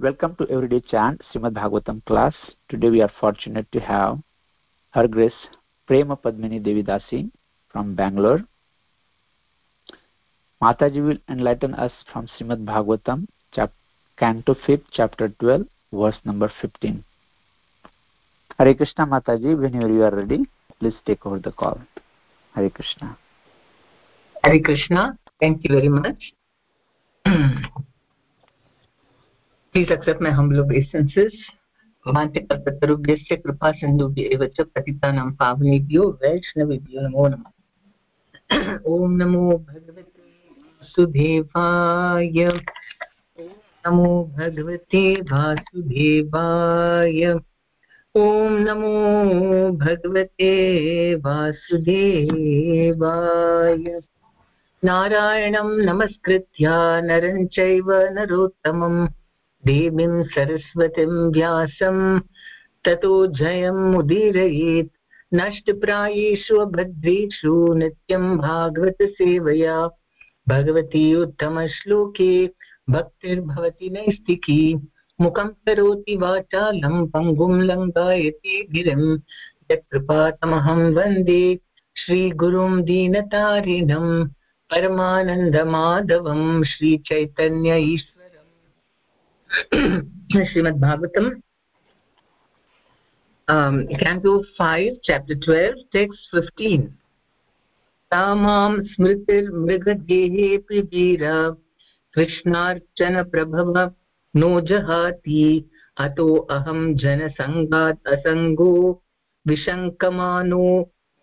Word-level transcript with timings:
Welcome 0.00 0.34
to 0.40 0.50
Everyday 0.50 0.80
Chant 0.80 1.22
Srimad 1.32 1.52
Bhagavatam 1.52 2.04
class. 2.04 2.34
Today 2.68 2.90
we 2.90 3.00
are 3.00 3.12
fortunate 3.20 3.70
to 3.70 3.78
have 3.78 4.18
Her 4.90 5.06
Grace 5.06 5.46
Prema 5.86 6.16
Padmini 6.16 6.60
Devidasi 6.60 7.30
from 7.70 7.94
Bangalore. 7.94 8.42
Mataji 10.60 11.00
will 11.06 11.18
enlighten 11.28 11.74
us 11.74 11.92
from 12.12 12.26
Srimad 12.26 12.64
Bhagavatam, 12.64 13.28
chap- 13.52 13.72
Canto 14.16 14.56
5, 14.66 14.80
Chapter 14.90 15.28
12, 15.28 15.62
verse 15.92 16.18
number 16.24 16.52
15. 16.60 17.04
Hare 18.58 18.74
Krishna 18.74 19.06
Mataji, 19.06 19.56
whenever 19.56 19.92
you 19.92 20.02
are 20.02 20.10
ready, 20.10 20.44
please 20.80 20.94
take 21.06 21.24
over 21.24 21.38
the 21.38 21.52
call. 21.52 21.80
Hare 22.56 22.68
Krishna. 22.68 23.16
Hare 24.42 24.58
Krishna. 24.58 25.16
Thank 25.40 25.62
you 25.62 25.72
very 25.72 25.88
much. 25.88 26.34
Please 29.74 29.90
accept 29.90 30.20
my 30.20 30.30
humble 30.30 30.60
obeisances. 30.60 31.34
मान्त्यकल्पतरुभ्यश्च 32.06 33.32
कृपा 33.42 33.70
सिन्धुभ्य 33.72 34.22
एव 34.34 34.42
च 34.56 34.64
नमो 36.98 37.26
नमः 37.28 37.50
नमो 39.20 39.56
भगवते 39.58 40.26
वासुदेवाय 40.60 42.44
नमो 43.86 44.10
भगवते 44.36 45.02
वासुदेवाय 45.32 47.20
ॐ 48.14 48.60
नमो 48.68 48.94
भगवते 49.82 50.52
वासुदेवाय 51.26 52.94
नारायणं 54.82 55.68
नमस्कृत्य 55.90 56.64
नरं 57.10 57.46
चैव 57.58 57.92
नरोत्तमम् 58.18 59.04
देवीं 59.66 60.22
सरस्वतीं 60.22 61.32
व्यासं, 61.32 62.18
ततो 62.84 63.26
जयम् 63.26 63.96
उदीरयेत्। 63.96 64.88
नष्टप्रायेषु 65.34 66.66
भद्रेषु 66.66 67.74
नित्यं 67.74 68.36
भागवतसेवया। 68.38 69.88
भगवती 70.48 71.14
उत्तमश्लोके, 71.14 72.46
भक्तिर्भवति 72.90 73.90
नैस्तिकी। 73.90 74.88
मुखं 75.20 75.48
करोति 75.48 76.16
वाचालं, 76.16 77.06
पङ्गुं 77.06 77.62
लङ्गायते 77.62 78.62
गिरिं। 78.62 79.18
यत्कृपातमहं 79.70 80.94
वंदे 80.94 81.58
श्रीगुरुं 81.96 82.82
दीनतारिणं। 82.82 84.28
परमानन्दमाधवं 84.70 86.62
श्रीचैतन्य 86.62 87.78
ईश्वरम् 87.78 88.13
श्रीमद्भागवतम् 89.54 91.30
um, 93.48 93.86
Canto 94.00 94.42
5, 94.58 94.98
Chapter 95.02 95.34
12, 95.36 95.74
Text 95.92 96.28
15. 96.32 96.92
तामां 98.12 98.70
स्मृतिर्मृगदेहे 98.86 100.48
प्रिवीर 100.66 101.22
कृष्णार्चनप्रभव 102.14 103.78
नो 104.34 104.50
जहाति 104.70 105.46
अतो 105.96 106.26
अहं 106.56 106.80
जनसङ्गात् 107.02 108.08
असङ्गो 108.14 108.74
विशङ्कमानो 109.46 110.66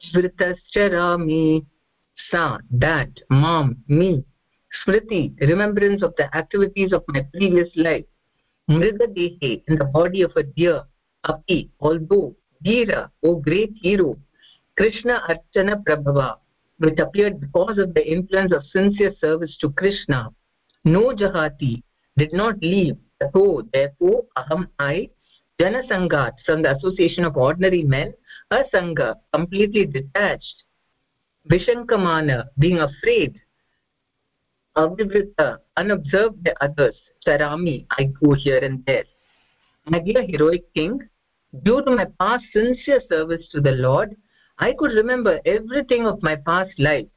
स्मृतश्चरामि 0.02 1.46
सा 2.18 2.46
that 2.84 3.22
mom 3.32 3.76
me 3.90 4.24
smriti 4.72 5.22
remembrance 5.42 6.04
of 6.04 6.14
the 6.18 6.28
activities 6.36 6.94
of 6.94 7.04
my 7.08 7.22
previous 7.34 7.70
life 7.78 8.06
mrigadehe 8.78 9.52
in 9.68 9.76
the 9.82 9.90
body 9.98 10.22
of 10.28 10.34
a 10.42 10.44
deer 10.58 10.80
api 11.32 11.60
although 11.88 12.30
veera 12.66 13.02
o 13.28 13.36
great 13.48 13.74
hero 13.86 14.10
krishna 14.80 15.16
archana 15.32 15.76
prabhava 15.86 16.30
which 16.84 17.00
appeared 17.06 17.36
because 17.46 17.78
of 17.84 17.90
the 17.98 18.06
influence 18.16 18.54
of 18.58 18.70
sincere 18.76 19.14
service 19.24 19.56
to 19.62 19.70
krishna 19.82 20.22
no 20.96 21.04
jahati 21.22 21.74
did 22.22 22.34
not 22.42 22.56
leave 22.74 22.98
so 23.34 23.44
therefore 23.74 24.20
aham 24.42 24.64
i 24.94 24.96
janasangat 25.62 26.34
from 26.46 26.62
the 26.64 26.72
association 26.76 27.30
of 27.30 27.38
ordinary 27.48 27.84
men 27.96 28.10
asanga 28.58 29.10
completely 29.36 29.86
detached 29.98 30.64
vishankamana 31.54 32.40
being 32.64 32.80
afraid 32.90 33.40
avivrita 34.84 35.50
unobserved 35.84 36.38
by 36.46 36.54
others 36.68 37.00
sarami 37.26 37.86
i 37.98 38.04
go 38.04 38.34
here 38.34 38.60
and 38.60 38.84
there. 38.86 39.06
My 39.86 40.00
dear 40.00 40.26
heroic 40.26 40.74
king. 40.74 41.00
Due 41.64 41.82
to 41.84 41.92
my 41.92 42.06
past 42.20 42.46
sincere 42.54 43.02
service 43.10 43.46
to 43.52 43.60
the 43.60 43.72
lord 43.72 44.16
i 44.58 44.72
could 44.72 44.94
remember 45.00 45.34
everything 45.46 46.06
of 46.12 46.24
my 46.24 46.36
past 46.36 46.72
life 46.80 47.08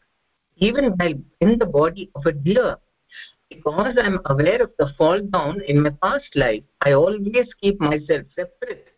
even 0.56 0.86
while 0.96 1.20
in 1.40 1.58
the 1.58 1.66
body 1.66 2.10
of 2.16 2.26
a 2.26 2.32
deer. 2.32 2.76
Because 3.48 3.96
i 3.96 4.06
am 4.06 4.18
aware 4.26 4.60
of 4.62 4.72
the 4.78 4.88
fall 4.98 5.20
down 5.20 5.60
in 5.68 5.82
my 5.84 5.90
past 6.02 6.34
life 6.34 6.64
i 6.80 6.92
always 6.92 7.54
keep 7.60 7.80
myself 7.80 8.24
separate 8.34 8.88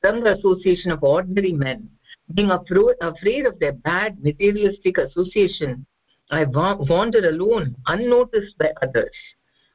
from 0.00 0.24
the 0.24 0.34
association 0.36 0.90
of 0.90 1.04
ordinary 1.04 1.52
men. 1.52 1.88
Being 2.34 2.50
afraid 2.50 3.46
of 3.46 3.60
their 3.60 3.72
bad 3.72 4.20
materialistic 4.22 4.98
association 4.98 5.86
i 6.32 6.42
wander 6.44 7.28
alone 7.28 7.76
unnoticed 7.86 8.58
by 8.58 8.72
others 8.82 9.16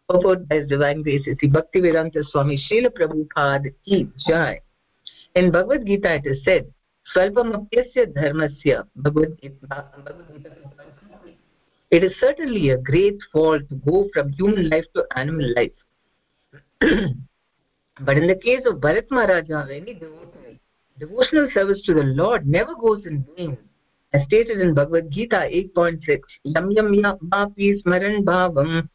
purport 0.10 0.48
by 0.48 0.56
his 0.58 0.68
divine 0.70 1.02
grace. 1.04 1.28
Is 1.28 1.38
bhakti 1.52 1.82
vedanta 1.82 2.24
swami 2.32 2.58
srila 2.70 2.90
prabhupada 2.98 3.74
ki 3.86 4.08
jai. 4.28 4.62
In 5.36 5.52
bhagavad 5.52 5.86
gita 5.86 6.16
it 6.16 6.26
is 6.26 6.44
said 6.46 6.72
swalpamapyasya 7.14 8.14
dharmasya 8.16 8.88
bhagavad 8.96 9.38
gita 9.42 9.86
it 11.90 12.04
is 12.04 12.14
certainly 12.20 12.70
a 12.70 12.78
great 12.78 13.18
fall 13.32 13.60
to 13.60 13.76
go 13.90 14.10
from 14.14 14.32
human 14.34 14.70
life 14.70 14.86
to 14.96 15.06
animal 15.16 15.54
life. 15.56 15.72
But 18.02 18.18
in 18.18 18.28
the 18.28 18.36
case 18.36 18.62
of 18.66 18.76
bharat 18.76 19.10
maharaja 19.10 19.68
any 19.70 19.94
devotee 19.94 20.60
devotional 21.00 21.50
service 21.54 21.82
to 21.86 21.94
the 21.94 22.04
lord 22.04 22.48
never 22.48 22.74
goes 22.76 23.06
in 23.06 23.26
vain 23.36 23.58
as 24.14 24.22
stated 24.26 24.60
in 24.60 24.74
bhagavad 24.74 25.10
gita 25.12 25.48
8.6 25.52 26.20
yam 26.44 26.70
yam 26.72 26.94
yapi 26.94 27.82
smaran 27.82 28.24
bhavam 28.24 28.88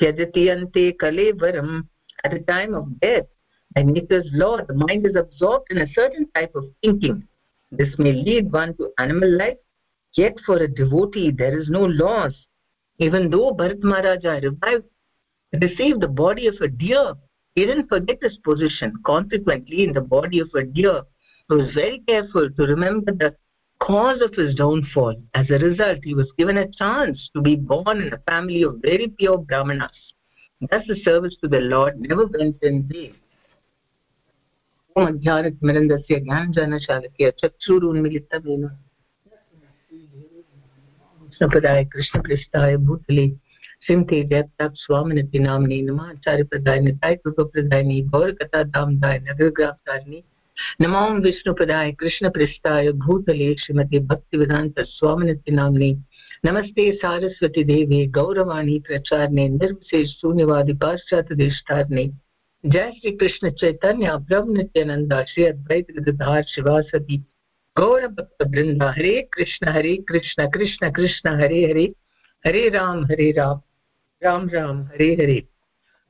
tyajati 0.00 0.50
ante 0.50 0.92
kalevaram 0.98 1.86
at 2.24 2.32
the 2.32 2.40
time 2.40 2.74
of 2.74 2.88
death 3.00 3.26
nature's 3.82 4.28
law 4.32 4.58
the 4.68 4.74
mind 4.74 5.06
is 5.06 5.16
absorbed 5.16 5.66
in 5.70 5.78
a 5.78 5.92
certain 5.92 6.26
type 6.34 6.54
of 6.54 6.64
thinking. 6.82 7.26
This 7.72 7.88
may 7.98 8.12
lead 8.12 8.52
one 8.52 8.76
to 8.76 8.92
animal 8.98 9.36
life 9.36 9.56
yet 10.14 10.34
for 10.46 10.56
a 10.56 10.68
devotee 10.68 11.32
there 11.32 11.58
is 11.58 11.68
no 11.68 11.82
loss. 11.82 12.32
Even 12.98 13.30
though 13.30 13.52
bharat 13.52 13.82
maharaja 13.82 14.40
revived 14.40 14.84
received 15.60 16.00
the 16.00 16.08
body 16.08 16.46
of 16.46 16.54
a 16.60 16.68
deer 16.68 17.14
he 17.54 17.66
didn't 17.66 17.88
forget 17.88 18.18
his 18.20 18.38
position. 18.38 18.92
Consequently 19.04 19.84
in 19.84 19.92
the 19.92 20.00
body 20.00 20.38
of 20.38 20.48
a 20.54 20.62
deer 20.62 21.02
he 21.48 21.54
was 21.54 21.74
very 21.74 22.02
careful 22.06 22.48
to 22.50 22.62
remember 22.62 23.12
the 23.12 23.34
cause 23.83 24.21
of 24.21 24.33
his 24.33 24.55
downfall 24.55 25.15
as 25.33 25.49
a 25.49 25.59
result 25.59 25.99
he 26.03 26.13
was 26.13 26.31
given 26.37 26.57
a 26.57 26.67
chance 26.71 27.29
to 27.33 27.41
be 27.41 27.55
born 27.55 28.01
in 28.01 28.13
a 28.13 28.17
family 28.29 28.61
of 28.63 28.75
very 28.81 29.07
pure 29.07 29.37
brahmanas 29.37 29.99
thus 30.61 30.83
the 30.87 30.97
service 30.97 31.35
to 31.41 31.47
the 31.47 31.59
lord 31.59 31.99
never 31.99 32.25
went 32.27 32.57
in 32.63 32.83
vain 32.91 33.15
ॐ 34.95 35.05
अध्यानस्मरन्दस्य 35.07 36.15
ज्ञानजानशालक्य 36.19 37.29
चक्षुरुन्मिलितमेन 37.39 38.63
कृष्णपदाय 41.21 41.83
कृष्णपृष्ठाय 41.93 42.75
भूतले 42.87 43.27
श्रीमते 43.85 44.23
जयप्रताप 44.31 44.73
स्वामिनति 44.75 45.39
नाम्ने 45.39 45.81
नमाचार्यप्रदाय 45.89 46.79
निताय 46.87 47.15
कृपप्रदायिनी 47.15 48.01
गौरकथाधामदाय 48.15 49.19
नगरग्रामकारिणी 49.29 50.23
नमां 50.80 51.20
विष्णुप्रदाय 51.20 51.92
कृष्णपृष्ठाय, 51.92 52.92
भूतले, 52.92 53.54
श्रीमती 53.54 53.98
भक्तिवेदान्त 53.98 54.80
स्वामिनति 54.80 55.52
नाम्ने 55.52 55.96
नमस्ते 56.44 56.92
सारस्वती 56.92 57.64
देवे, 57.64 58.06
गौरवाणी 58.06 58.78
प्रचारणे, 58.78 59.48
निर्विशेष 59.48 60.10
शून्यवादि 60.10 60.72
पाश्चात्यदेष्टारणे 60.72 62.10
जय 62.66 62.92
श्री 63.00 63.10
कृष्ण 63.10 63.50
चैतन्य 63.50 64.10
प्रभु 64.12 64.52
नित्यानंदा 64.52 65.24
श्री 65.24 65.44
अद्वैत 65.44 65.86
गदाधार 65.90 66.42
शिवासती। 66.42 67.18
गौर 67.76 68.06
भक्त 68.06 68.46
वृंदा 68.46 68.90
हरे 68.90 69.28
कृष्ण 69.32 69.68
हरे 69.68 69.96
कृष्ण 69.96 70.50
कृष्ण 70.50 70.92
कृष्ण, 70.92 71.30
हरे 71.30 71.70
हरे। 71.70 71.92
हरे 72.46 72.68
राम 72.68 73.04
हरे 73.04 73.32
राम। 73.32 73.60
राम 74.24 74.48
राम, 74.48 74.84
हरे 74.84 75.14
हरे। 75.14 75.42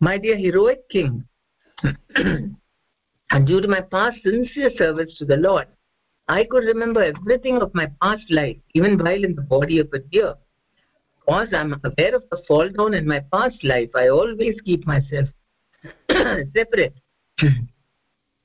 My 0.02 0.18
dear 0.18 0.36
heroic 0.36 0.78
king 0.96 1.20
and 3.34 3.46
due 3.46 3.60
to 3.60 3.68
my 3.74 3.82
past 3.94 4.16
sincere 4.24 4.70
service 4.78 5.14
to 5.18 5.26
the 5.32 5.40
lord 5.48 5.66
i 6.38 6.40
could 6.50 6.64
remember 6.72 7.02
everything 7.02 7.60
of 7.66 7.74
my 7.80 7.86
past 8.00 8.34
life 8.40 8.56
even 8.80 8.98
while 9.04 9.28
in 9.28 9.34
the 9.34 9.48
body 9.54 9.78
of 9.84 9.98
a 9.98 10.02
deer 10.14 10.34
because 11.20 11.54
i 11.58 11.60
am 11.66 11.78
aware 11.90 12.14
of 12.20 12.24
the 12.30 12.40
fall 12.48 12.68
down 12.78 12.94
in 13.00 13.06
my 13.14 13.20
past 13.36 13.70
life 13.74 14.02
i 14.02 14.08
always 14.08 14.66
keep 14.68 14.86
myself 14.94 15.28
separate 16.58 16.94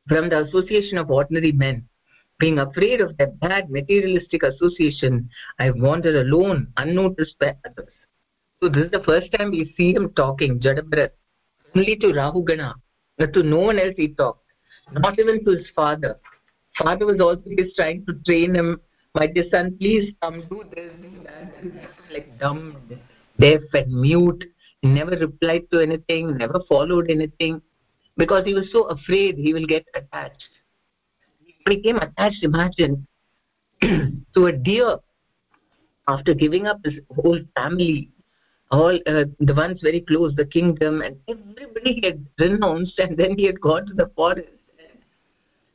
from 0.10 0.28
the 0.28 0.44
association 0.44 0.98
of 0.98 1.10
ordinary 1.12 1.52
men. 1.52 1.88
Being 2.40 2.60
afraid 2.60 3.00
of 3.00 3.16
that 3.18 3.40
bad 3.40 3.70
materialistic 3.70 4.44
association, 4.44 5.30
I 5.60 5.72
wandered 5.72 6.16
alone, 6.16 6.74
unnoticed 6.78 7.38
by 7.40 7.56
others. 7.66 7.94
So 8.62 8.70
this 8.70 8.86
is 8.86 8.92
the 8.92 9.04
first 9.04 9.32
time 9.34 9.52
we 9.52 9.74
see 9.78 9.94
him 9.94 10.12
talking, 10.16 10.60
Jadabharat, 10.60 11.12
only 11.76 11.96
to 11.98 12.08
Rahugana, 12.08 12.74
but 13.18 13.34
to 13.34 13.44
no 13.44 13.60
one 13.60 13.78
else 13.78 13.94
he 13.96 14.10
talked, 14.10 14.49
not 14.94 15.20
even 15.20 15.44
to 15.46 15.52
his 15.52 15.68
father. 15.76 16.20
Father 16.78 17.06
was 17.06 17.20
also 17.20 17.44
just 17.58 17.76
trying 17.76 18.06
to 18.06 18.14
train 18.26 18.56
him, 18.56 18.80
my 19.16 19.28
dear 19.28 19.46
son, 19.52 19.76
please 19.80 20.14
come 20.22 20.44
do 20.50 20.64
this, 20.76 20.92
that. 21.24 21.54
Like 22.12 22.40
dumb, 22.40 22.78
deaf 23.40 23.62
and 23.74 23.92
mute, 23.92 24.44
never 24.84 25.12
replied 25.12 25.64
to 25.72 25.80
anything, 25.80 26.38
never 26.38 26.62
followed 26.68 27.10
anything, 27.10 27.62
because 28.18 28.46
he 28.46 28.54
was 28.54 28.72
so 28.72 28.84
afraid 28.86 29.36
he 29.36 29.54
will 29.54 29.66
get 29.66 29.86
attached. 29.96 30.50
He 31.44 31.56
became 31.66 31.98
attached, 31.98 32.44
imagine, 32.44 33.06
to 33.82 34.46
a 34.46 34.52
deer 34.52 34.98
after 36.08 36.34
giving 36.34 36.66
up 36.68 36.80
his 36.84 36.96
whole 37.16 37.40
family, 37.56 38.12
all 38.72 38.96
uh, 39.08 39.24
the 39.40 39.54
ones 39.54 39.80
very 39.82 40.02
close, 40.02 40.34
the 40.36 40.46
kingdom, 40.46 41.02
and 41.02 41.18
everybody 41.28 41.94
he 41.94 42.08
had 42.08 42.26
renounced, 42.40 42.98
and 43.00 43.18
then 43.18 43.38
he 43.38 43.46
had 43.46 43.60
gone 43.60 43.86
to 43.86 43.94
the 43.94 44.10
forest. 44.16 44.59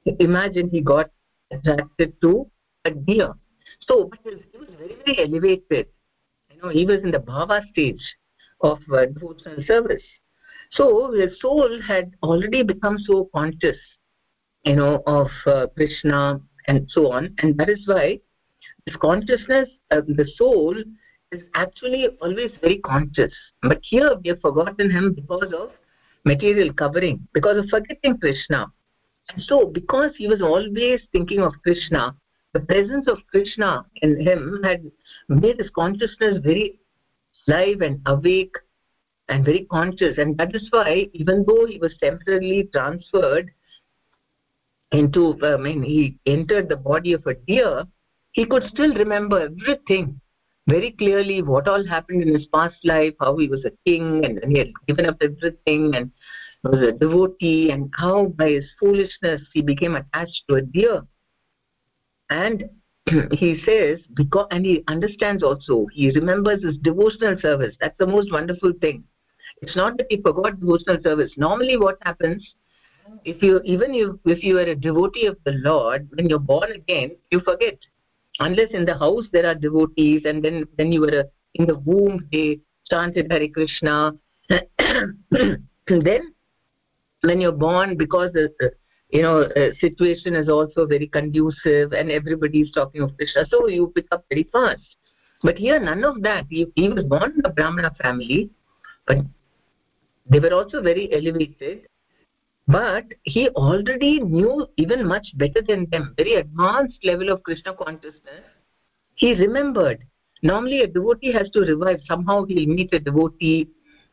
Imagine 0.05 0.69
he 0.71 0.81
got 0.81 1.11
attracted 1.51 2.21
to 2.21 2.51
a 2.85 2.91
deer. 2.91 3.33
So, 3.81 4.11
he 4.23 4.31
was 4.31 4.69
very, 4.79 4.97
very 5.05 5.19
elevated. 5.27 5.87
You 6.51 6.62
know, 6.62 6.69
he 6.69 6.85
was 6.85 7.01
in 7.03 7.11
the 7.11 7.19
bhava 7.19 7.62
stage 7.71 8.03
of 8.61 8.79
uh, 8.93 9.06
devotional 9.06 9.62
service. 9.67 10.03
So 10.73 11.12
his 11.12 11.41
soul 11.41 11.81
had 11.87 12.15
already 12.23 12.62
become 12.62 12.99
so 12.99 13.29
conscious, 13.35 13.77
you 14.65 14.77
know, 14.77 15.03
of 15.06 15.29
uh, 15.47 15.67
Krishna 15.69 16.41
and 16.67 16.91
so 16.91 17.12
on, 17.12 17.35
and 17.39 17.57
that 17.59 17.69
is 17.69 17.87
why 17.87 18.21
this 18.87 18.97
consciousness, 18.97 19.69
uh, 19.91 20.00
the 20.07 20.27
soul, 20.37 20.75
is 21.31 21.43
actually 21.55 22.09
always 22.21 22.50
very 22.61 22.79
conscious. 22.79 23.33
But 23.62 23.79
here 23.83 24.17
we 24.23 24.31
have 24.31 24.41
forgotten 24.41 24.91
him 24.91 25.15
because 25.15 25.53
of 25.53 25.71
material 26.25 26.73
covering, 26.73 27.27
because 27.35 27.59
of 27.59 27.69
forgetting 27.69 28.19
Krishna. 28.19 28.73
And 29.31 29.43
so, 29.43 29.67
because 29.67 30.12
he 30.17 30.29
was 30.29 30.43
always 30.43 31.00
thinking 31.12 31.41
of 31.41 31.53
Krishna, 31.62 32.15
the 32.53 32.61
presence 32.61 33.09
of 33.09 33.19
Krishna 33.31 33.85
in 33.97 34.21
him 34.21 34.61
had 34.62 34.91
made 35.29 35.59
his 35.59 35.71
consciousness 35.71 36.38
very 36.43 36.79
live 37.47 37.81
and 37.81 38.00
awake 38.06 38.55
and 39.29 39.44
very 39.44 39.67
conscious. 39.71 40.19
And 40.19 40.37
that 40.38 40.55
is 40.55 40.69
why, 40.71 41.09
even 41.12 41.44
though 41.47 41.67
he 41.67 41.79
was 41.79 41.97
temporarily 41.99 42.69
transferred 42.73 43.50
into, 44.93 45.38
I 45.43 45.56
mean, 45.56 45.82
he 45.82 46.19
entered 46.26 46.69
the 46.69 46.76
body 46.76 47.12
of 47.12 47.26
a 47.26 47.35
deer, 47.35 47.85
he 48.32 48.47
could 48.47 48.65
still 48.65 48.94
remember 48.94 49.41
everything 49.41 50.21
very 50.67 50.93
clearly 50.93 51.43
what 51.43 51.69
all 51.69 51.87
happened 51.87 52.23
in 52.23 52.32
his 52.32 52.47
past 52.47 52.76
life, 52.85 53.15
how 53.21 53.37
he 53.37 53.49
was 53.49 53.65
a 53.65 53.73
king 53.85 54.25
and 54.25 54.41
he 54.50 54.59
had 54.59 54.71
given 54.87 55.06
up 55.06 55.17
everything 55.21 55.94
and 55.94 56.11
was 56.64 56.81
a 56.81 56.93
devotee, 56.93 57.70
and 57.70 57.93
how 57.96 58.26
by 58.26 58.50
his 58.50 58.64
foolishness 58.81 59.43
he 59.52 59.62
became 59.62 59.96
attached 59.96 60.43
to 60.49 60.56
a 60.56 60.62
deer. 60.62 61.02
And 62.31 62.64
he 63.32 63.61
says 63.66 64.00
because 64.14 64.46
and 64.50 64.64
he 64.64 64.82
understands 64.88 65.43
also 65.43 65.87
he 65.93 66.11
remembers 66.12 66.64
his 66.64 66.78
devotional 66.78 67.38
service. 67.40 67.76
That's 67.81 67.96
the 67.99 68.06
most 68.06 68.32
wonderful 68.32 68.72
thing. 68.81 69.05
It's 69.61 69.76
not 69.76 69.99
that 69.99 70.06
he 70.08 70.20
forgot 70.22 70.58
devotional 70.58 70.99
service. 71.02 71.32
Normally 71.37 71.76
what 71.76 71.99
happens 72.02 72.55
if 73.25 73.43
you 73.43 73.61
even 73.64 73.94
if, 73.94 74.11
if 74.25 74.43
you 74.43 74.58
are 74.58 74.62
a 74.62 74.75
devotee 74.75 75.26
of 75.26 75.37
the 75.44 75.52
lord 75.52 76.08
when 76.14 76.28
you're 76.28 76.38
born 76.38 76.72
again 76.72 77.14
you 77.31 77.40
forget. 77.40 77.78
Unless 78.40 78.70
in 78.70 78.84
the 78.84 78.99
house 78.99 79.26
there 79.32 79.46
are 79.46 79.55
devotees 79.55 80.22
and 80.25 80.43
then 80.43 80.64
when 80.76 80.90
you 80.90 81.02
were 81.02 81.25
in 81.55 81.66
the 81.66 81.76
womb 81.76 82.26
they 82.32 82.58
chanted 82.90 83.31
hare 83.31 83.49
krishna. 83.49 84.12
Then 85.87 86.34
when 87.25 87.41
you're 87.41 87.53
born 87.53 87.97
because 87.97 88.32
the 88.32 88.50
you 89.11 89.23
know 89.23 89.43
uh, 89.43 89.71
situation 89.81 90.35
is 90.35 90.49
also 90.49 90.87
very 90.87 91.06
conducive 91.06 91.93
and 91.93 92.11
everybody 92.11 92.61
is 92.61 92.71
talking 92.73 93.03
of 93.03 93.17
krishna 93.17 93.47
so 93.50 93.69
you 93.69 93.93
pick 93.94 94.06
up 94.12 94.25
very 94.29 94.49
fast. 94.53 94.97
But 95.43 95.59
here 95.59 95.79
none 95.79 96.05
of 96.05 96.23
that. 96.23 96.47
He, 96.49 96.67
he 96.75 96.88
was 96.88 97.05
born 97.05 97.35
in 97.37 97.44
a 97.44 97.50
brahmana 97.50 97.94
family 98.03 98.50
but 99.06 99.19
they 100.31 100.41
were 100.41 100.55
also 100.55 100.81
very 100.82 101.12
elevated. 101.12 101.87
But 102.67 103.05
he 103.25 103.50
already 103.50 104.21
knew 104.21 104.67
even 104.79 105.06
much 105.06 105.26
better 105.37 105.61
than 105.61 105.87
them. 105.91 106.15
Very 106.17 106.37
advanced 106.37 106.99
level 107.05 107.31
of 107.31 107.43
krishna 107.43 107.75
consciousness. 107.75 108.44
He 109.17 109.35
remembered. 109.35 109.99
Normally 110.43 110.81
a 110.81 110.87
devotee 110.87 111.32
has 111.32 111.50
to 111.50 111.61
revive. 111.61 112.00
Somehow 112.09 112.44
he'll 112.44 112.67
meet 112.67 112.93
a 112.94 113.00
devotee 113.00 113.69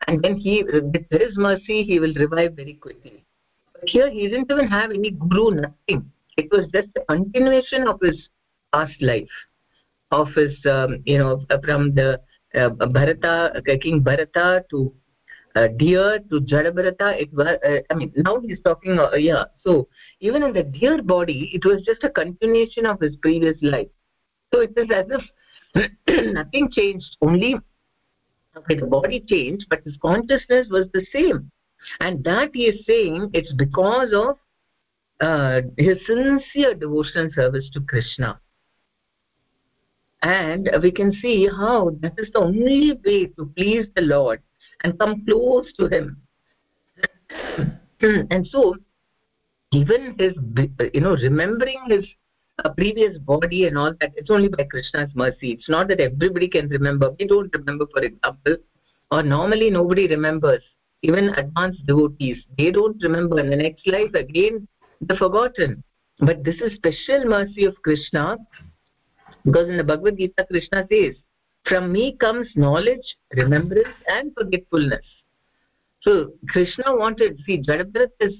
and 0.06 0.22
then 0.22 0.36
he 0.36 0.62
with 0.62 1.06
his 1.10 1.36
mercy 1.36 1.82
he 1.84 2.00
will 2.00 2.14
revive 2.14 2.54
very 2.54 2.74
quickly. 2.74 3.24
But 3.72 3.88
here 3.88 4.10
he 4.10 4.28
didn't 4.28 4.50
even 4.50 4.68
have 4.68 4.90
any 4.90 5.10
guru 5.10 5.50
nothing. 5.50 6.10
It 6.36 6.50
was 6.50 6.66
just 6.72 6.88
a 6.96 7.04
continuation 7.04 7.86
of 7.86 8.00
his 8.00 8.28
past 8.72 9.00
life 9.00 9.28
of 10.10 10.28
his 10.34 10.54
um, 10.66 11.02
you 11.04 11.18
know 11.18 11.44
from 11.64 11.94
the 11.94 12.20
uh, 12.54 12.68
bharata 12.68 13.52
uh, 13.56 13.76
king 13.80 14.00
bharata 14.00 14.64
to 14.70 14.92
uh, 15.56 15.68
deer 15.78 16.18
to 16.30 16.40
jadabharata 16.40 17.08
it 17.20 17.32
was 17.32 17.58
uh, 17.66 17.78
i 17.90 17.94
mean 17.94 18.12
now 18.16 18.38
he's 18.40 18.60
talking 18.62 18.98
uh, 18.98 19.10
yeah. 19.14 19.44
So 19.64 19.88
even 20.20 20.42
in 20.42 20.52
the 20.52 20.62
deer 20.62 21.02
body 21.02 21.50
it 21.52 21.64
was 21.64 21.82
just 21.82 22.04
a 22.04 22.10
continuation 22.10 22.86
of 22.86 23.00
his 23.00 23.16
previous 23.16 23.56
life. 23.62 23.88
So 24.52 24.60
it 24.60 24.72
is 24.76 24.90
as 24.90 25.06
if 25.10 25.94
nothing 26.34 26.70
changed. 26.70 27.16
Only 27.22 27.56
okay 28.56 28.76
the 28.76 28.86
body 28.86 29.20
changed 29.20 29.66
but 29.68 29.82
his 29.84 29.96
consciousness 30.00 30.68
was 30.70 30.86
the 30.92 31.04
same. 31.12 31.50
And 32.00 32.22
that 32.24 32.50
he 32.54 32.64
is 32.66 32.86
saying 32.86 33.30
it's 33.32 33.52
because 33.52 34.12
of 34.12 34.38
uh, 35.20 35.62
his 35.76 35.98
sincere 36.06 36.74
devotional 36.74 37.30
service 37.34 37.68
to 37.72 37.80
krishna. 37.80 38.40
And 40.22 40.70
we 40.80 40.92
can 40.92 41.12
see 41.12 41.48
how 41.48 41.90
that 42.00 42.14
is 42.18 42.30
the 42.32 42.40
only 42.40 42.92
way 43.04 43.26
to 43.26 43.46
please 43.56 43.86
the 43.96 44.02
lord 44.02 44.40
and 44.84 44.98
come 44.98 45.24
close 45.26 45.72
to 45.78 45.88
him. 45.88 46.22
And 48.30 48.46
so 48.48 48.74
even 49.72 50.16
his 50.18 50.32
you 50.92 51.00
know 51.00 51.16
remembering 51.16 51.80
his 51.88 52.04
previous 52.76 53.18
body 53.18 53.66
and 53.66 53.78
all 53.78 53.92
that 54.00 54.12
it's 54.16 54.30
only 54.30 54.48
by 54.48 54.64
krishna's 54.64 55.10
mercy. 55.14 55.52
It's 55.52 55.68
not 55.68 55.88
that 55.88 56.00
everybody 56.00 56.48
can 56.48 56.68
remember. 56.68 57.10
We 57.18 57.26
don't 57.26 57.54
remember 57.54 57.86
for 57.92 58.02
example 58.02 58.56
or 59.10 59.22
normally 59.22 59.70
nobody 59.70 60.06
remembers 60.08 60.62
even 61.02 61.30
advanced 61.30 61.84
devotees. 61.86 62.44
They 62.56 62.70
don't 62.70 63.02
remember 63.02 63.40
in 63.40 63.50
the 63.50 63.56
next 63.56 63.86
life 63.86 64.14
again 64.14 64.68
they're 65.00 65.16
forgotten. 65.16 65.82
But 66.20 66.44
this 66.44 66.56
is 66.60 66.74
special 66.74 67.24
mercy 67.24 67.64
of 67.64 67.74
krishna 67.82 68.36
because 69.44 69.68
in 69.68 69.76
the 69.76 69.84
bhagavad 69.84 70.18
gita 70.18 70.46
krishna 70.48 70.86
says 70.90 71.16
from 71.64 71.92
me 71.92 72.16
comes 72.20 72.48
knowledge 72.54 73.16
remembrance 73.34 73.96
and 74.08 74.32
forgetfulness. 74.34 75.04
So 76.02 76.32
krishna 76.48 76.94
wanted 76.94 77.40
see 77.46 77.62
jadabharat 77.62 78.10
is 78.20 78.34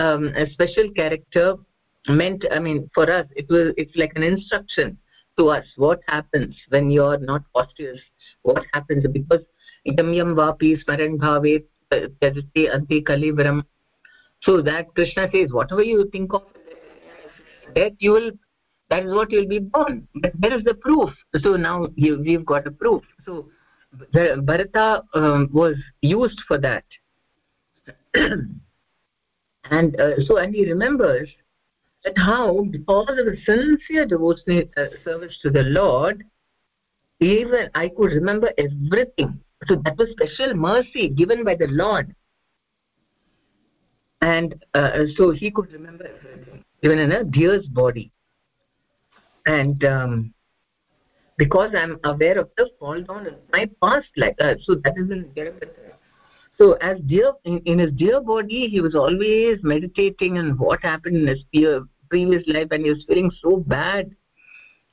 um, 0.00 0.28
a 0.36 0.50
special 0.50 0.90
character 0.94 1.56
meant 2.08 2.44
i 2.52 2.58
mean 2.58 2.88
for 2.94 3.10
us 3.10 3.26
it 3.34 3.46
was 3.48 3.72
it's 3.76 3.96
like 3.96 4.12
an 4.14 4.22
instruction 4.22 4.98
to 5.38 5.48
us. 5.48 5.66
What 5.76 6.00
happens 6.08 6.56
when 6.68 6.90
you're 6.90 7.18
not 7.18 7.42
cautious 7.52 8.00
what 8.42 8.64
happens? 8.72 9.04
Because 9.12 9.40
yam 9.84 10.12
yam 10.12 10.34
vapi 10.34 10.82
smaran 10.84 11.18
bhave 11.18 11.64
tajate 11.92 12.74
ante 12.74 13.02
kalivaram. 13.02 13.64
So 14.42 14.60
that 14.62 14.94
krishna 14.94 15.28
says 15.32 15.50
whatever 15.50 15.82
you 15.82 16.08
think 16.12 16.34
of 16.34 16.42
that 17.74 17.92
you 17.98 18.12
will 18.12 18.30
that 18.90 19.04
is 19.04 19.12
what 19.12 19.30
you 19.30 19.40
will 19.40 19.48
be 19.48 19.58
born. 19.58 20.06
But 20.14 20.32
there 20.38 20.56
is 20.56 20.64
the 20.64 20.74
proof. 20.74 21.10
So 21.40 21.56
now 21.56 21.88
you, 21.96 22.20
we've 22.20 22.44
got 22.44 22.66
a 22.66 22.70
proof. 22.70 23.02
So 23.24 23.48
the 24.12 24.42
bharata 24.44 25.02
um, 25.14 25.48
was 25.52 25.76
used 26.02 26.40
for 26.46 26.58
that. 26.58 26.84
And 29.70 29.98
uh, 29.98 30.22
so 30.26 30.36
and 30.36 30.54
he 30.54 30.66
remembers 30.66 31.26
that 32.04 32.16
how 32.16 32.62
because 32.70 33.18
of 33.18 33.26
a 33.26 33.36
sincere 33.44 34.06
devotional 34.06 34.64
uh, 34.76 34.86
service 35.04 35.38
to 35.42 35.50
the 35.50 35.62
lord 35.62 36.24
even 37.20 37.70
i 37.74 37.88
could 37.88 38.12
remember 38.12 38.50
everything. 38.58 39.40
So 39.66 39.76
that 39.84 39.96
was 39.96 40.10
special 40.10 40.54
mercy 40.54 41.08
given 41.08 41.42
by 41.44 41.54
the 41.54 41.68
lord. 41.68 42.14
And 44.20 44.62
uh, 44.74 45.04
so 45.16 45.30
he 45.30 45.50
could 45.50 45.72
remember 45.72 46.06
everything 46.06 46.64
even 46.82 46.98
in 46.98 47.12
a 47.12 47.24
deer's 47.24 47.66
body. 47.66 48.10
And 49.46 49.82
um, 49.84 50.34
because 51.36 51.72
i'm 51.76 51.98
aware 52.04 52.38
of 52.38 52.48
the 52.56 52.70
fall 52.78 53.00
down 53.02 53.26
in 53.26 53.34
my 53.52 53.68
past 53.82 54.08
life 54.16 54.34
uh, 54.40 54.54
so 54.62 54.74
that 54.76 54.94
is 54.96 55.10
in 55.10 55.28
so 56.56 56.74
as 56.74 56.98
dear 57.06 57.32
in, 57.44 57.58
in 57.64 57.78
his 57.78 57.92
dear 57.92 58.20
body 58.20 58.68
he 58.68 58.80
was 58.80 58.94
always 58.94 59.58
meditating 59.62 60.38
on 60.38 60.56
what 60.58 60.80
happened 60.82 61.16
in 61.16 61.26
his 61.26 61.44
previous 62.14 62.44
life 62.46 62.68
and 62.70 62.84
he 62.84 62.90
was 62.90 63.04
feeling 63.08 63.30
so 63.42 63.56
bad. 63.56 64.14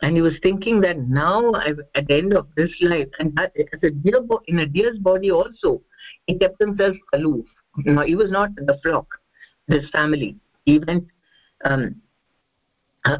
And 0.01 0.15
he 0.15 0.21
was 0.23 0.33
thinking 0.41 0.81
that 0.81 0.97
now 0.97 1.53
at 1.97 2.07
the 2.07 2.15
end 2.21 2.33
of 2.33 2.47
this 2.57 2.71
life 2.81 3.09
and 3.19 3.35
that, 3.35 3.51
as 3.73 3.83
a 3.83 3.91
deer 3.91 4.21
in 4.47 4.59
a 4.59 4.65
deer's 4.65 4.97
body 4.97 5.29
also 5.29 5.81
he 6.25 6.37
kept 6.39 6.59
himself 6.59 6.95
aloof. 7.13 7.45
Know, 7.85 8.01
he 8.01 8.15
was 8.15 8.31
not 8.31 8.49
in 8.57 8.65
the 8.65 8.79
flock 8.83 9.05
his 9.67 9.87
family. 9.91 10.35
He 10.65 10.79
went 10.79 11.05
um, 11.63 12.01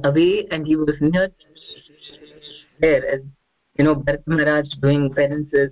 away 0.04 0.48
and 0.50 0.66
he 0.66 0.76
was 0.76 0.96
near 1.00 1.30
there 2.80 3.06
as 3.08 3.22
you 3.78 3.86
know 3.86 4.04
Maharaj 4.26 4.68
doing 4.82 5.14
penances. 5.14 5.72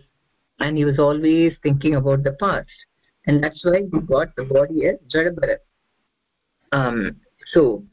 And 0.59 0.77
he 0.77 0.86
was 0.86 1.00
always 1.00 1.53
thinking 1.63 1.95
about 1.95 2.24
the 2.24 2.33
past. 2.33 2.77
And 3.25 3.43
that's 3.43 3.62
why 3.63 3.81
he 3.91 4.00
got 4.01 4.36
the 4.36 4.43
body 4.43 4.86
as 4.86 4.98
Jadabharat 5.13 5.59
um, 6.71 7.15
so 7.53 7.83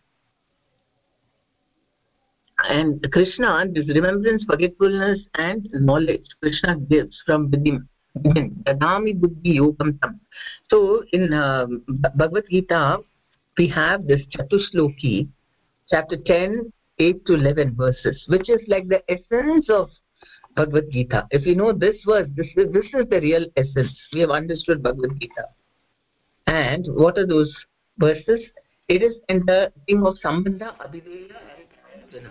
and 2.65 3.07
krishna 3.13 3.67
this 3.73 3.87
remembrance 3.89 4.45
forgetfulness 4.45 5.21
and 5.35 5.69
knowledge. 5.73 6.25
Krishna 6.41 6.77
gives 6.77 7.21
from 7.27 7.51
within. 7.51 7.87
Dadami 8.17 9.19
buddhi 9.21 9.59
yogam 9.59 10.01
tam. 10.01 10.21
So 10.71 11.05
in 11.13 11.33
uh, 11.33 11.67
bhagavad 11.89 12.45
gita 12.51 12.99
we 13.59 13.69
have 13.69 14.07
this 14.07 14.23
chatushloki 14.35 15.29
chapter 15.91 16.17
10 16.17 16.73
8 16.99 17.27
to 17.27 17.35
11 17.35 17.75
verses 17.77 18.25
which 18.29 18.49
is 18.49 18.61
like 18.69 18.89
the 18.89 19.03
essence 19.11 19.69
of 19.69 19.91
bhagavad 20.55 20.91
gita. 20.91 21.27
If 21.31 21.45
you 21.45 21.55
know 21.57 21.73
this 21.73 21.97
verse 22.07 22.29
this 22.35 22.47
is, 22.57 22.73
this 22.73 22.87
is 22.87 23.07
the 23.11 23.21
real 23.21 23.45
essence. 23.57 23.95
We 24.15 24.21
have 24.21 24.31
understood 24.31 24.83
bhagavad 24.83 25.21
gita. 25.21 25.45
And 26.47 26.87
what 26.89 27.19
are 27.19 27.27
those 27.27 27.55
verses? 27.99 28.41
It 28.89 29.03
is 29.03 29.17
in 29.29 29.45
the 29.45 29.73
theme 29.87 30.07
of 30.07 30.17
sambandha 30.25 30.75
abhideya 30.79 31.37
and 32.15 32.31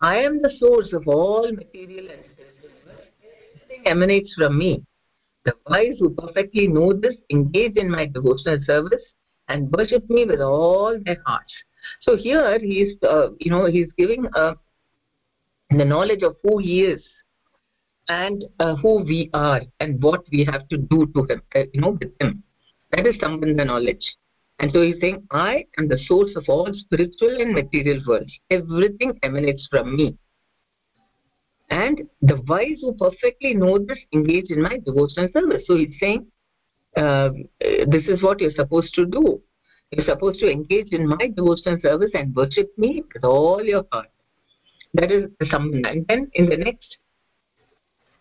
I 0.00 0.18
am 0.18 0.40
the 0.40 0.52
source 0.58 0.92
of 0.92 1.08
all 1.08 1.50
material 1.50 2.08
and 2.10 2.22
everything 2.38 3.86
emanates 3.86 4.32
from 4.34 4.58
me. 4.58 4.84
The 5.44 5.54
wise 5.68 5.96
who 5.98 6.10
perfectly 6.10 6.68
know 6.68 6.92
this 6.92 7.16
engage 7.30 7.76
in 7.76 7.90
my 7.90 8.06
devotional 8.06 8.58
service 8.64 9.02
and 9.48 9.70
worship 9.72 10.08
me 10.08 10.24
with 10.24 10.40
all 10.40 10.98
their 11.04 11.20
hearts. 11.24 11.52
So 12.02 12.16
here 12.16 12.58
he 12.58 12.82
is, 12.82 12.98
uh, 13.02 13.30
you 13.40 13.50
know, 13.50 13.66
he 13.66 13.80
is 13.80 13.90
giving 13.98 14.26
uh, 14.34 14.54
the 15.70 15.84
knowledge 15.84 16.22
of 16.22 16.36
who 16.42 16.58
he 16.58 16.82
is 16.84 17.02
and 18.08 18.44
uh, 18.60 18.76
who 18.76 19.02
we 19.02 19.30
are 19.34 19.62
and 19.80 20.02
what 20.02 20.22
we 20.30 20.44
have 20.44 20.68
to 20.68 20.78
do 20.78 21.06
to 21.14 21.24
him, 21.24 21.42
uh, 21.56 21.60
you 21.72 21.80
know, 21.80 21.98
with 22.00 22.12
him. 22.20 22.42
That 22.92 23.06
is 23.06 23.16
Sambandha 23.16 23.66
knowledge. 23.66 24.04
And 24.60 24.72
so 24.72 24.82
he's 24.82 25.00
saying, 25.00 25.26
I 25.30 25.66
am 25.78 25.88
the 25.88 25.98
source 26.06 26.34
of 26.34 26.44
all 26.48 26.68
spiritual 26.72 27.40
and 27.40 27.54
material 27.54 28.00
worlds. 28.06 28.32
Everything 28.50 29.18
emanates 29.22 29.68
from 29.70 29.96
me. 29.96 30.16
And 31.70 32.00
the 32.22 32.40
wise 32.48 32.78
who 32.80 32.94
perfectly 32.94 33.54
know 33.54 33.78
this 33.78 33.98
engage 34.12 34.50
in 34.50 34.62
my 34.62 34.78
devotional 34.84 35.28
service. 35.32 35.62
So 35.66 35.76
he's 35.76 35.94
saying, 36.00 36.26
uh, 36.96 37.30
this 37.60 38.04
is 38.08 38.22
what 38.22 38.40
you're 38.40 38.52
supposed 38.52 38.94
to 38.94 39.06
do. 39.06 39.40
You're 39.90 40.06
supposed 40.06 40.40
to 40.40 40.50
engage 40.50 40.92
in 40.92 41.06
my 41.06 41.28
devotional 41.34 41.78
service 41.80 42.10
and 42.14 42.34
worship 42.34 42.70
me 42.76 43.04
with 43.14 43.24
all 43.24 43.62
your 43.62 43.84
heart. 43.92 44.08
That 44.94 45.12
is 45.12 45.30
the 45.38 45.46
sambandha. 45.46 45.92
And 45.92 46.06
then 46.08 46.30
in 46.34 46.48
the 46.48 46.56
next 46.56 46.96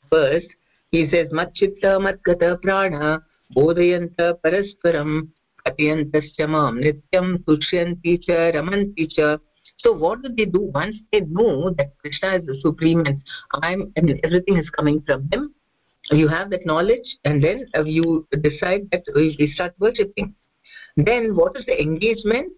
verse, 0.10 0.44
he 0.92 1.10
says, 1.10 1.28
Matchitta 1.32 2.00
Matgata 2.00 2.62
Prana 2.62 3.24
Bodhayanta 3.56 4.36
Parasparam 4.46 5.30
अत्यन्तश्च 5.67 6.41
मां 6.55 6.69
नित्यं 6.75 7.37
तुष्यन्ति 7.47 8.17
च 8.29 8.39
रमन्ति 8.57 9.09
च 9.19 9.39
so 9.85 9.93
what 9.93 10.23
do 10.23 10.29
they 10.37 10.45
do 10.45 10.61
once 10.75 10.97
they 11.13 11.21
know 11.21 11.71
that 11.71 11.89
krishna 11.99 12.35
is 12.37 12.47
the 12.47 12.57
supreme 12.61 13.01
and 13.11 13.21
i'm 13.63 13.93
and 13.97 14.13
everything 14.23 14.57
is 14.57 14.71
coming 14.71 15.01
from 15.09 15.29
him 15.33 15.53
you 16.11 16.29
have 16.29 16.51
that 16.51 16.65
knowledge 16.67 17.17
and 17.25 17.43
then 17.43 17.67
uh, 17.77 17.83
you 17.83 18.27
decide 18.43 18.89
that 18.93 19.03
we 19.15 19.51
start 19.55 19.75
worshipping 19.79 20.35
then 20.97 21.35
what 21.35 21.57
is 21.57 21.65
the 21.67 21.81
engagement 21.81 22.53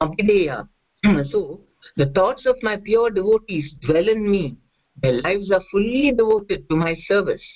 abhideya 0.00 0.68
so 1.32 1.60
the 1.96 2.06
thoughts 2.18 2.46
of 2.46 2.56
my 2.62 2.76
pure 2.76 3.10
devotees 3.10 3.72
dwell 3.86 4.08
in 4.08 4.30
me 4.30 4.56
their 5.02 5.20
lives 5.22 5.50
are 5.50 5.62
fully 5.70 6.12
devoted 6.12 6.68
to 6.68 6.76
my 6.76 6.94
service 7.08 7.46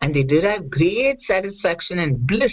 and 0.00 0.14
they 0.14 0.22
derive 0.22 0.70
great 0.70 1.18
satisfaction 1.26 1.98
and 1.98 2.26
bliss 2.26 2.52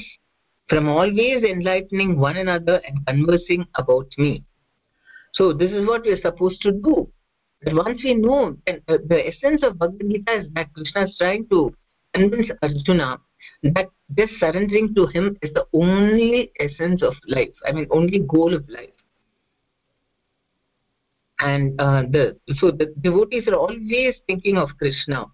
from 0.69 0.89
always 0.89 1.43
enlightening 1.45 2.19
one 2.19 2.37
another 2.37 2.81
and 2.87 3.07
conversing 3.07 3.67
about 3.77 4.07
me. 4.19 4.45
So 5.35 5.53
this 5.53 5.73
is 5.73 5.87
what 5.87 6.03
we 6.03 6.13
are 6.13 6.21
supposed 6.21 6.61
to 6.63 6.73
do. 6.73 7.11
But 7.63 7.75
once 7.75 8.03
we 8.05 8.15
know, 8.15 8.57
and 8.67 8.83
the 8.87 9.27
essence 9.27 9.63
of 9.63 9.79
Bhagavad 9.79 10.09
Gita 10.11 10.41
is 10.41 10.47
that 10.55 10.73
Krishna 10.75 11.05
is 11.05 11.17
trying 11.19 11.49
to 11.49 11.75
convince 12.15 12.51
Arjuna 12.63 13.19
that 13.63 13.89
just 14.17 14.33
surrendering 14.39 14.95
to 14.95 15.07
him 15.07 15.37
is 15.43 15.53
the 15.55 15.67
only 15.73 16.53
essence 16.61 17.03
of 17.03 17.15
life. 17.27 17.55
I 17.67 17.73
mean, 17.73 17.87
only 17.91 18.21
goal 18.21 18.55
of 18.55 18.69
life. 18.69 18.91
And 21.41 21.81
uh, 21.81 22.03
the 22.03 22.37
so 22.57 22.71
the 22.71 22.93
devotees 23.01 23.47
are 23.47 23.55
always 23.55 24.15
thinking 24.27 24.57
of 24.57 24.71
Krishna 24.77 25.27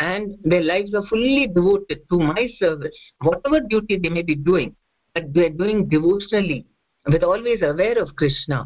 and 0.00 0.36
their 0.44 0.62
lives 0.62 0.94
are 0.94 1.06
fully 1.08 1.46
devoted 1.46 2.00
to 2.10 2.18
my 2.18 2.48
service 2.58 2.96
whatever 3.20 3.60
duty 3.60 3.98
they 3.98 4.08
may 4.08 4.22
be 4.22 4.34
doing 4.34 4.74
but 5.14 5.32
they 5.34 5.46
are 5.46 5.56
doing 5.62 5.88
devotionally 5.88 6.64
with 7.06 7.22
always 7.22 7.62
aware 7.62 7.98
of 8.02 8.14
krishna 8.16 8.64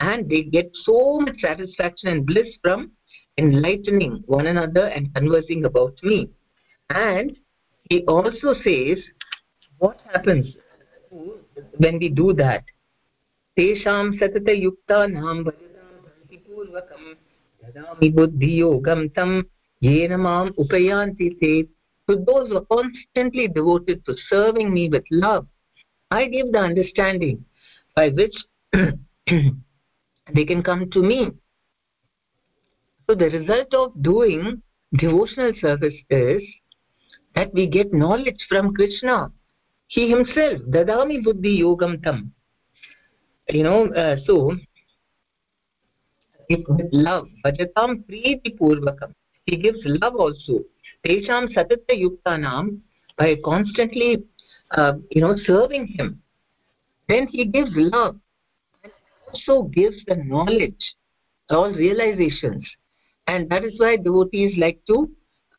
and 0.00 0.28
they 0.28 0.42
get 0.42 0.70
so 0.84 1.18
much 1.20 1.40
satisfaction 1.40 2.08
and 2.08 2.26
bliss 2.26 2.48
from 2.62 2.90
enlightening 3.38 4.22
one 4.26 4.46
another 4.46 4.86
and 4.86 5.14
conversing 5.14 5.64
about 5.64 5.94
me 6.02 6.28
and 6.90 7.36
he 7.90 8.02
also 8.04 8.54
says 8.64 8.98
what 9.78 10.00
happens 10.12 10.56
when 11.78 11.98
we 11.98 12.08
do 12.08 12.32
that 12.32 12.64
तेषां 13.56 14.02
सततयुक्तानां 14.20 15.34
वदनां 15.44 15.92
भक्ति 16.06 16.36
पूर्वकं 16.46 17.04
ददामि 17.62 18.08
बुद्धियोगं 18.16 19.06
तं 19.16 19.30
yena 19.81 20.17
mam 20.17 20.53
upayanti 20.53 21.39
te 21.39 21.67
to 22.07 22.15
those 22.27 22.49
who 22.49 22.57
are 22.57 22.65
constantly 22.65 23.47
devoted 23.47 24.03
to 24.05 24.15
serving 24.29 24.73
me 24.73 24.89
with 24.89 25.03
love. 25.11 25.47
I 26.09 26.27
give 26.27 26.51
the 26.51 26.59
understanding 26.59 27.45
by 27.95 28.09
which 28.09 28.35
they 28.73 30.45
can 30.45 30.61
come 30.63 30.89
to 30.91 31.01
me. 31.01 31.31
So 33.07 33.15
the 33.15 33.29
result 33.29 33.73
of 33.73 34.01
doing 34.01 34.61
devotional 34.97 35.53
service 35.59 35.93
is 36.09 36.41
that 37.35 37.53
we 37.53 37.67
get 37.67 37.93
knowledge 37.93 38.45
from 38.49 38.73
krishna. 38.73 39.31
He 39.87 40.09
himself 40.09 40.61
dadami 40.69 41.23
buddhi 41.23 41.61
yogam 41.61 42.03
tam. 42.03 42.33
You 43.49 43.63
know 43.63 43.87
uh, 43.93 44.17
so 44.25 44.55
with 46.49 46.89
love 46.91 47.27
bhajatam 47.43 48.03
preeti 48.05 48.57
purvakam 48.59 49.13
he 49.45 49.57
gives 49.57 49.79
love 49.83 50.15
also. 50.15 50.63
Tesham 51.05 51.53
satata 51.53 51.93
yuktanam 51.93 52.79
by 53.17 53.35
constantly 53.43 54.23
uh, 54.71 54.93
you 55.09 55.21
know 55.21 55.35
serving 55.45 55.87
him. 55.87 56.21
Then 57.07 57.27
he 57.27 57.45
gives 57.45 57.71
love 57.73 58.17
and 58.83 58.91
also 59.27 59.63
gives 59.63 59.97
the 60.07 60.15
knowledge 60.15 60.95
all 61.49 61.71
realizations. 61.73 62.65
And 63.27 63.49
that 63.49 63.63
is 63.63 63.73
why 63.77 63.97
devotees 63.97 64.57
like 64.57 64.79
to 64.87 65.09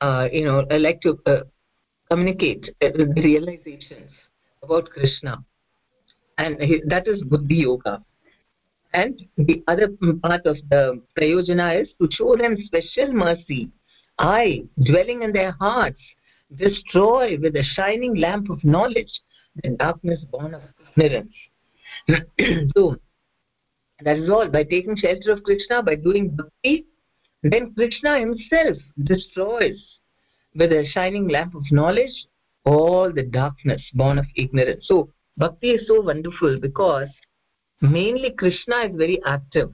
uh, 0.01 0.29
you 0.33 0.45
know 0.45 0.65
uh, 0.71 0.79
like 0.79 1.01
to 1.03 1.19
uh, 1.27 1.41
communicate 2.11 2.71
uh, 2.83 2.91
realizations 3.17 4.11
about 4.63 4.89
krishna. 4.91 5.45
And 6.39 6.61
he, 6.61 6.83
that 6.87 7.07
is 7.07 7.23
buddhi 7.23 7.57
yoga 7.57 8.03
and 8.95 9.23
the 9.37 9.63
other 9.69 9.89
part 10.23 10.45
of 10.47 10.57
the 10.71 11.01
prayojana 11.19 11.83
is 11.83 11.89
to 12.01 12.09
show 12.13 12.37
them 12.37 12.57
special 12.65 13.13
mercy 13.13 13.71
i 14.19 14.63
dwelling 14.85 15.23
in 15.23 15.33
their 15.33 15.53
hearts 15.53 16.01
destroy 16.57 17.39
with 17.41 17.57
a 17.57 17.65
shining 17.75 18.15
lamp 18.17 18.51
of 18.51 18.63
knowledge 18.65 19.13
the 19.57 19.71
darkness 19.71 20.21
born 20.31 20.55
of 20.55 20.63
ignorance. 20.97 21.33
so, 22.77 22.97
that 24.03 24.17
is 24.17 24.31
all. 24.31 24.49
By 24.49 24.65
taking 24.65 24.97
shelter 24.97 25.33
of 25.33 25.43
Krishna, 25.43 25.83
by 25.83 25.97
doing 25.97 26.31
bhakti, 26.31 26.87
then 27.43 27.75
Krishna 27.75 28.19
himself 28.21 28.79
destroys 29.05 29.99
with 30.55 30.73
a 30.73 30.87
shining 30.93 31.29
lamp 31.29 31.55
of 31.55 31.63
knowledge 31.71 32.27
all 32.65 33.13
the 33.13 33.25
darkness 33.25 33.83
born 33.95 34.19
of 34.19 34.27
ignorance. 34.37 34.87
So, 34.87 35.11
bhakti 35.37 35.73
is 35.73 35.87
so 35.87 36.01
wonderful 36.01 36.59
because 36.61 37.09
mainly 37.83 38.31
Krishna 38.31 38.77
is 38.87 38.97
very 38.97 39.21
active. 39.27 39.71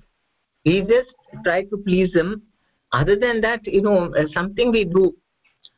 We 0.64 0.80
just 0.80 1.14
try 1.44 1.64
to 1.64 1.76
please 1.86 2.12
him. 2.14 2.42
Other 2.92 3.16
than 3.16 3.40
that, 3.42 3.66
you 3.66 3.82
know, 3.82 4.12
uh, 4.14 4.24
something 4.32 4.72
we 4.72 4.84
do, 4.84 5.14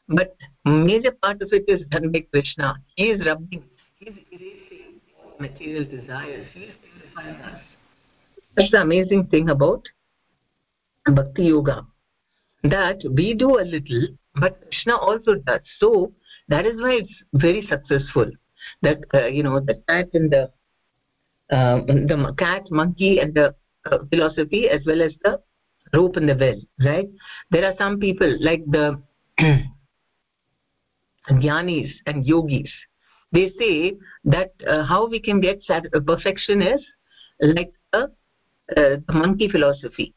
but 0.09 0.37
major 0.65 1.11
part 1.11 1.43
of 1.43 1.53
it 1.53 1.65
is 1.67 1.83
done 1.91 2.13
by 2.13 2.21
Krishna. 2.33 2.77
He 2.95 3.11
is 3.11 3.27
rubbing, 3.27 3.65
he 3.99 4.07
is 4.07 4.17
erasing 4.31 5.01
material 5.41 5.85
desires. 5.85 6.47
He 6.55 6.61
is 6.61 6.75
purifying 6.83 7.43
us. 7.43 7.61
That's 8.57 8.71
the 8.71 8.81
amazing 8.81 9.27
thing 9.27 9.51
about 9.51 9.83
Bhakti 11.07 11.45
Yoga. 11.45 11.87
That 12.63 13.03
we 13.11 13.35
do 13.35 13.59
a 13.59 13.65
little, 13.65 14.09
but 14.37 14.61
Krishna 14.63 14.97
also 14.97 15.35
does. 15.35 15.61
So 15.79 16.13
that 16.49 16.67
is 16.67 16.81
why 16.81 17.01
it's 17.03 17.13
very 17.33 17.67
successful. 17.67 18.31
That 18.83 18.99
uh, 19.15 19.27
you 19.27 19.43
know 19.43 19.59
the 19.59 19.83
cat 19.89 20.11
and 20.13 20.31
the 20.31 20.51
uh, 21.51 21.81
the 21.87 22.35
cat, 22.39 22.63
monkey, 22.71 23.19
and 23.19 23.35
the 23.35 23.55
uh, 23.91 23.99
philosophy, 24.11 24.69
as 24.69 24.81
well 24.87 25.03
as 25.03 25.13
the 25.25 25.41
rope 25.95 26.17
and 26.17 26.29
the 26.29 26.37
well. 26.37 26.61
Right? 26.85 27.09
There 27.51 27.65
are 27.65 27.75
some 27.79 27.99
people 27.99 28.37
like 28.41 28.65
the 28.67 29.01
jnanis 31.31 31.91
and 32.07 32.27
yogis. 32.27 32.71
They 33.33 33.53
say 33.59 33.95
that 34.25 34.53
uh, 34.67 34.85
how 34.85 35.07
we 35.09 35.21
can 35.21 35.41
get 35.41 35.63
perfection 36.07 36.63
is 36.63 36.81
like 37.41 37.73
a 37.93 38.09
uh, 38.77 38.97
monkey 39.09 39.49
philosophy. 39.49 40.15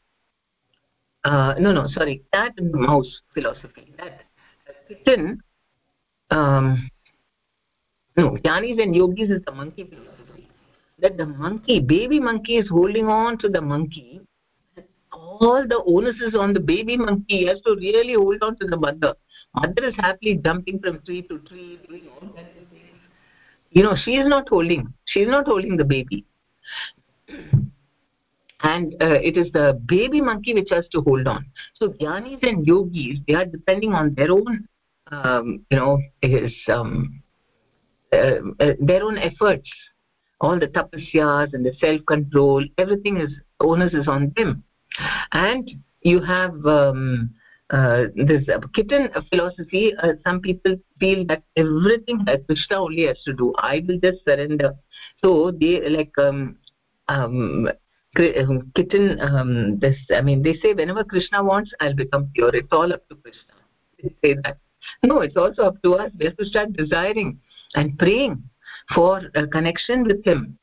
Uh, 1.24 1.54
no, 1.58 1.72
no, 1.72 1.86
sorry, 1.88 2.22
cat 2.32 2.52
and 2.58 2.72
mouse 2.72 3.22
philosophy. 3.32 3.94
That 3.96 4.22
kitten, 4.88 5.40
um, 6.30 6.90
no, 8.16 8.36
jnanis 8.44 8.82
and 8.82 8.94
yogis 8.94 9.30
is 9.30 9.42
the 9.46 9.52
monkey 9.52 9.84
philosophy. 9.84 10.13
That 10.98 11.16
the 11.16 11.26
monkey, 11.26 11.80
baby 11.80 12.20
monkey 12.20 12.56
is 12.56 12.68
holding 12.68 13.08
on 13.08 13.38
to 13.38 13.48
the 13.48 13.60
monkey. 13.60 14.20
All 15.12 15.64
the 15.68 15.82
onus 15.86 16.16
is 16.20 16.34
on 16.34 16.52
the 16.52 16.60
baby 16.60 16.96
monkey. 16.96 17.38
He 17.38 17.46
has 17.46 17.60
to 17.62 17.76
really 17.76 18.14
hold 18.14 18.42
on 18.42 18.56
to 18.58 18.66
the 18.66 18.76
mother. 18.76 19.14
Mother 19.54 19.84
is 19.84 19.94
happily 19.96 20.40
jumping 20.44 20.78
from 20.80 21.00
tree 21.04 21.22
to 21.22 21.38
tree, 21.40 21.78
doing 21.88 22.08
all 22.14 22.28
kinds 22.28 22.48
of 22.60 22.68
things. 22.68 23.00
You 23.70 23.82
know, 23.82 23.96
she 24.04 24.12
is 24.12 24.28
not 24.28 24.48
holding. 24.48 24.92
She 25.06 25.20
is 25.20 25.28
not 25.28 25.46
holding 25.46 25.76
the 25.76 25.84
baby 25.84 26.24
and 28.64 28.94
uh, 29.00 29.18
it 29.22 29.36
is 29.36 29.50
the 29.52 29.80
baby 29.86 30.20
monkey 30.20 30.54
which 30.54 30.70
has 30.70 30.86
to 30.88 31.00
hold 31.02 31.26
on 31.26 31.44
so 31.74 31.88
jnanis 32.00 32.42
and 32.42 32.66
yogis 32.66 33.18
they 33.26 33.34
are 33.34 33.44
depending 33.44 33.92
on 33.92 34.14
their 34.14 34.30
own 34.30 34.66
um, 35.12 35.64
you 35.70 35.78
know 35.78 35.98
is 36.22 36.52
um, 36.68 37.22
uh, 38.12 38.38
uh, 38.60 38.72
their 38.80 39.02
own 39.02 39.18
efforts 39.18 39.70
all 40.44 40.58
the 40.58 40.66
tapasyas 40.66 41.54
and 41.54 41.64
the 41.64 41.72
self 41.80 42.00
control 42.06 42.64
everything 42.78 43.16
is 43.16 43.32
onus 43.60 43.94
is 43.94 44.08
on 44.08 44.32
them. 44.36 44.62
And 45.32 45.70
you 46.02 46.20
have 46.20 46.54
um, 46.66 47.30
uh, 47.70 48.04
this 48.14 48.44
kitten 48.74 49.08
philosophy 49.30 49.94
uh, 50.02 50.12
some 50.24 50.40
people 50.40 50.76
feel 51.00 51.24
that 51.26 51.42
everything 51.56 52.18
that 52.26 52.46
krishna 52.46 52.76
only 52.80 53.06
has 53.06 53.20
to 53.24 53.32
do 53.32 53.54
i 53.58 53.82
will 53.86 53.98
just 54.00 54.24
surrender. 54.24 54.74
So 55.22 55.50
they 55.50 55.88
like 55.88 56.16
um, 56.18 56.58
um, 57.08 57.68
um, 58.38 58.72
kitten 58.76 59.20
um, 59.20 59.78
this 59.78 59.96
i 60.14 60.20
mean 60.20 60.42
they 60.42 60.54
say 60.62 60.74
whenever 60.74 61.04
krishna 61.04 61.42
wants 61.42 61.72
i'll 61.80 61.94
become 61.94 62.30
pure. 62.34 62.54
It's 62.54 62.72
all 62.72 62.92
up 62.92 63.08
to 63.08 63.16
krishna. 63.16 63.54
They 64.02 64.14
say 64.22 64.36
that. 64.44 64.58
No 65.02 65.22
it's 65.22 65.36
also 65.36 65.62
up 65.62 65.82
to 65.82 65.94
us. 65.94 66.12
We 66.18 66.26
have 66.26 66.36
to 66.36 66.44
start 66.44 66.74
desiring 66.74 67.40
and 67.74 67.98
praying 67.98 68.42
for 68.94 69.22
a 69.34 69.46
connection 69.46 70.04
with 70.04 70.24
him. 70.24 70.58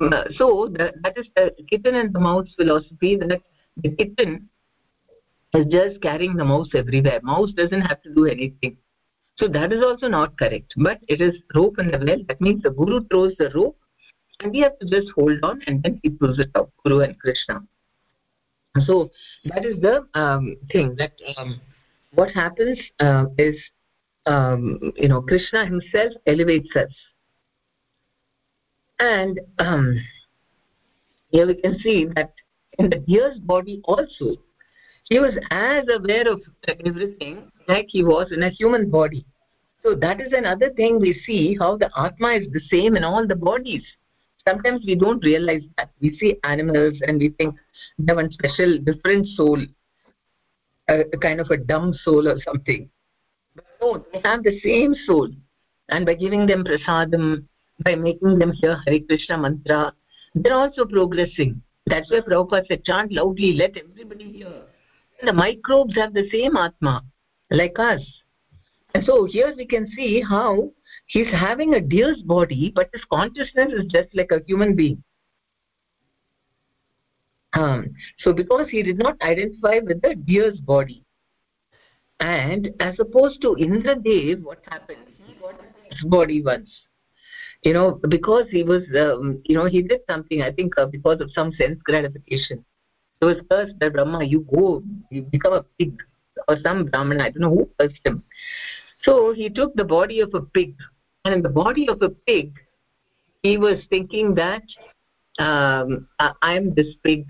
Uh, 0.00 0.24
so 0.36 0.68
the, 0.72 0.92
that 1.02 1.18
is 1.18 1.26
the 1.34 1.54
kitten 1.68 1.94
and 1.96 2.12
the 2.12 2.20
mouse 2.20 2.48
philosophy 2.56 3.16
that 3.16 3.40
the 3.82 3.90
kitten 3.96 4.48
is 5.54 5.66
just 5.66 6.00
carrying 6.02 6.36
the 6.36 6.44
mouse 6.44 6.68
everywhere. 6.74 7.20
Mouse 7.22 7.52
doesn't 7.52 7.80
have 7.80 8.02
to 8.02 8.14
do 8.14 8.26
anything. 8.26 8.76
So 9.36 9.48
that 9.48 9.72
is 9.72 9.82
also 9.82 10.08
not 10.08 10.38
correct. 10.38 10.74
But 10.76 10.98
it 11.08 11.20
is 11.20 11.34
rope 11.54 11.78
and 11.78 11.92
the 11.92 11.98
well. 11.98 12.18
That 12.28 12.40
means 12.40 12.62
the 12.62 12.70
guru 12.70 13.04
throws 13.08 13.34
the 13.38 13.50
rope 13.54 13.78
and 14.40 14.52
we 14.52 14.60
have 14.60 14.78
to 14.78 14.86
just 14.86 15.10
hold 15.14 15.38
on 15.42 15.60
and 15.66 15.82
then 15.82 16.00
he 16.02 16.10
pulls 16.10 16.38
it 16.38 16.50
out 16.54 16.70
guru 16.84 17.00
and 17.00 17.18
krishna. 17.18 17.60
So 18.84 19.10
that 19.46 19.64
is 19.64 19.80
the 19.80 20.06
um, 20.14 20.56
thing 20.70 20.94
that 20.98 21.12
um, 21.36 21.60
what 22.14 22.30
happens 22.30 22.78
uh, 23.00 23.26
is 23.36 23.56
um, 24.26 24.92
you 24.96 25.08
know 25.08 25.22
krishna 25.22 25.64
himself 25.64 26.12
elevates 26.26 26.74
us 26.76 26.92
and 28.98 29.40
um, 29.58 30.00
here 31.30 31.46
we 31.46 31.54
can 31.54 31.78
see 31.78 32.06
that 32.16 32.32
in 32.78 32.90
the 32.90 32.96
deer's 32.96 33.38
body 33.38 33.80
also 33.84 34.36
he 35.04 35.18
was 35.18 35.34
as 35.50 35.84
aware 35.88 36.30
of 36.30 36.42
everything 36.66 37.50
like 37.66 37.86
he 37.88 38.04
was 38.04 38.30
in 38.30 38.42
a 38.42 38.50
human 38.50 38.90
body. 38.90 39.24
So 39.82 39.94
that 39.94 40.20
is 40.20 40.32
another 40.32 40.70
thing 40.70 41.00
we 41.00 41.18
see 41.24 41.56
how 41.58 41.78
the 41.78 41.90
atma 41.96 42.34
is 42.34 42.48
the 42.52 42.60
same 42.70 42.94
in 42.94 43.04
all 43.04 43.26
the 43.26 43.36
bodies. 43.36 43.82
Sometimes 44.46 44.84
we 44.86 44.94
don't 44.96 45.24
realize 45.24 45.62
that. 45.76 45.90
We 46.00 46.16
see 46.18 46.36
animals 46.44 46.98
and 47.06 47.18
we 47.18 47.30
think 47.30 47.54
they 47.98 48.10
have 48.10 48.16
one 48.16 48.30
special 48.32 48.78
different 48.78 49.26
soul 49.28 49.64
a, 50.88 51.00
a 51.12 51.18
kind 51.18 51.40
of 51.40 51.50
a 51.50 51.56
dumb 51.56 51.94
soul 52.02 52.28
or 52.28 52.38
something. 52.42 52.88
But 53.54 53.64
no 53.80 54.04
they 54.12 54.20
have 54.24 54.42
the 54.42 54.58
same 54.60 54.94
soul. 55.06 55.30
And 55.88 56.04
by 56.04 56.14
giving 56.14 56.46
them 56.46 56.64
prasadam 56.64 57.46
by 57.84 57.94
making 57.94 58.38
them 58.38 58.52
hear 58.52 58.80
Hare 58.86 59.00
Krishna 59.00 59.38
mantra. 59.38 59.92
They're 60.34 60.54
also 60.54 60.84
progressing. 60.84 61.62
That's 61.86 62.10
why 62.10 62.20
Prabhupada 62.20 62.66
said 62.66 62.84
chant 62.84 63.12
loudly 63.12 63.54
let 63.54 63.76
everybody 63.76 64.32
hear. 64.32 64.62
The 65.24 65.32
microbes 65.32 65.94
have 65.96 66.12
the 66.12 66.28
same 66.30 66.56
atma 66.56 67.02
like 67.50 67.78
us. 67.78 68.00
And 68.94 69.04
so 69.04 69.24
here 69.24 69.54
we 69.56 69.66
can 69.66 69.88
see 69.96 70.20
how 70.20 70.70
he's 71.06 71.28
having 71.28 71.74
a 71.74 71.80
deer's 71.80 72.22
body 72.22 72.72
but 72.74 72.90
his 72.92 73.04
consciousness 73.10 73.72
is 73.72 73.90
just 73.90 74.08
like 74.14 74.30
a 74.32 74.40
human 74.46 74.74
being. 74.74 75.02
Um, 77.54 77.94
so 78.18 78.32
because 78.32 78.68
he 78.70 78.82
did 78.82 78.98
not 78.98 79.20
identify 79.22 79.78
with 79.78 80.02
the 80.02 80.14
deer's 80.14 80.60
body. 80.60 81.04
And 82.20 82.70
as 82.80 82.98
opposed 82.98 83.40
to 83.42 83.56
indradev 83.58 84.42
what 84.42 84.62
happened? 84.68 85.06
He 85.24 85.34
got 85.34 85.54
his 85.90 86.02
body 86.04 86.42
once 86.42 86.70
you 87.62 87.72
know 87.72 88.00
because 88.08 88.46
he 88.50 88.62
was 88.62 88.82
um, 88.98 89.40
you 89.44 89.54
know 89.54 89.66
he 89.66 89.82
did 89.82 90.00
something 90.08 90.42
i 90.42 90.50
think 90.52 90.72
uh, 90.78 90.86
because 90.86 91.20
of 91.20 91.30
some 91.32 91.52
sense 91.52 91.80
gratification. 91.82 92.64
He 93.20 93.26
was 93.26 93.38
cursed 93.50 93.78
by 93.80 93.88
brahma 93.88 94.24
you 94.24 94.46
go 94.54 94.82
you 95.10 95.22
become 95.22 95.54
a 95.54 95.64
pig 95.78 95.92
or 96.46 96.56
some 96.62 96.86
brahmana 96.86 97.24
i 97.24 97.30
don't 97.30 97.42
know 97.42 97.50
who 97.50 97.70
cursed 97.78 98.00
him. 98.04 98.22
So 99.02 99.32
he 99.32 99.48
took 99.48 99.74
the 99.74 99.84
body 99.84 100.20
of 100.20 100.34
a 100.34 100.40
pig 100.40 100.74
and 101.24 101.34
in 101.34 101.42
the 101.42 101.48
body 101.48 101.88
of 101.88 102.02
a 102.02 102.10
pig 102.10 102.52
he 103.42 103.56
was 103.58 103.78
thinking 103.90 104.34
that 104.34 104.62
um, 105.38 106.08
I, 106.18 106.56
am 106.56 106.74
this 106.74 106.94
pig 107.04 107.26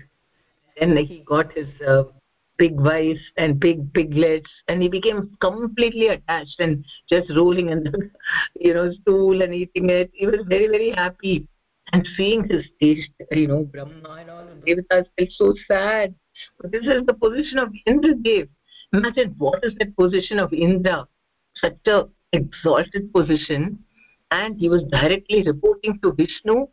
and 0.81 0.97
he 0.97 1.23
got 1.25 1.51
his 1.53 1.67
uh, 1.87 2.03
pig 2.59 2.79
wife 2.79 3.21
and 3.37 3.59
pig 3.61 3.93
piglets 3.93 4.51
and 4.67 4.81
he 4.81 4.89
became 4.89 5.35
completely 5.39 6.07
attached 6.07 6.59
and 6.59 6.85
just 7.09 7.29
rolling 7.35 7.69
in 7.69 7.83
the 7.83 8.11
you 8.59 8.73
know 8.73 8.91
stool 9.01 9.41
and 9.41 9.53
eating 9.53 9.89
it. 9.89 10.11
He 10.13 10.27
was 10.27 10.45
very 10.47 10.67
very 10.67 10.91
happy. 10.91 11.47
And 11.91 12.07
seeing 12.15 12.47
his 12.47 12.65
taste 12.79 13.09
you 13.31 13.47
know 13.47 13.63
brahma 13.63 14.17
and 14.19 14.29
all 14.29 14.45
the 14.45 14.55
devatas 14.67 15.05
felt 15.17 15.31
so 15.31 15.53
sad. 15.67 16.13
But 16.59 16.71
this 16.71 16.85
is 16.85 17.05
the 17.05 17.13
position 17.13 17.57
of 17.57 17.73
indra 17.85 18.13
dev 18.13 18.47
imagine 18.93 19.35
what 19.37 19.63
is 19.63 19.73
that 19.79 19.95
position 19.95 20.39
of 20.39 20.53
indra? 20.53 21.07
Such 21.55 21.87
a 21.87 22.07
exalted 22.33 23.11
position. 23.13 23.79
And 24.31 24.59
he 24.59 24.69
was 24.69 24.83
directly 24.91 25.43
reporting 25.43 25.99
to 26.03 26.11
vishnu 26.13 26.67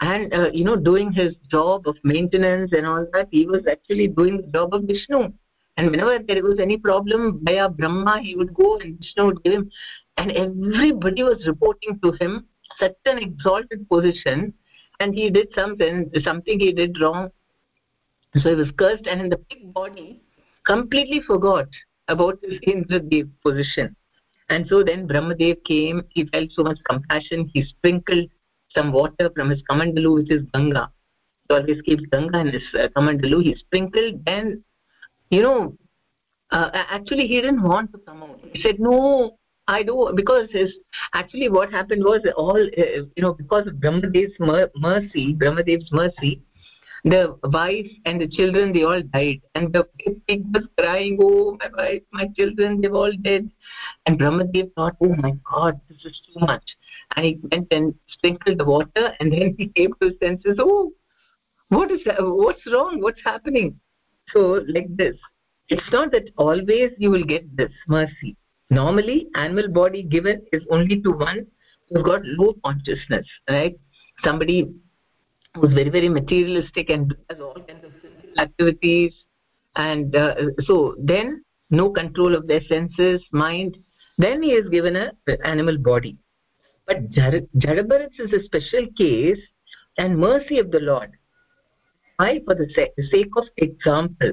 and 0.00 0.32
uh, 0.32 0.50
you 0.52 0.64
know 0.64 0.76
doing 0.76 1.12
his 1.12 1.34
job 1.50 1.86
of 1.86 1.96
maintenance 2.04 2.72
and 2.72 2.86
all 2.86 3.06
that 3.12 3.28
he 3.30 3.46
was 3.46 3.66
actually 3.70 4.08
doing 4.08 4.38
the 4.38 4.46
job 4.48 4.74
of 4.74 4.84
vishnu. 4.84 5.32
And 5.76 5.90
whenever 5.90 6.18
there 6.18 6.42
was 6.42 6.58
any 6.58 6.76
problem 6.76 7.40
via 7.42 7.68
brahma 7.68 8.20
he 8.20 8.34
would 8.36 8.54
go 8.54 8.78
and 8.78 8.98
vishnu 8.98 9.26
would 9.26 9.42
give 9.42 9.54
him. 9.54 9.70
And 10.16 10.32
everybody 10.32 11.22
was 11.22 11.44
reporting 11.46 11.98
to 12.02 12.12
him 12.20 12.46
such 12.78 12.96
an 13.06 13.18
exalted 13.18 13.88
position. 13.88 14.52
And 15.00 15.14
he 15.14 15.30
did 15.30 15.48
something 15.54 16.10
something 16.22 16.58
he 16.58 16.72
did 16.72 17.00
wrong. 17.00 17.30
So 18.36 18.50
he 18.50 18.54
was 18.54 18.70
cursed 18.78 19.06
and 19.06 19.20
in 19.20 19.28
the 19.28 19.38
big 19.48 19.72
body 19.72 20.22
completely 20.66 21.22
forgot 21.26 21.68
about 22.08 22.38
his 22.42 22.58
indradev 22.60 23.28
position. 23.42 23.96
And 24.50 24.66
so 24.66 24.82
then 24.82 25.08
brahmadev 25.08 25.64
came 25.64 26.02
he 26.10 26.24
felt 26.26 26.50
so 26.52 26.62
much 26.62 26.78
compassion 26.88 27.50
he 27.52 27.64
sprinkled 27.64 28.30
some 28.74 28.92
water 28.92 29.30
from 29.34 29.50
his 29.50 29.62
kamandalu 29.70 30.14
which 30.14 30.30
is 30.30 30.42
ganga. 30.54 30.90
He 31.48 31.54
always 31.54 31.80
keeps 31.82 32.02
ganga 32.12 32.40
in 32.40 32.48
his 32.48 32.62
uh, 32.74 32.88
kamandalu 32.96 33.42
he 33.42 33.54
sprinkled 33.54 34.24
then 34.24 34.62
you 35.30 35.42
know 35.42 35.74
uh, 36.50 36.70
actually 36.72 37.26
he 37.26 37.40
didn't 37.40 37.62
want 37.62 37.92
to 37.92 37.98
come 37.98 38.22
out. 38.22 38.40
He 38.52 38.62
said 38.62 38.78
no 38.78 39.38
i 39.68 39.82
do 39.82 40.10
because 40.16 40.48
his 40.50 40.72
actually 41.12 41.48
what 41.48 41.70
happened 41.70 42.02
was 42.02 42.20
all 42.36 42.58
uh, 42.58 43.02
you 43.16 43.22
know 43.22 43.34
because 43.34 43.66
of 43.66 43.80
brahmadev's 43.80 44.32
mer- 44.40 44.70
mercy 44.76 45.34
brahmadev's 45.34 45.92
mercy 45.92 46.42
the 47.04 47.36
wife 47.44 47.90
and 48.04 48.20
the 48.20 48.28
children 48.28 48.72
they 48.72 48.82
all 48.82 49.02
died. 49.02 49.40
And 49.54 49.72
the 49.72 49.84
pig 50.26 50.44
was 50.52 50.64
crying 50.78 51.18
oh 51.20 51.56
my 51.60 51.68
wife 51.76 52.02
my 52.12 52.26
children 52.36 52.80
they've 52.80 52.92
all 52.92 53.12
dead. 53.22 53.50
And 54.06 54.18
brahmadev 54.18 54.72
thought 54.74 54.96
oh 55.02 55.14
my 55.16 55.32
god 55.50 55.80
this 55.88 56.04
is 56.04 56.20
too 56.26 56.40
much. 56.40 56.64
And 57.16 57.26
he 57.26 57.40
went 57.50 57.68
and 57.70 57.94
sprinkled 58.08 58.58
the 58.58 58.64
water 58.64 59.14
and 59.20 59.32
then 59.32 59.54
he 59.58 59.68
came 59.68 59.92
to 60.00 60.08
his 60.08 60.18
senses 60.22 60.58
oh 60.58 60.92
what 61.68 61.90
is 61.90 62.00
that? 62.06 62.16
what's 62.20 62.62
wrong? 62.72 63.00
What's 63.00 63.22
happening? 63.24 63.78
So 64.32 64.64
like 64.66 64.94
this. 64.96 65.16
It's 65.68 65.92
not 65.92 66.12
that 66.12 66.30
always 66.38 66.92
you 66.98 67.10
will 67.10 67.24
get 67.24 67.56
this 67.56 67.72
mercy. 67.86 68.36
Normally 68.70 69.28
animal 69.34 69.68
body 69.68 70.02
given 70.02 70.42
is 70.52 70.62
only 70.70 71.00
to 71.02 71.10
one 71.10 71.46
who's 71.88 72.02
got 72.02 72.22
low 72.24 72.54
consciousness 72.64 73.26
right? 73.48 73.74
Somebody 74.24 74.68
who's 75.60 75.74
very 75.74 75.90
very 75.90 76.08
materialistic 76.08 76.90
and 76.90 77.14
does 77.28 77.40
all 77.40 77.54
kinds 77.54 77.84
of 77.84 77.92
activities. 78.38 79.14
And 79.76 80.14
uh, 80.16 80.34
so 80.62 80.94
then 80.98 81.44
no 81.70 81.90
control 81.90 82.34
of 82.34 82.46
their 82.46 82.62
senses 82.62 83.22
mind. 83.32 83.76
Then 84.16 84.42
he 84.42 84.50
is 84.50 84.68
given 84.68 84.96
a 84.96 85.12
animal 85.44 85.78
body. 85.78 86.16
But 86.86 87.10
jadabharats 87.10 88.18
is 88.18 88.32
a 88.32 88.42
special 88.44 88.86
case 88.96 89.38
and 89.98 90.18
mercy 90.18 90.58
of 90.58 90.70
the 90.70 90.80
lord. 90.80 91.12
Why? 92.16 92.40
For 92.44 92.54
the 92.54 92.68
sake 93.10 93.30
of 93.36 93.44
example 93.58 94.32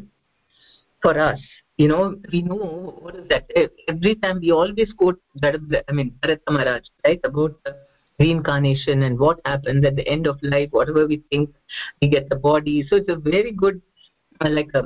for 1.01 1.19
us. 1.19 1.39
You 1.77 1.89
know 1.89 2.15
we 2.31 2.41
know 2.41 2.97
what 3.01 3.15
is 3.15 3.27
that. 3.29 3.45
Every 3.87 4.15
time 4.15 4.39
we 4.39 4.51
always 4.51 4.91
quote 4.93 5.19
that 5.41 5.55
i 5.89 5.91
mean 5.91 6.11
bharat 6.21 6.39
maharaj 6.49 6.87
right 7.05 7.19
about 7.23 7.59
reincarnation 8.19 9.03
and 9.03 9.19
what 9.19 9.39
happens 9.45 9.85
at 9.85 9.95
the 9.95 10.07
end 10.07 10.27
of 10.27 10.39
life 10.41 10.69
whatever 10.71 11.05
we 11.05 11.21
think 11.29 11.49
we 12.01 12.07
get 12.09 12.29
the 12.29 12.35
body. 12.35 12.85
So 12.87 12.97
it's 12.97 13.09
a 13.09 13.15
very 13.15 13.51
good 13.51 13.81
uh, 14.41 14.49
like 14.49 14.69
a 14.73 14.83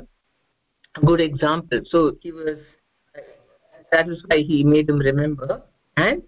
good 1.04 1.20
example. 1.20 1.80
So 1.86 2.16
he 2.20 2.32
was 2.32 2.58
that 3.92 4.08
is 4.08 4.24
why 4.28 4.38
he 4.38 4.62
made 4.64 4.88
him 4.88 4.98
remember. 4.98 5.62
And 5.96 6.22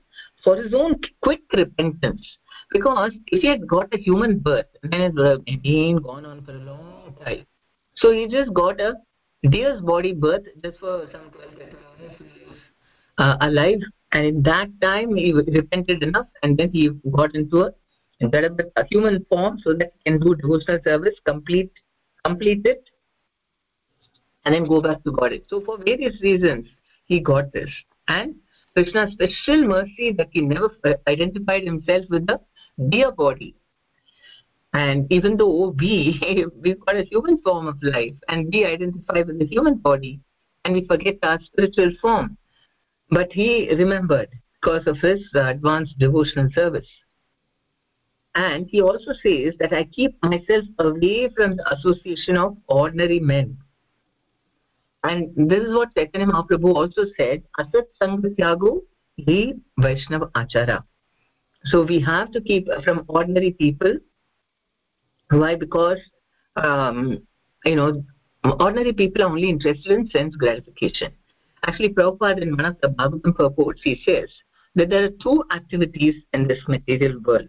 for 0.44 0.56
his 0.56 0.74
own 0.74 1.00
quick 1.22 1.42
repentance 1.54 2.38
because 2.70 3.12
if 3.26 3.42
he 3.42 3.48
had 3.48 3.66
got 3.66 3.92
a 3.94 3.98
human 3.98 4.38
birth 4.38 4.66
then 4.82 5.00
it 5.00 5.14
would 5.14 5.26
have 5.26 5.62
been 5.62 5.96
gone 5.96 6.24
on 6.24 6.44
for 6.44 6.52
a 6.52 6.64
long 6.70 7.14
time 7.24 7.44
so 7.94 8.12
he 8.12 8.26
just 8.26 8.52
got 8.54 8.80
a 8.80 8.94
deer's 9.50 9.80
body 9.82 10.12
birth 10.12 10.42
just 10.62 10.78
for 10.78 11.08
some 11.12 11.30
12 11.30 11.58
months 11.58 11.72
uh, 13.18 13.36
alive 13.40 13.80
and 14.12 14.26
in 14.26 14.42
that 14.42 14.68
time 14.80 15.14
he 15.14 15.32
repented 15.32 16.02
enough 16.02 16.26
and 16.42 16.56
then 16.56 16.70
he 16.70 16.90
got 17.10 17.34
into 17.34 17.62
a 17.62 17.70
a 18.22 18.84
human 18.88 19.24
form 19.28 19.58
so 19.58 19.72
that 19.74 19.92
he 19.94 20.10
can 20.10 20.20
do 20.20 20.34
devotional 20.36 20.78
service 20.84 21.14
complete 21.24 21.70
complete 22.24 22.64
it 22.64 22.88
and 24.44 24.54
then 24.54 24.64
go 24.64 24.80
back 24.80 25.02
to 25.04 25.12
god. 25.12 25.32
So 25.48 25.60
for 25.60 25.78
various 25.78 26.20
reasons 26.22 26.68
he 27.06 27.20
got 27.20 27.52
this. 27.52 27.70
And 28.08 28.36
krishna's 28.74 29.12
special 29.12 29.64
mercy 29.66 30.12
that 30.12 30.28
he 30.30 30.40
never 30.40 30.70
identified 31.08 31.64
himself 31.64 32.04
with 32.10 32.26
the 32.26 32.38
deer 32.90 33.10
body. 33.10 33.56
And 34.72 35.10
even 35.10 35.36
though 35.36 35.74
we 35.80 36.46
we've 36.60 36.80
got 36.86 36.96
a 36.96 37.04
human 37.04 37.40
form 37.42 37.66
of 37.66 37.82
life 37.82 38.14
and 38.28 38.48
we 38.52 38.64
identify 38.64 39.22
with 39.22 39.38
the 39.38 39.46
human 39.46 39.78
body 39.78 40.20
and 40.64 40.74
we 40.74 40.86
forget 40.86 41.16
our 41.22 41.40
spiritual 41.42 41.90
form 42.00 42.36
but 43.12 43.30
he 43.30 43.68
remembered 43.74 44.30
because 44.54 44.86
of 44.86 44.96
his 44.98 45.20
uh, 45.34 45.44
advanced 45.44 45.98
devotional 45.98 46.48
service. 46.54 46.88
And 48.34 48.66
he 48.70 48.80
also 48.80 49.12
says 49.22 49.52
that 49.60 49.74
i 49.74 49.84
keep 49.84 50.16
myself 50.22 50.64
away 50.78 51.28
from 51.36 51.56
the 51.56 51.74
association 51.74 52.38
of 52.38 52.56
ordinary 52.68 53.20
men. 53.20 53.58
And 55.04 55.50
this 55.50 55.62
is 55.62 55.74
what 55.74 55.94
chaitanya 55.94 56.28
mahaprabhu 56.28 56.74
also 56.74 57.04
said 57.18 57.42
asat 57.60 57.92
sangatyago 58.00 58.72
hi 59.28 59.52
vaishnava 59.76 60.30
achara. 60.42 60.82
So 61.66 61.82
we 61.82 62.00
have 62.00 62.32
to 62.32 62.40
keep 62.40 62.68
from 62.84 63.04
ordinary 63.08 63.50
people. 63.50 63.96
Why? 65.28 65.54
Because 65.56 66.00
um, 66.56 67.18
you 67.66 67.76
know 67.76 68.02
ordinary 68.58 68.94
people 68.94 69.22
are 69.22 69.32
only 69.36 69.50
interested 69.50 69.92
in 69.92 70.08
sense 70.08 70.34
gratification 70.36 71.12
Actually, 71.64 71.90
Prabhupada 71.90 72.42
in 72.42 72.56
one 72.56 72.64
of 72.64 72.76
the 72.80 72.88
Bhagavatam 72.88 73.36
purports, 73.36 73.80
he 73.84 74.00
says 74.04 74.28
that 74.74 74.90
there 74.90 75.04
are 75.04 75.10
two 75.22 75.44
activities 75.52 76.14
in 76.32 76.48
this 76.48 76.58
material 76.66 77.20
world. 77.24 77.48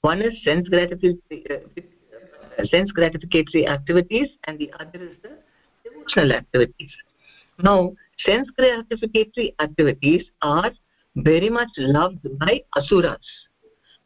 One 0.00 0.22
is 0.22 0.32
sense 0.44 0.68
gratificatory, 0.68 1.50
uh, 1.50 2.62
gratificatory 2.96 3.68
activities, 3.68 4.28
and 4.44 4.58
the 4.58 4.72
other 4.78 5.02
is 5.02 5.16
the 5.22 5.38
devotional 5.84 6.32
activities. 6.32 6.90
Now, 7.58 7.94
sense 8.18 8.48
gratificatory 8.58 9.54
activities 9.60 10.24
are 10.42 10.72
very 11.16 11.50
much 11.50 11.68
loved 11.76 12.26
by 12.38 12.62
asuras. 12.76 13.18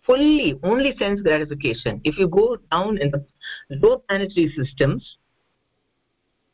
Fully, 0.06 0.58
only 0.64 0.96
sense 0.96 1.20
gratification. 1.20 2.00
If 2.04 2.18
you 2.18 2.26
go 2.26 2.56
down 2.72 2.98
in 2.98 3.10
the 3.10 3.24
low 3.70 3.98
planetary 4.08 4.52
systems, 4.56 5.18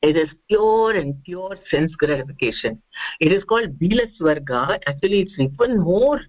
it 0.03 0.17
is 0.17 0.29
pure 0.49 0.97
and 0.97 1.23
pure 1.25 1.57
sense 1.71 1.93
gratification. 1.97 2.81
It 3.21 3.33
is 3.33 3.43
called 3.45 3.79
bilasvarga 3.79 4.81
actually 4.87 5.23
it's 5.23 5.35
even 5.39 5.81
more 5.81 6.21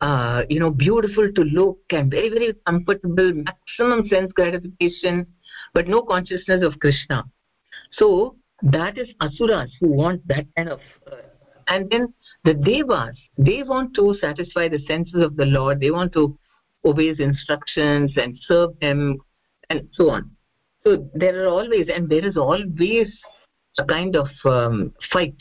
uh, 0.00 0.42
you 0.48 0.58
know 0.58 0.70
beautiful 0.70 1.32
to 1.32 1.42
look 1.42 1.78
and 1.90 2.10
very 2.10 2.28
very 2.28 2.54
comfortable 2.66 3.32
maximum 3.32 4.08
sense 4.08 4.32
gratification 4.32 5.26
but 5.72 5.88
no 5.88 6.02
consciousness 6.02 6.64
of 6.64 6.78
krishna. 6.80 7.24
So 7.92 8.36
that 8.62 8.98
is 8.98 9.08
asuras 9.20 9.72
who 9.80 9.88
want 9.92 10.26
that 10.26 10.46
kind 10.56 10.68
of 10.68 10.80
uh, 11.10 11.16
and 11.68 11.88
then 11.90 12.12
the 12.44 12.54
devas 12.54 13.16
they 13.38 13.62
want 13.62 13.94
to 13.94 14.16
satisfy 14.20 14.68
the 14.68 14.80
senses 14.86 15.22
of 15.22 15.36
the 15.36 15.46
lord. 15.46 15.80
They 15.80 15.92
want 15.92 16.12
to 16.14 16.36
obey 16.84 17.08
his 17.08 17.20
instructions 17.20 18.12
and 18.16 18.38
serve 18.46 18.70
him 18.80 19.20
and 19.70 19.88
so 19.92 20.10
on 20.10 20.35
so 20.86 21.10
there 21.14 21.44
are 21.44 21.48
always 21.48 21.88
and 21.92 22.08
there 22.08 22.24
is 22.24 22.36
always 22.36 23.08
a 23.78 23.84
kind 23.84 24.14
of 24.14 24.28
um, 24.44 24.94
fight 25.12 25.36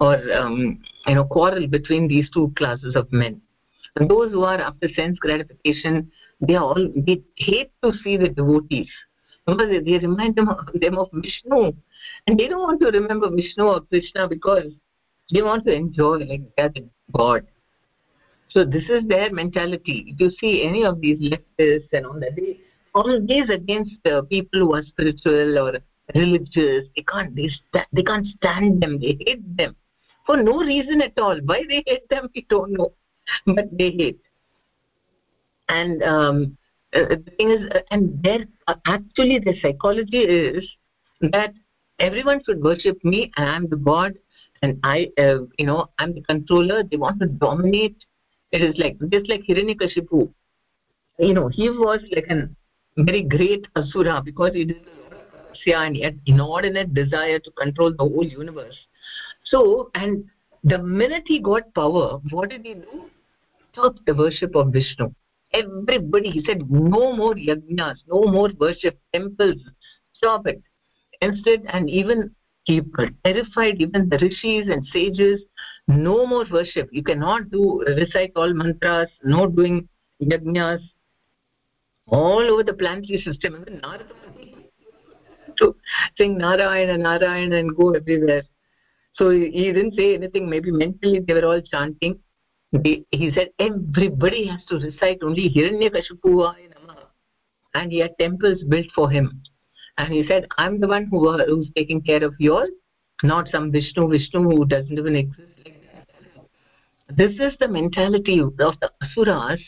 or 0.00 0.16
um, 0.34 0.82
you 1.06 1.14
know 1.14 1.24
quarrel 1.24 1.66
between 1.66 2.08
these 2.08 2.28
two 2.30 2.52
classes 2.56 2.94
of 2.94 3.10
men. 3.10 3.40
And 3.96 4.08
those 4.08 4.32
who 4.32 4.44
are 4.44 4.60
after 4.60 4.88
sense 4.90 5.18
gratification 5.18 6.12
they 6.46 6.56
all 6.56 6.76
they 6.94 7.22
hate 7.36 7.72
to 7.82 7.92
see 8.04 8.18
the 8.18 8.28
devotees. 8.28 8.90
Because 9.46 9.70
they 9.70 9.98
remind 9.98 10.36
them 10.36 10.50
of, 10.50 10.68
them 10.74 10.98
of 10.98 11.08
vishnu. 11.14 11.72
And 12.26 12.38
they 12.38 12.46
don't 12.46 12.60
want 12.60 12.80
to 12.82 12.90
remember 12.90 13.30
vishnu 13.30 13.64
or 13.64 13.80
krishna 13.80 14.28
because 14.28 14.70
they 15.32 15.40
want 15.40 15.64
to 15.64 15.72
enjoy 15.72 16.18
like 16.18 16.42
that 16.58 16.76
god. 17.16 17.46
So 18.50 18.66
this 18.66 18.84
is 18.90 19.08
their 19.08 19.32
mentality. 19.32 20.04
If 20.08 20.20
you 20.20 20.30
see 20.38 20.62
any 20.68 20.84
of 20.84 21.00
these 21.00 21.18
leftists 21.18 21.88
and 21.94 22.04
all 22.04 22.20
that 22.20 22.36
they 22.36 22.60
always 22.94 23.48
against 23.50 24.06
uh, 24.06 24.22
people 24.22 24.60
who 24.60 24.74
are 24.74 24.82
spiritual 24.84 25.58
or 25.58 25.78
religious 26.14 26.86
they 26.94 27.02
can't 27.02 27.34
they, 27.34 27.48
they 27.92 28.02
can't 28.02 28.26
stand 28.26 28.82
them 28.82 28.98
they 29.00 29.18
hate 29.24 29.56
them. 29.56 29.76
For 30.26 30.36
no 30.36 30.58
reason 30.58 31.00
at 31.02 31.18
all. 31.18 31.38
Why 31.44 31.64
they 31.68 31.82
hate 31.86 32.08
them 32.08 32.28
we 32.34 32.46
don't 32.48 32.72
know. 32.72 32.92
But 33.46 33.76
they 33.76 33.90
hate. 33.90 34.20
And 35.68 36.02
um, 36.02 36.58
uh, 36.94 37.08
the 37.08 37.32
thing 37.38 37.50
is 37.50 37.70
uh, 37.74 37.80
and 37.90 38.22
their 38.22 38.44
uh, 38.66 38.74
actually 38.86 39.38
the 39.38 39.54
psychology 39.62 40.18
is 40.18 40.68
that 41.20 41.54
everyone 41.98 42.42
should 42.44 42.62
worship 42.62 43.02
me 43.04 43.32
and 43.36 43.48
i'm 43.48 43.68
the 43.68 43.76
god 43.76 44.12
and 44.62 44.78
i 44.82 45.08
uh, 45.18 45.38
you 45.58 45.66
know 45.66 45.88
i'm 45.98 46.14
the 46.14 46.22
controller. 46.22 46.82
They 46.82 46.96
want 46.96 47.20
to 47.20 47.26
dominate. 47.26 47.96
It 48.50 48.60
is 48.60 48.76
like 48.76 48.98
just 49.10 49.30
like 49.30 49.42
hiranyakashipu. 49.48 50.30
You 51.18 51.34
know 51.34 51.48
he 51.48 51.70
was 51.70 52.00
like 52.14 52.26
an 52.28 52.54
very 52.96 53.22
great 53.22 53.66
asura 53.76 54.22
because 54.24 54.52
he 54.54 54.64
did 54.64 54.86
and 55.66 55.96
inordinate 56.26 56.92
desire 56.94 57.38
to 57.38 57.50
control 57.52 57.92
the 57.92 58.04
whole 58.04 58.24
universe. 58.24 58.76
So 59.44 59.90
and 59.94 60.24
the 60.64 60.78
minute 60.78 61.24
he 61.26 61.40
got 61.40 61.72
power 61.74 62.18
what 62.30 62.50
did 62.50 62.64
he 62.64 62.74
do? 62.74 63.04
Stop 63.72 63.96
the 64.06 64.14
worship 64.14 64.54
of 64.56 64.72
vishnu. 64.72 65.12
Everybody 65.52 66.30
he 66.30 66.44
said 66.44 66.70
no 66.70 67.14
more 67.14 67.34
yajnas 67.34 67.98
no 68.08 68.22
more 68.22 68.50
worship 68.58 68.98
temples 69.12 69.60
stop 70.14 70.46
it. 70.46 70.62
Instead 71.20 71.62
and 71.68 71.88
even 71.88 72.34
he 72.64 72.80
terrified 73.24 73.80
even 73.80 74.08
the 74.08 74.18
rishis 74.18 74.68
and 74.68 74.86
sages 74.92 75.42
no 75.88 76.26
more 76.26 76.46
worship. 76.50 76.88
You 76.92 77.02
cannot 77.02 77.50
do 77.50 77.84
recite 77.86 78.32
all 78.36 78.52
mantras 78.54 79.08
no 79.22 79.46
doing 79.46 79.88
yajnas 80.20 80.80
all 82.08 82.40
over 82.40 82.62
the 82.62 82.74
planetary 82.74 83.20
system 83.22 83.60
even 83.60 83.80
narada. 83.80 84.04
To 85.58 85.76
sing 86.16 86.38
narayana 86.38 86.94
and 86.94 87.02
narayana 87.02 87.56
and 87.56 87.76
go 87.76 87.90
everywhere. 87.92 88.42
So 89.14 89.30
he 89.30 89.72
didn't 89.72 89.94
say 89.94 90.14
anything. 90.14 90.48
Maybe 90.48 90.70
mentally 90.70 91.20
they 91.20 91.34
were 91.34 91.44
all 91.44 91.60
chanting. 91.60 92.18
He 92.82 93.30
said 93.34 93.50
everybody 93.58 94.46
has 94.46 94.64
to 94.70 94.76
recite 94.76 95.18
only 95.22 95.50
hiranyakashipu 95.50 96.54
and 97.74 97.92
he 97.92 97.98
had 97.98 98.18
temples 98.18 98.62
built 98.68 98.86
for 98.94 99.10
him. 99.10 99.42
And 99.98 100.12
he 100.12 100.26
said 100.26 100.46
i'm 100.56 100.80
the 100.80 100.88
one 100.88 101.06
who 101.10 101.28
uh, 101.28 101.44
who's 101.46 101.70
taking 101.76 102.00
care 102.00 102.24
of 102.24 102.34
you 102.38 102.54
all 102.54 102.68
not 103.22 103.48
some 103.48 103.70
vishnu. 103.70 104.08
Vishnu 104.08 104.42
who 104.42 104.64
doesn't 104.64 104.98
even 104.98 105.16
exist 105.16 105.52
this 107.16 107.32
is 107.32 107.54
the 107.60 107.68
mentality 107.68 108.38
of 108.38 108.56
the 108.56 108.90
asuras 109.02 109.60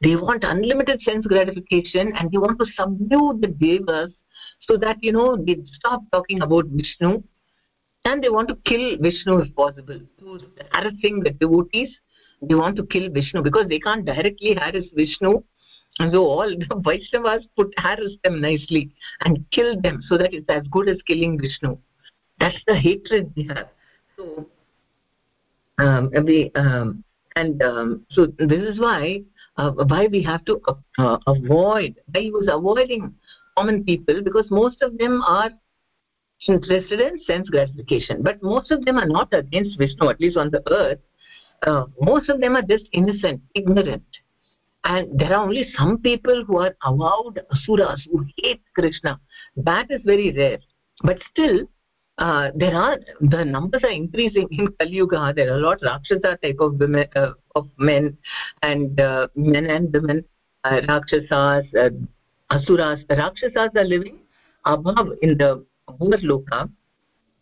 they 0.00 0.14
want 0.16 0.44
unlimited 0.44 1.02
sense 1.02 1.26
gratification 1.26 2.12
and 2.16 2.30
they 2.30 2.38
want 2.38 2.58
to 2.58 2.66
subdue 2.76 3.38
the 3.40 3.48
devas 3.48 4.12
so 4.60 4.76
that 4.76 4.96
you 5.02 5.12
know 5.12 5.36
they 5.36 5.56
stop 5.74 6.02
talking 6.12 6.42
about 6.42 6.66
vishnu 6.66 7.22
and 8.04 8.22
they 8.22 8.28
want 8.28 8.48
to 8.48 8.56
kill 8.64 8.96
vishnu 8.98 9.38
if 9.38 9.54
possible. 9.54 10.00
To 10.20 10.40
harassing 10.72 11.20
the 11.20 11.30
devotees 11.30 11.90
they 12.42 12.54
want 12.54 12.76
to 12.76 12.86
kill 12.86 13.10
vishnu 13.10 13.42
because 13.42 13.68
they 13.68 13.80
can't 13.80 14.04
directly 14.04 14.54
harass 14.54 14.84
vishnu. 14.94 15.42
And 15.98 16.12
so 16.12 16.24
all 16.24 16.48
the 16.48 16.66
vaishnavas 16.86 17.46
put 17.56 17.72
harass 17.76 18.12
them 18.22 18.40
nicely 18.40 18.92
and 19.24 19.44
kill 19.50 19.80
them 19.80 20.00
so 20.08 20.16
that 20.16 20.32
it's 20.32 20.48
as 20.48 20.62
good 20.70 20.88
as 20.88 20.98
killing 21.06 21.40
vishnu. 21.40 21.76
That's 22.38 22.62
the 22.66 22.76
hatred 22.76 23.32
they 23.34 23.48
have. 23.52 23.68
So 24.16 24.46
um, 25.78 26.10
we, 26.24 26.52
um, 26.54 27.02
and 27.34 27.60
um, 27.62 28.06
so 28.10 28.26
this 28.38 28.62
is 28.62 28.78
why 28.78 29.22
uh, 29.58 29.72
why 29.72 30.06
we 30.06 30.22
have 30.22 30.44
to 30.46 30.60
uh, 30.98 31.18
avoid 31.26 31.96
why 32.12 32.20
he 32.20 32.30
was 32.30 32.48
avoiding 32.50 33.14
common 33.56 33.84
people 33.84 34.22
because 34.22 34.46
most 34.50 34.80
of 34.82 34.96
them 34.98 35.20
are 35.22 35.50
interested 36.46 37.00
in 37.00 37.20
sense 37.24 37.48
gratification. 37.48 38.22
But 38.22 38.42
most 38.42 38.70
of 38.70 38.84
them 38.84 38.96
are 38.96 39.06
not 39.06 39.34
against 39.34 39.78
vishnu 39.78 40.08
at 40.08 40.20
least 40.20 40.36
on 40.36 40.50
the 40.50 40.62
earth. 40.70 41.00
Uh, 41.66 41.86
most 42.00 42.28
of 42.28 42.40
them 42.40 42.54
are 42.54 42.62
just 42.62 42.84
innocent 42.92 43.42
ignorant. 43.54 44.06
And 44.84 45.18
there 45.18 45.34
are 45.34 45.42
only 45.42 45.66
some 45.76 45.98
people 45.98 46.44
who 46.46 46.58
are 46.58 46.76
avowed 46.84 47.40
asuras 47.52 48.06
who 48.10 48.24
hate 48.36 48.62
krishna. 48.76 49.20
That 49.56 49.90
is 49.90 50.00
very 50.04 50.32
rare. 50.32 50.60
But 51.02 51.18
still 51.32 51.68
uh, 52.18 52.50
there 52.54 52.74
are 52.74 52.98
the 53.20 53.44
numbers 53.44 53.82
are 53.84 53.90
increasing 53.90 54.48
in 54.50 54.68
Kali 54.78 54.90
Yuga. 54.90 55.32
There 55.34 55.52
are 55.52 55.56
a 55.56 55.60
lot 55.60 55.78
Rakshasa 55.82 56.38
type 56.42 56.56
of 56.60 56.78
women 56.78 57.06
uh, 57.14 57.32
of 57.54 57.68
men 57.78 58.16
and 58.62 59.00
uh, 59.00 59.28
men 59.36 59.66
and 59.66 59.92
women, 59.92 60.24
uh, 60.64 60.80
Rakshasas, 60.88 61.66
uh, 61.74 61.90
Asuras. 62.50 63.04
Rakshasas 63.08 63.70
are 63.76 63.84
living 63.84 64.18
above 64.64 65.10
in 65.22 65.38
the 65.38 65.64
Bhurloka. 65.88 66.68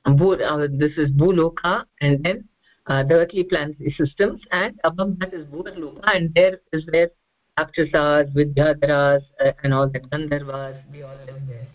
Uh, 0.05 0.67
this 0.71 0.93
is 0.99 1.11
Bhuloka 1.11 1.85
and 2.01 2.23
then 2.23 2.45
uh, 2.87 3.03
the 3.03 3.15
earthly 3.15 3.43
planetary 3.45 3.93
systems 3.99 4.41
and 4.53 4.79
above 4.85 5.19
that 5.19 5.35
is 5.35 5.47
Bhurloka 5.47 6.15
and 6.15 6.33
there 6.35 6.61
is 6.73 6.87
where 6.93 7.11
Rakshasas, 7.59 8.29
Vidyadharas 8.35 9.23
uh, 9.45 9.53
and 9.63 9.73
all 9.73 9.89
the 9.89 10.01
Gandharvas, 10.01 10.83
they 10.93 11.03
all 11.03 11.17
live 11.27 11.41
there. 11.49 11.67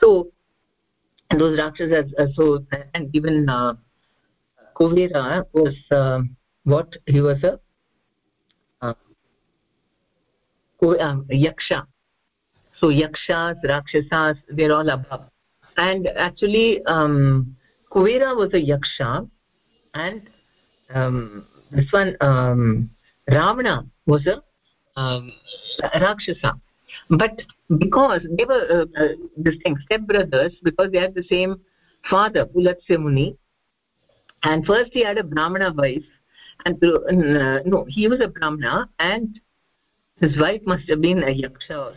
So 0.00 0.28
and 1.30 1.40
those 1.40 1.58
rakshasas 1.58 2.12
so 2.34 2.64
and 2.94 3.14
even 3.14 3.48
uh, 3.48 3.74
Kuvera 4.76 5.44
was 5.52 5.74
uh, 5.90 6.20
what? 6.64 6.92
He 7.06 7.20
was 7.20 7.42
a 7.42 7.58
uh, 8.82 8.94
um, 10.82 11.26
yaksha. 11.30 11.86
So 12.78 12.88
yakshas 12.88 13.56
rakshasas 13.64 14.36
they're 14.48 14.72
all 14.72 14.88
above. 14.88 15.30
And 15.76 16.08
actually 16.08 16.84
um, 16.84 17.56
Kuvera 17.90 18.36
was 18.36 18.52
a 18.52 18.62
yaksha. 18.62 19.28
And 19.94 20.28
um, 20.94 21.46
this 21.70 21.86
one 21.90 22.16
um, 22.20 22.90
Ravana 23.28 23.86
was 24.06 24.26
a 24.26 24.42
um, 25.00 25.32
rakshasa 25.82 26.60
but 27.10 27.42
because 27.78 28.20
they 28.36 28.44
were 28.44 28.86
uh, 28.96 29.02
uh, 29.02 29.08
distinct 29.42 29.82
step 29.82 30.02
brothers 30.02 30.52
because 30.62 30.90
they 30.92 30.98
had 30.98 31.14
the 31.14 31.24
same 31.24 31.60
father 32.10 32.46
Pulastya 32.46 32.98
Muni 32.98 33.36
and 34.42 34.64
first 34.66 34.90
he 34.92 35.02
had 35.04 35.18
a 35.18 35.24
brahmana 35.24 35.72
wife 35.72 36.04
and 36.64 36.82
uh, 36.84 37.60
no 37.64 37.84
he 37.88 38.08
was 38.08 38.20
a 38.20 38.28
brahmana 38.28 38.88
and 38.98 39.40
his 40.20 40.38
wife 40.38 40.62
must 40.66 40.88
have 40.88 41.00
been 41.00 41.22
a 41.22 41.34
yaksha 41.42 41.94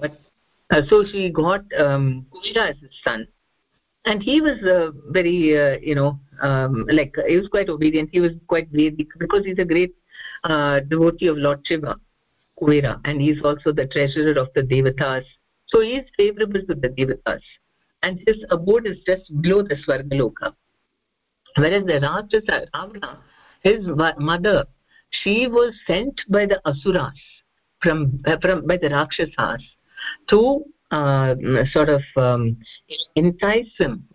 but 0.00 0.12
uh, 0.70 0.82
so 0.88 1.04
she 1.10 1.30
got 1.30 1.60
um, 1.78 2.26
Kushya 2.32 2.70
as 2.70 2.76
his 2.80 2.90
son. 3.04 3.26
And 4.04 4.22
he 4.22 4.40
was 4.40 4.58
uh, 4.62 4.92
very 5.10 5.58
uh, 5.58 5.78
you 5.80 5.94
know 5.94 6.18
um, 6.40 6.86
like 6.92 7.14
he 7.26 7.36
was 7.36 7.48
quite 7.48 7.68
obedient. 7.68 8.10
He 8.12 8.20
was 8.20 8.32
quite 8.46 8.68
Vedic 8.70 9.08
because 9.18 9.44
he's 9.44 9.58
a 9.58 9.64
great 9.64 9.94
uh, 10.44 10.80
devotee 10.80 11.26
of 11.26 11.36
Lord 11.36 11.60
Shiva 11.64 11.96
Kuvera 12.60 13.00
and 13.04 13.20
he 13.20 13.30
is 13.30 13.40
also 13.44 13.72
the 13.72 13.86
treasurer 13.86 14.38
of 14.40 14.48
the 14.54 14.62
Devatas. 14.62 15.24
So 15.66 15.80
he 15.80 15.96
is 15.96 16.08
favorable 16.16 16.60
to 16.60 16.74
the 16.74 16.88
Devatas 16.88 17.40
and 18.02 18.20
his 18.26 18.44
abode 18.50 18.86
is 18.86 18.98
just 19.06 19.24
below 19.42 19.62
the 19.62 19.76
Svargaloka. 19.76 20.54
Whereas 21.56 21.84
the 21.86 22.00
Rakshasa, 22.00 22.66
Ravana, 22.74 23.18
his 23.62 23.86
mother, 24.18 24.64
she 25.10 25.46
was 25.46 25.74
sent 25.86 26.20
by 26.28 26.46
the 26.46 26.60
Asuras, 26.66 27.18
from, 27.82 28.22
uh, 28.26 28.36
from 28.40 28.66
by 28.66 28.76
the 28.76 28.90
Rakshasas, 28.90 29.62
to 30.28 30.64
uh, 30.90 31.34
sort 31.72 31.88
of 31.88 32.02
um, 32.16 32.56
entice 33.16 33.72
him 33.78 34.06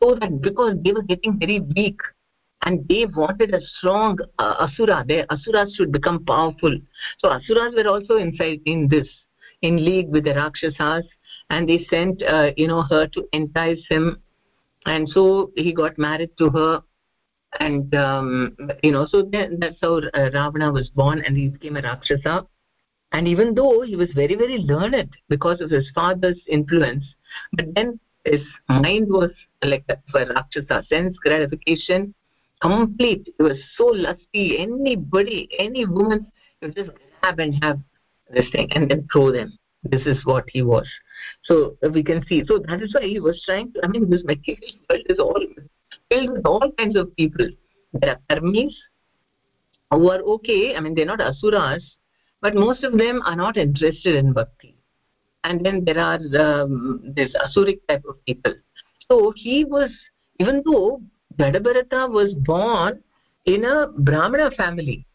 so 0.00 0.14
that 0.14 0.40
because 0.40 0.76
they 0.84 0.92
were 0.92 1.02
getting 1.02 1.38
very 1.38 1.60
weak 1.60 2.00
and 2.62 2.86
they 2.88 3.06
wanted 3.06 3.54
a 3.54 3.60
strong 3.60 4.18
uh, 4.38 4.66
asura. 4.68 5.04
Their 5.06 5.26
asuras 5.30 5.74
should 5.74 5.92
become 5.92 6.24
powerful. 6.24 6.76
So 7.18 7.30
asuras 7.30 7.74
were 7.76 7.88
also 7.88 8.16
inside 8.16 8.60
in 8.66 8.88
this 8.88 9.06
in 9.62 9.84
league 9.84 10.08
with 10.08 10.24
the 10.24 10.34
rakshasas. 10.34 11.04
And 11.50 11.68
they 11.68 11.86
sent 11.88 12.22
uh, 12.22 12.50
you 12.56 12.68
know 12.68 12.82
her 12.82 13.06
to 13.08 13.28
entice 13.32 13.84
him. 13.88 14.20
And 14.86 15.08
so 15.08 15.52
he 15.56 15.72
got 15.72 15.98
married 15.98 16.30
to 16.38 16.50
her. 16.50 16.82
And 17.60 17.94
um, 17.94 18.56
you 18.82 18.92
know 18.92 19.06
so 19.06 19.22
then, 19.22 19.58
that's 19.60 19.76
how 19.80 19.98
uh, 19.98 20.30
ravana 20.34 20.72
was 20.72 20.88
born. 20.90 21.22
And 21.24 21.36
he 21.36 21.48
became 21.48 21.76
a 21.76 21.82
rakshasa. 21.82 22.46
And 23.12 23.26
even 23.26 23.54
though 23.54 23.82
he 23.82 23.96
was 23.96 24.10
very 24.14 24.34
very 24.34 24.58
learned 24.58 25.10
because 25.28 25.60
of 25.60 25.70
his 25.70 25.90
father's 25.94 26.40
influence 26.46 27.04
but 27.52 27.66
then 27.74 27.98
his 28.24 28.42
mind 28.68 29.08
was 29.08 29.30
like 29.62 29.84
for 30.10 30.26
rakshasa. 30.26 30.84
Sense 30.88 31.16
gratification 31.18 32.14
complete. 32.60 33.28
He 33.36 33.42
was 33.42 33.58
so 33.76 33.86
lusty. 33.86 34.58
Anybody 34.58 35.48
any 35.58 35.86
woman 35.86 36.26
you 36.60 36.70
just 36.72 36.90
grab 37.20 37.38
and 37.38 37.62
have 37.62 37.78
this 38.30 38.46
thing 38.50 38.70
and 38.72 38.90
then 38.90 39.06
throw 39.12 39.32
them. 39.32 39.58
This 39.84 40.02
is 40.06 40.24
what 40.24 40.44
he 40.48 40.62
was. 40.62 40.88
So 41.44 41.76
we 41.92 42.02
can 42.02 42.24
see. 42.26 42.42
So 42.46 42.58
that 42.68 42.82
is 42.82 42.94
why 42.94 43.02
he 43.02 43.20
was 43.20 43.42
trying 43.44 43.72
to 43.72 43.80
i 43.84 43.88
mean 43.88 44.10
this 44.10 44.24
material 44.24 44.72
world 44.90 45.06
is 45.08 45.18
all 45.18 45.44
filled 46.10 46.30
with 46.32 46.46
all 46.46 46.72
kinds 46.78 46.96
of 46.96 47.14
people. 47.16 47.48
There 47.92 48.16
are 48.16 48.20
karmis 48.36 48.74
who 49.90 50.10
are 50.10 50.20
okay. 50.20 50.76
I 50.76 50.80
mean 50.80 50.94
they're 50.94 51.06
not 51.06 51.20
asuras 51.20 51.84
but 52.40 52.54
most 52.54 52.84
of 52.84 52.96
them 52.96 53.20
are 53.24 53.36
not 53.36 53.56
interested 53.56 54.14
in 54.14 54.32
bhakti. 54.32 54.76
And 55.44 55.64
then 55.64 55.84
there 55.84 55.98
are 55.98 56.20
um, 56.38 57.00
this 57.16 57.32
asuric 57.34 57.80
type 57.88 58.04
of 58.08 58.24
people. 58.26 58.54
So 59.10 59.32
he 59.34 59.64
was 59.64 59.90
even 60.38 60.62
though 60.64 61.00
Jadabharata 61.38 62.10
was 62.10 62.34
born 62.34 63.02
in 63.46 63.64
a 63.64 63.86
Brahmana 63.86 64.50
family. 64.52 65.06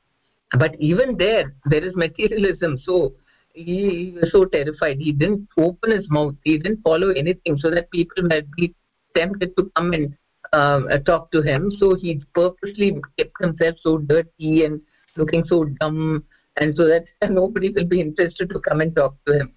But 0.58 0.76
even 0.80 1.18
there, 1.18 1.54
there 1.66 1.84
is 1.84 1.96
materialism. 1.96 2.80
So 2.84 3.14
he, 3.54 4.12
he 4.12 4.18
was 4.20 4.32
so 4.32 4.46
terrified. 4.46 5.00
He 5.00 5.12
didn't 5.12 5.48
open 5.58 5.92
his 5.92 6.10
mouth. 6.10 6.36
He 6.44 6.58
didn't 6.58 6.82
follow 6.84 7.10
anything 7.10 7.58
so 7.58 7.70
that 7.72 7.92
people 7.92 8.24
might 8.24 8.50
be 8.52 8.74
tempted 9.16 9.56
to 9.58 9.72
come 9.76 9.94
and 9.94 10.16
uh, 10.54 10.98
talk 11.00 11.32
to 11.32 11.42
him. 11.42 11.72
So 11.78 11.96
he 11.96 12.24
purposely 12.34 12.96
kept 13.18 13.42
himself 13.42 13.78
so 13.82 13.98
dirty 13.98 14.66
and 14.66 14.82
looking 15.16 15.44
so 15.46 15.66
dumb, 15.80 16.24
and 16.58 16.76
so 16.76 16.88
that 16.88 17.06
nobody 17.30 17.70
will 17.70 17.86
be 17.86 18.02
interested 18.02 18.50
to 18.50 18.60
come 18.60 18.82
and 18.82 18.96
talk 18.96 19.16
to 19.26 19.40
him. 19.40 19.54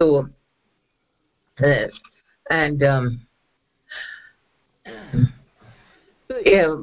So, 0.00 0.28
uh, 1.62 1.86
and 2.50 2.82
um, 2.82 3.26
so, 6.30 6.38
yeah, 6.44 6.76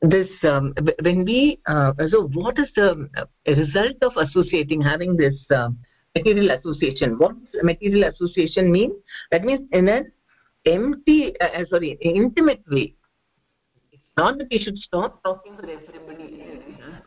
this 0.00 0.28
um, 0.44 0.74
when 1.02 1.24
we 1.24 1.60
uh, 1.66 1.92
so 2.10 2.28
what 2.28 2.58
is 2.58 2.68
the 2.74 3.08
uh, 3.18 3.24
result 3.46 3.96
of 4.00 4.12
associating 4.16 4.80
having 4.80 5.14
this 5.16 5.34
uh, 5.50 5.68
material 6.16 6.56
association? 6.56 7.18
What 7.18 7.36
material 7.62 8.10
association 8.10 8.72
mean? 8.72 8.92
That 9.30 9.44
means 9.44 9.68
in 9.72 9.88
an 9.88 10.10
empty 10.64 11.38
uh, 11.40 11.60
uh 11.60 11.64
sorry 11.68 11.98
intimate 12.00 12.62
way. 12.70 12.94
Not 14.16 14.38
that 14.38 14.48
we 14.50 14.58
should 14.58 14.78
stop 14.78 15.22
talking 15.22 15.56
to 15.58 15.62
everybody 15.62 16.44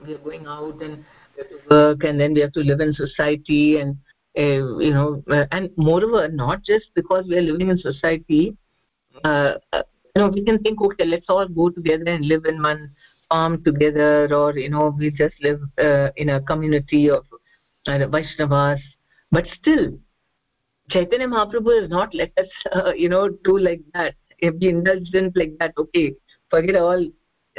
we 0.05 0.13
are 0.13 0.17
going 0.19 0.45
out 0.45 0.81
and 0.81 1.03
we 1.35 1.43
have 1.43 1.49
to 1.49 1.59
work 1.69 2.03
and 2.03 2.19
then 2.19 2.33
we 2.33 2.41
have 2.41 2.53
to 2.53 2.61
live 2.61 2.79
in 2.79 2.93
society 2.93 3.79
and 3.79 3.97
uh, 4.37 4.77
you 4.77 4.93
know 4.93 5.23
uh, 5.31 5.45
and 5.51 5.71
moreover 5.77 6.27
not 6.27 6.63
just 6.63 6.85
because 6.93 7.25
we 7.27 7.37
are 7.37 7.41
living 7.41 7.69
in 7.69 7.77
society 7.77 8.55
uh, 9.25 9.53
uh, 9.73 9.83
you 10.15 10.21
know 10.21 10.29
we 10.29 10.43
can 10.43 10.59
think 10.59 10.81
okay 10.81 11.05
let's 11.05 11.29
all 11.29 11.47
go 11.47 11.69
together 11.69 12.07
and 12.07 12.25
live 12.25 12.45
in 12.45 12.61
one 12.61 12.91
farm 13.29 13.63
together 13.63 14.33
or 14.35 14.57
you 14.57 14.69
know 14.69 14.93
we 14.97 15.09
just 15.09 15.35
live 15.41 15.61
uh, 15.79 16.09
in 16.17 16.29
a 16.29 16.41
community 16.41 17.09
of 17.09 17.25
uh, 17.87 17.97
vaishnavas. 18.15 18.79
But 19.31 19.45
still 19.59 19.97
chaitanya 20.89 21.27
mahaprabhu 21.27 21.81
has 21.81 21.89
not 21.89 22.13
let 22.13 22.31
us 22.37 22.51
uh, 22.75 22.93
you 22.93 23.09
know 23.09 23.29
do 23.49 23.57
like 23.57 23.81
that. 23.93 24.15
If 24.39 24.55
we 24.59 24.69
indulge 24.69 25.09
in 25.13 25.31
like 25.35 25.57
that 25.59 25.73
okay 25.77 26.13
forget 26.49 26.75
all. 26.75 27.05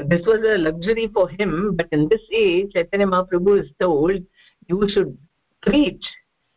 This 0.09 0.23
was 0.27 0.41
a 0.51 0.57
luxury 0.57 1.11
for 1.15 1.29
him 1.29 1.77
but 1.77 1.87
in 1.93 2.09
this 2.09 2.23
age 2.33 2.73
chaitanya 2.73 3.07
mahaprabhu 3.07 3.63
is 3.63 3.71
told 3.81 4.21
you 4.69 4.89
should 4.89 5.17
preach. 5.63 6.05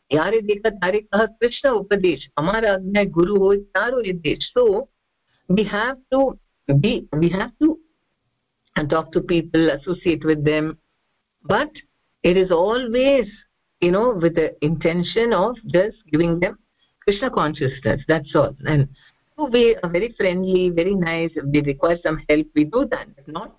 Yare 0.10 0.42
dekha 0.50 0.72
tare 0.82 1.02
kaha 1.14 1.28
krishna 1.40 1.72
upadesh. 1.80 2.24
Amara 2.38 2.78
agnya 2.80 3.12
guru 3.12 3.40
ho 3.46 3.56
taro 3.74 4.04
upadesh 4.04 4.46
so 4.54 4.88
we 5.48 5.64
have 5.64 5.98
to 6.12 6.38
be 6.80 7.08
we 7.14 7.30
have 7.30 7.52
to 7.62 7.80
talk 8.90 9.12
to 9.14 9.22
people 9.22 9.70
associate 9.70 10.26
with 10.26 10.44
them. 10.44 10.78
But 11.44 11.70
it 12.24 12.38
is 12.38 12.52
always 12.52 13.28
you 13.82 13.92
know 13.92 14.14
with 14.22 14.36
the 14.36 14.56
intention 14.66 15.34
of 15.34 15.56
just 15.68 15.98
giving 16.12 16.40
them 16.40 16.58
krishna 17.04 17.30
consciousness 17.30 18.02
that's 18.08 18.36
all. 18.36 18.56
And 18.66 18.88
so 19.38 19.46
we 19.46 19.76
are 19.84 19.90
very 19.90 20.14
friendly 20.18 20.70
very 20.70 20.96
nice 20.96 21.32
if 21.36 21.46
they 21.52 21.62
require 21.62 21.98
some 22.02 22.22
help 22.30 22.48
we 22.56 22.64
do 22.64 22.88
that 22.90 23.08
but 23.16 23.28
not 23.28 23.56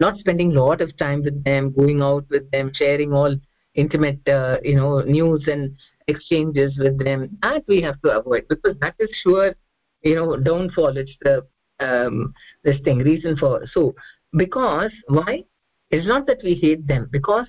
not 0.00 0.18
spending 0.18 0.56
a 0.56 0.62
lot 0.62 0.80
of 0.80 0.96
time 0.96 1.22
with 1.22 1.44
them 1.44 1.72
going 1.72 2.02
out 2.02 2.24
with 2.30 2.50
them 2.50 2.72
sharing 2.74 3.12
all 3.12 3.36
intimate 3.74 4.26
uh, 4.28 4.56
you 4.62 4.74
know 4.74 5.00
news 5.00 5.44
and 5.46 5.76
exchanges 6.08 6.76
with 6.78 7.02
them. 7.02 7.38
That 7.42 7.64
we 7.68 7.80
have 7.82 8.00
to 8.02 8.18
avoid 8.18 8.46
because 8.48 8.76
that 8.80 8.94
is 8.98 9.10
sure 9.22 9.54
you 10.02 10.14
know 10.14 10.36
downfall 10.36 10.96
it's 10.96 11.16
the 11.22 11.46
um, 11.80 12.34
this 12.62 12.80
thing 12.84 12.98
reason 12.98 13.36
for 13.36 13.62
so 13.72 13.94
because 14.36 14.92
why? 15.08 15.44
It's 15.90 16.06
not 16.06 16.26
that 16.28 16.38
we 16.44 16.54
hate 16.54 16.86
them 16.86 17.08
because 17.10 17.46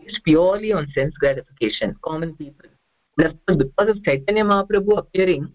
it's 0.00 0.18
purely 0.20 0.72
on 0.72 0.88
sense 0.94 1.14
gratification 1.18 1.94
common 2.02 2.34
people. 2.36 2.70
But 3.16 3.36
because 3.46 3.88
of 3.90 4.02
chaitanya 4.02 4.44
mahaprabhu 4.44 4.96
appearing 4.96 5.52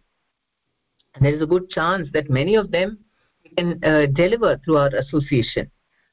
there 1.19 1.33
is 1.33 1.41
a 1.41 1.47
good 1.47 1.69
chance 1.71 2.07
that 2.13 2.29
many 2.29 2.53
of 2.55 2.69
them 2.69 2.99
can 3.57 3.83
uh, 3.83 4.05
deliver 4.13 4.59
through 4.63 4.77
our 4.77 4.95
association. 4.95 5.71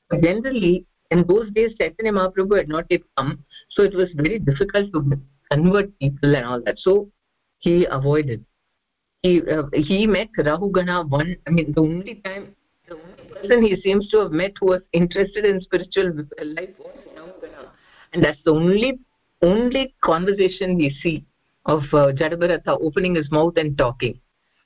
But 0.09 0.23
generally 0.23 0.87
in 1.11 1.27
those 1.27 1.51
days 1.51 1.75
chaitanya 1.79 2.13
mahaprabhu 2.13 2.57
had 2.57 2.69
not 2.69 2.87
yet 2.89 3.03
come 3.19 3.45
so 3.69 3.83
it 3.83 3.95
was 3.95 4.09
very 4.15 4.39
difficult 4.39 4.91
to 4.95 5.21
convert 5.51 5.99
people 5.99 6.35
and 6.35 6.47
all 6.47 6.63
that. 6.63 6.79
So 6.79 7.11
he 7.59 7.85
avoided 7.85 8.43
he 9.25 9.33
uh, 9.55 9.65
he 9.89 9.99
met 10.17 10.41
rahugana 10.49 10.97
one 11.19 11.31
i 11.47 11.51
mean 11.57 11.73
the 11.77 11.85
only 11.91 12.15
time 12.27 12.45
the 12.89 12.97
only 13.05 13.27
person 13.35 13.63
he 13.69 13.77
seems 13.85 14.09
to 14.13 14.19
have 14.23 14.33
met 14.43 14.53
who 14.61 14.67
was 14.75 14.83
interested 15.01 15.45
in 15.51 15.61
spiritual 15.69 16.11
life 16.59 16.75
was 16.87 16.99
rahugana 17.19 17.65
and 18.13 18.25
that's 18.25 18.43
the 18.49 18.55
only 18.63 18.91
only 19.53 19.85
conversation 20.11 20.77
we 20.83 20.91
see 21.03 21.17
of 21.67 21.83
uh, 21.93 22.13
opening 22.87 23.15
his 23.15 23.31
mouth 23.31 23.55
and 23.57 23.77
talking. 23.79 24.19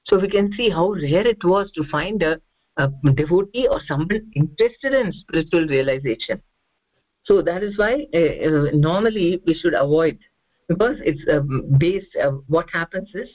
So 0.06 0.18
we 0.18 0.28
can 0.28 0.52
see 0.52 0.68
how 0.68 0.92
rare 0.92 1.26
it 1.26 1.42
was 1.44 1.70
to 1.76 1.84
find 1.84 2.22
a 2.22 2.40
a 2.78 2.88
devotee 3.14 3.66
or 3.68 3.80
someone 3.86 4.30
interested 4.34 4.94
in 4.94 5.12
spiritual 5.12 5.66
realization 5.66 6.40
so 7.24 7.42
that 7.42 7.62
is 7.62 7.76
why 7.76 8.06
uh, 8.14 8.18
uh, 8.18 8.70
normally 8.72 9.42
we 9.46 9.54
should 9.54 9.74
avoid 9.74 10.18
because 10.68 10.96
it's 11.04 11.22
uh, 11.28 11.40
based 11.78 12.14
uh, 12.22 12.30
what 12.46 12.66
happens 12.70 13.10
is 13.14 13.28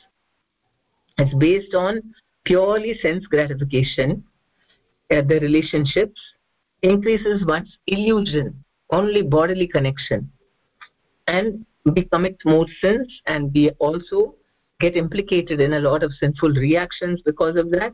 it's 1.17 1.34
based 1.36 1.73
on 1.73 2.02
purely 2.45 2.97
sense 2.99 3.26
gratification 3.26 4.23
uh, 5.12 5.21
the 5.21 5.39
relationships 5.39 6.19
increases 6.82 7.45
one's 7.45 7.78
illusion 7.88 8.63
only 8.89 9.21
bodily 9.21 9.67
connection 9.67 10.30
and 11.28 11.65
we 11.86 12.06
commit 12.06 12.38
more 12.45 12.65
sins 12.82 13.21
and 13.26 13.52
we 13.54 13.69
also 13.80 14.36
get 14.80 14.95
implicated 14.95 15.60
in 15.60 15.73
a 15.73 15.80
lot 15.80 16.04
of 16.04 16.12
sinful 16.13 16.52
reactions 16.52 17.21
because 17.23 17.56
of 17.56 17.69
that. 17.71 17.93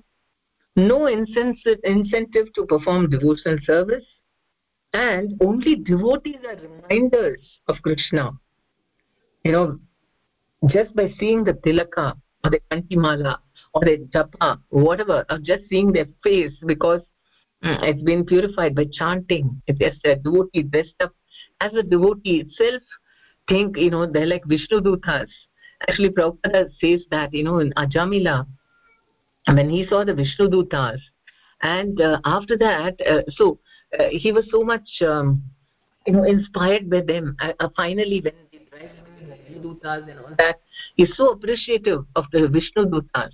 No 0.75 1.07
incentive 1.07 2.53
to 2.55 2.65
perform 2.67 3.09
devotional 3.09 3.57
service 3.63 4.05
and 4.93 5.33
only 5.41 5.75
devotees 5.75 6.39
are 6.47 6.55
reminders 6.55 7.41
of 7.67 7.75
krishna. 7.83 8.31
You 9.43 9.51
know 9.51 9.79
just 10.67 10.93
by 10.95 11.13
seeing 11.19 11.43
the 11.43 11.53
tilaka 11.53 12.15
or 12.43 12.51
the 12.51 12.61
kantimala 12.71 13.37
or 13.73 13.81
the 13.81 14.07
japa 14.13 14.59
whatever. 14.69 15.25
Or 15.29 15.37
just 15.39 15.63
seeing 15.69 15.91
their 15.91 16.07
face 16.23 16.53
because 16.65 17.01
mm, 17.63 17.81
it's 17.83 18.03
been 18.03 18.25
purified 18.25 18.75
by 18.75 18.85
chanting. 18.91 19.61
It's 19.67 19.79
just 19.79 20.05
a 20.05 20.15
devotee 20.15 20.63
dressed 20.63 20.95
up 21.01 21.13
as 21.61 21.73
a 21.73 21.83
devotee 21.83 22.41
itself. 22.41 22.83
Think 23.47 23.77
you 23.77 23.89
know 23.89 24.05
they're 24.05 24.25
like 24.25 24.45
vishnu 24.45 24.81
dutas. 24.81 25.27
Actually 25.87 26.09
prabhupada 26.09 26.69
says 26.79 27.01
that 27.11 27.33
you 27.33 27.43
know 27.43 27.59
in 27.59 27.73
ajamila 27.73 28.45
when 29.47 29.69
he 29.69 29.85
saw 29.87 30.03
the 30.03 30.13
vishnu 30.13 30.49
dutas 30.49 30.99
and 31.61 31.99
uh, 32.01 32.19
after 32.25 32.57
that 32.57 32.95
uh, 33.07 33.21
so 33.31 33.59
uh, 33.97 34.09
he 34.11 34.31
was 34.31 34.45
so 34.51 34.63
much 34.63 34.87
um, 35.01 35.41
you 36.05 36.13
know 36.13 36.23
inspired 36.23 36.89
by 36.89 37.01
them. 37.01 37.35
Uh, 37.41 37.53
uh, 37.59 37.69
finally 37.75 38.21
when 38.21 38.33
dutas 39.57 40.09
and 40.09 40.19
all 40.19 40.33
that. 40.37 40.59
He's 40.95 41.15
so 41.15 41.31
appreciative 41.31 42.05
of 42.15 42.25
the 42.31 42.47
vishnu 42.47 42.85
dutas. 42.85 43.33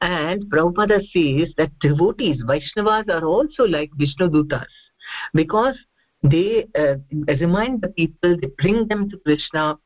And 0.00 0.44
prabhupada 0.50 1.00
says 1.12 1.54
that 1.56 1.78
devotees 1.80 2.42
vaishnavas 2.42 3.08
are 3.08 3.24
also 3.24 3.64
like 3.64 3.90
vishnu 3.96 4.28
dutas. 4.28 4.66
Because 5.34 5.76
they 6.22 6.66
uh, 6.78 6.94
remind 7.40 7.80
the 7.80 7.88
people 7.88 8.36
they 8.40 8.48
bring 8.58 8.86
them 8.88 9.10
to 9.10 9.18
krishna 9.18 9.78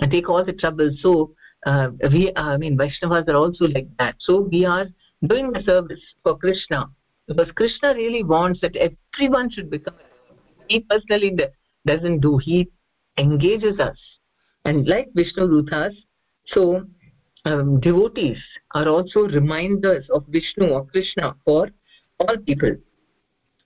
and 0.00 0.10
take 0.10 0.28
all 0.28 0.44
the 0.44 0.52
trouble. 0.52 0.90
So 1.00 1.34
uh, 1.66 1.90
we 2.12 2.32
i 2.36 2.56
mean 2.56 2.76
vaishnavas 2.76 3.28
are 3.28 3.36
also 3.36 3.66
like 3.66 3.88
that. 3.98 4.16
So 4.18 4.48
we 4.50 4.64
are 4.64 4.86
doing 5.26 5.52
the 5.52 5.62
service 5.62 6.00
for 6.22 6.36
krishna. 6.38 6.88
Because 7.26 7.50
krishna 7.52 7.94
really 7.94 8.24
wants 8.24 8.60
that 8.60 8.76
everyone 8.76 9.50
should 9.50 9.70
become 9.70 9.94
he 10.70 10.80
personally 10.80 11.36
doesn't 11.84 12.20
do. 12.20 12.38
He 12.38 12.70
engages 13.18 13.80
us 13.80 13.98
and 14.64 14.86
like 14.86 15.08
vishnu 15.14 15.46
dutas 15.48 15.94
so 16.46 16.84
um, 17.44 17.80
devotees 17.80 18.38
are 18.74 18.88
also 18.88 19.20
reminders 19.20 20.08
of 20.10 20.24
vishnu 20.28 20.68
or 20.68 20.84
krishna 20.86 21.34
for 21.44 21.68
all 22.18 22.36
people. 22.46 22.74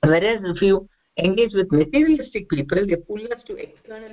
Whereas 0.02 0.40
if 0.44 0.62
you 0.62 0.88
engage 1.18 1.52
with 1.54 1.72
materialistic 1.72 2.48
people 2.48 2.86
they 2.86 2.96
pull 2.96 3.22
us 3.32 3.42
to 3.46 3.56
external 3.56 4.10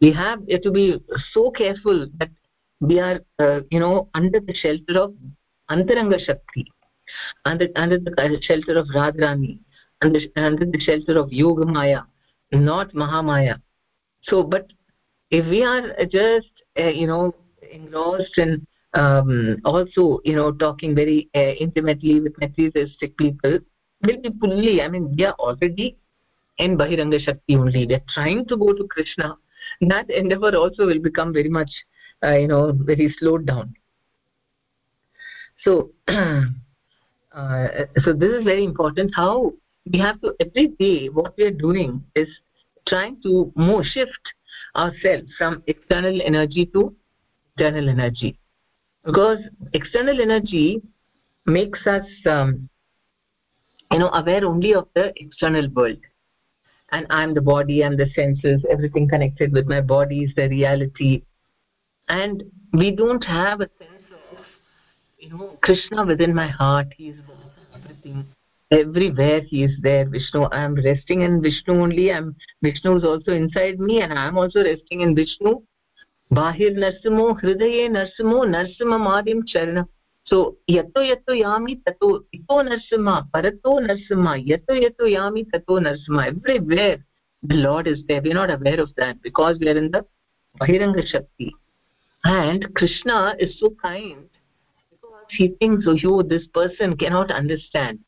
we 0.00 0.12
have 0.12 0.40
to 0.46 0.70
be 0.70 1.02
so 1.32 1.50
careful 1.50 2.08
that 2.18 2.30
we 2.80 2.98
are 3.00 3.20
uh, 3.38 3.60
you 3.70 3.80
know 3.80 4.08
under 4.14 4.40
the 4.40 4.54
shelter 4.54 5.00
of 5.00 5.14
antaranga 5.70 6.18
shakti 6.24 6.64
under 7.44 7.68
under 7.76 7.98
the 7.98 8.38
shelter 8.42 8.78
of 8.78 8.86
radharani 8.88 9.58
under 10.02 10.20
under 10.36 10.66
the 10.66 10.80
shelter 10.80 11.18
of 11.18 11.32
yoga 11.32 11.64
maya 11.64 12.02
not 12.52 12.92
mahamaya. 12.92 13.60
So 14.24 14.42
but 14.42 14.72
if 15.30 15.46
we 15.46 15.62
are 15.62 16.04
just 16.06 16.50
uh, 16.78 16.88
you 16.88 17.06
know 17.06 17.34
engrossed 17.72 18.38
and 18.38 18.66
um, 18.94 19.56
also 19.64 20.20
you 20.24 20.34
know 20.34 20.52
talking 20.52 20.94
very 20.94 21.28
uh, 21.34 21.52
intimately 21.66 22.20
with 22.20 22.38
materialistic 22.38 23.16
people 23.16 23.58
will 24.02 24.20
be 24.20 24.30
fully 24.40 24.80
i 24.82 24.88
mean 24.88 25.14
we 25.16 25.24
are 25.24 25.34
already 25.34 25.96
in 26.58 26.76
bahiranga 26.76 27.20
shakti 27.20 27.56
only. 27.56 27.86
We 27.86 27.94
are 27.94 28.04
trying 28.12 28.46
to 28.46 28.56
go 28.56 28.72
to 28.72 28.86
krishna. 28.88 29.36
That 29.80 30.10
endeavor 30.10 30.54
also 30.56 30.86
will 30.86 31.00
become 31.00 31.32
very 31.32 31.48
much 31.48 31.70
uh, 32.22 32.36
you 32.36 32.48
know 32.48 32.72
very 32.72 33.14
slowed 33.18 33.46
down. 33.46 33.74
So 35.62 35.90
uh, 36.08 36.44
so 38.04 38.12
this 38.12 38.30
is 38.30 38.44
very 38.44 38.64
important. 38.64 39.12
How 39.14 39.52
we 39.90 39.98
have 39.98 40.20
to 40.20 40.34
every 40.40 40.68
day 40.78 41.08
what 41.08 41.36
we 41.36 41.44
are 41.44 41.50
doing 41.50 42.02
is 42.14 42.28
trying 42.88 43.20
to 43.22 43.52
more 43.56 43.82
shift 43.82 44.34
ourselves 44.76 45.28
from 45.36 45.62
external 45.66 46.20
energy 46.22 46.66
to 46.66 46.94
internal 47.56 47.88
energy. 47.88 48.38
Because 49.04 49.38
external 49.72 50.20
energy 50.20 50.80
makes 51.46 51.86
us 51.86 52.06
um, 52.26 52.68
you 53.92 53.98
know 53.98 54.08
aware 54.08 54.44
only 54.44 54.74
of 54.74 54.88
the 54.94 55.12
external 55.16 55.68
world. 55.70 55.98
And 56.92 57.06
i'm 57.10 57.34
the 57.34 57.40
body 57.40 57.82
and 57.82 57.98
the 57.98 58.06
senses 58.14 58.64
everything 58.70 59.08
connected 59.08 59.52
with 59.52 59.66
my 59.66 59.80
body 59.80 60.20
is 60.24 60.34
the 60.34 60.48
reality. 60.48 61.22
And 62.08 62.42
we 62.72 62.90
don't 62.90 63.24
have 63.24 63.60
a 63.60 63.68
sense 63.78 64.06
of 64.30 64.38
you 65.18 65.30
know 65.30 65.58
krishna 65.62 66.04
within 66.04 66.34
my 66.34 66.48
heart 66.48 66.88
he 66.96 67.08
is 67.10 67.18
everything 67.74 68.26
everywhere 68.74 69.40
he 69.40 69.62
is 69.64 69.74
there. 69.80 70.04
Vishnu 70.08 70.42
i 70.58 70.62
am 70.64 70.74
resting 70.86 71.22
in 71.22 71.40
vishnu 71.40 71.74
only. 71.84 72.12
I'm 72.12 72.34
vishnu 72.62 72.96
is 72.96 73.04
also 73.04 73.32
inside 73.32 73.78
me 73.78 74.00
and 74.02 74.18
i 74.18 74.26
am 74.26 74.36
also 74.36 74.64
resting 74.64 75.00
in 75.02 75.14
vishnu. 75.14 75.62
Bahir 76.38 76.72
narsimo 76.84 77.26
hridaye 77.40 77.88
narsimo 77.96 78.38
narsimamadim 78.54 79.42
charanam 79.52 79.86
so 80.24 80.56
yato 80.76 81.02
yato 81.10 81.32
yami 81.42 81.80
tato 81.84 82.24
ito 82.32 82.56
narsima 82.70 83.16
parato 83.32 83.74
narsima 83.88 84.32
yato 84.52 84.78
yato 84.84 85.10
yami 85.16 85.44
tato 85.52 85.78
narsima 85.88 86.26
everywhere 86.28 86.98
the 87.42 87.54
lord 87.54 87.86
is 87.86 88.00
there. 88.08 88.22
We 88.22 88.32
are 88.32 88.34
not 88.34 88.50
aware 88.50 88.80
of 88.80 88.94
that 88.96 89.22
because 89.22 89.58
we 89.60 89.68
are 89.68 89.78
in 89.78 89.90
the 89.90 90.04
bahiranga 90.60 91.06
shakti. 91.06 91.54
And 92.24 92.74
krishna 92.74 93.36
is 93.38 93.60
so 93.60 93.70
kind 93.82 94.28
because 94.90 95.26
he 95.28 95.48
thinks 95.60 95.86
oh 95.86 96.22
this 96.22 96.46
person 96.54 96.96
cannot 96.96 97.30
understand 97.30 97.98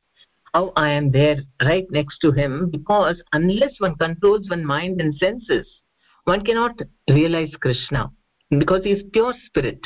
how 0.56 0.64
i 0.84 0.90
am 0.90 1.10
there 1.16 1.38
right 1.70 1.96
next 1.98 2.18
to 2.26 2.32
him 2.42 2.70
because 2.76 3.22
unless 3.40 3.80
one 3.86 3.96
controls 4.04 4.54
one 4.56 4.64
mind 4.74 5.00
and 5.00 5.24
senses 5.24 5.80
one 6.24 6.44
cannot 6.44 6.86
realize 7.08 7.58
krishna 7.66 8.10
because 8.50 8.84
he 8.84 8.92
is 8.92 9.02
pure 9.12 9.34
spirit. 9.46 9.80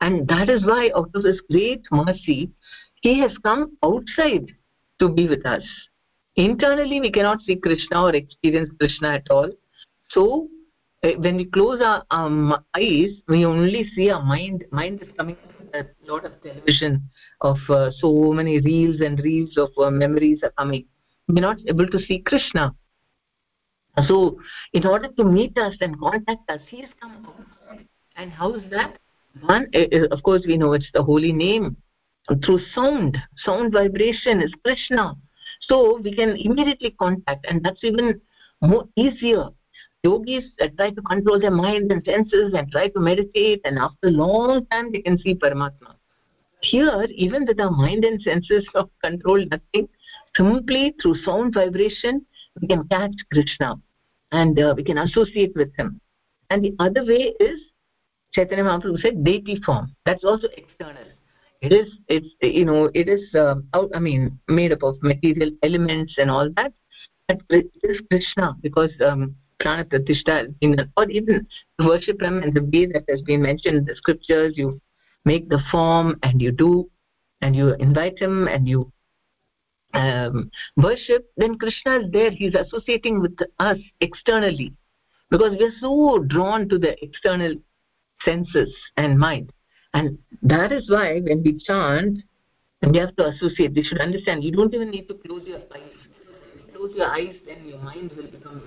And 0.00 0.26
that 0.28 0.48
is 0.48 0.64
why 0.64 0.90
out 0.94 1.10
of 1.14 1.24
his 1.24 1.40
great 1.50 1.82
mercy 1.90 2.50
he 3.00 3.18
has 3.20 3.32
come 3.42 3.76
outside 3.82 4.46
to 5.00 5.08
be 5.08 5.28
with 5.28 5.44
us. 5.46 5.62
Internally 6.36 7.00
we 7.00 7.10
cannot 7.10 7.42
see 7.42 7.56
krishna 7.56 8.04
or 8.04 8.14
experience 8.14 8.70
krishna 8.78 9.14
at 9.14 9.26
all. 9.30 9.50
So 10.10 10.48
eh, 11.02 11.14
when 11.16 11.36
we 11.36 11.46
close 11.46 11.80
our 11.80 12.04
um, 12.10 12.52
eyes 12.76 13.10
we 13.28 13.44
only 13.44 13.88
see 13.94 14.10
our 14.10 14.22
mind. 14.22 14.64
Mind 14.70 15.02
is 15.02 15.08
coming 15.16 15.36
a 15.74 15.84
lot 16.06 16.24
of 16.24 16.32
television 16.42 17.08
of 17.40 17.56
uh, 17.68 17.90
so 17.98 18.32
many 18.32 18.60
reels 18.60 19.00
and 19.00 19.18
reels 19.20 19.56
of 19.56 19.70
uh, 19.78 19.90
memories 19.90 20.40
are 20.42 20.52
coming. 20.52 20.86
We're 21.28 21.40
not 21.40 21.58
able 21.66 21.88
to 21.88 21.98
see 21.98 22.20
krishna. 22.20 22.74
So 24.06 24.38
in 24.72 24.86
order 24.86 25.08
to 25.18 25.24
meet 25.24 25.56
us 25.58 25.74
and 25.80 25.98
contact 25.98 26.48
us 26.48 26.60
he 26.68 26.80
has 26.80 26.90
come 27.00 27.26
and 28.16 28.30
how 28.30 28.54
is 28.54 28.62
that? 28.70 28.98
One 29.40 29.66
of 30.10 30.22
course 30.22 30.42
we 30.46 30.56
know 30.56 30.72
it's 30.72 30.90
the 30.92 31.02
holy 31.02 31.32
name. 31.32 31.76
Through 32.44 32.60
sound. 32.74 33.18
Sound 33.44 33.72
vibration 33.72 34.40
is 34.40 34.52
krishna. 34.64 35.14
So 35.60 36.00
we 36.00 36.14
can 36.14 36.36
immediately 36.36 36.94
contact 36.98 37.46
and 37.48 37.64
that's 37.64 37.82
even 37.84 38.20
more 38.60 38.88
easier 38.96 39.48
yogis 40.04 40.44
that 40.58 40.76
try 40.76 40.90
to 40.90 41.02
control 41.02 41.40
their 41.40 41.50
mind 41.50 41.90
and 41.92 42.04
senses 42.04 42.54
and 42.54 42.70
try 42.70 42.88
to 42.88 43.00
meditate 43.00 43.60
and 43.64 43.78
after 43.78 44.08
a 44.08 44.10
long 44.10 44.66
time 44.66 44.90
they 44.92 45.00
can 45.00 45.18
see 45.18 45.34
paramatma. 45.34 45.94
Here 46.60 47.06
even 47.14 47.44
with 47.46 47.60
our 47.60 47.70
mind 47.70 48.04
and 48.04 48.20
senses 48.20 48.66
of 48.74 48.90
control 49.02 49.44
nothing 49.50 49.88
simply 50.36 50.94
through 51.00 51.16
sound 51.24 51.54
vibration 51.54 52.24
we 52.60 52.68
can 52.68 52.86
catch 52.88 53.14
krishna 53.32 53.76
and 54.32 54.58
uh, 54.58 54.74
we 54.76 54.84
can 54.84 54.98
associate 54.98 55.52
with 55.54 55.70
him. 55.76 56.00
And 56.50 56.64
the 56.64 56.74
other 56.78 57.04
way 57.04 57.34
is 57.40 57.60
chaitanya 58.34 58.64
mahaprabhu 58.64 59.00
said 59.00 59.24
deity 59.24 59.60
form. 59.64 59.94
That's 60.04 60.24
also 60.24 60.48
external. 60.56 61.04
It 61.60 61.72
is 61.72 61.88
it's 62.08 62.26
you 62.40 62.64
know 62.64 62.90
it 62.92 63.08
is 63.08 63.22
uh, 63.36 63.54
out 63.72 63.90
i 63.94 64.00
mean 64.00 64.36
made 64.48 64.72
up 64.72 64.82
of 64.82 65.00
material 65.00 65.52
elements 65.62 66.14
and 66.18 66.28
all 66.28 66.50
that 66.56 66.72
but 67.28 67.40
it 67.50 67.70
is 67.84 68.00
krishna 68.10 68.56
because 68.62 68.90
um 69.00 69.36
prana 69.62 69.84
pratishta 69.84 70.52
in 70.60 70.76
or 70.96 71.08
even 71.08 71.46
worship 71.78 72.20
him 72.20 72.42
in 72.42 72.52
the 72.52 72.62
way 72.62 72.86
that 72.86 73.04
has 73.08 73.22
been 73.22 73.42
mentioned 73.42 73.76
in 73.76 73.84
the 73.84 73.94
scriptures. 73.94 74.54
You 74.56 74.80
make 75.24 75.48
the 75.48 75.60
form 75.70 76.18
and 76.22 76.42
you 76.42 76.52
do 76.52 76.90
and 77.40 77.54
you 77.54 77.74
invite 77.74 78.18
him 78.18 78.48
and 78.48 78.68
you 78.68 78.92
um, 79.94 80.50
worship. 80.76 81.30
Then 81.36 81.56
krishna 81.56 82.00
is 82.00 82.10
there. 82.10 82.30
He's 82.30 82.54
associating 82.54 83.20
with 83.20 83.36
us 83.58 83.78
externally. 84.00 84.72
Because 85.30 85.56
we 85.58 85.64
are 85.64 85.78
so 85.80 86.24
drawn 86.26 86.68
to 86.68 86.78
the 86.78 87.02
external 87.02 87.54
senses 88.24 88.74
and 88.96 89.18
mind. 89.18 89.52
And 89.94 90.18
that 90.42 90.72
is 90.72 90.90
why 90.90 91.20
when 91.20 91.42
we 91.42 91.58
chant 91.58 92.18
and 92.82 92.94
you 92.94 93.00
have 93.00 93.16
to 93.16 93.28
associate. 93.28 93.74
We 93.74 93.84
should 93.84 94.00
understand. 94.00 94.44
You 94.44 94.52
don't 94.52 94.74
even 94.74 94.90
need 94.90 95.08
to 95.08 95.14
close 95.14 95.46
your 95.46 95.60
eyes. 95.74 96.02
Close 96.74 96.92
your 96.96 97.06
eyes 97.06 97.36
then 97.46 97.64
your 97.66 97.78
mind 97.78 98.10
will 98.16 98.26
become 98.26 98.60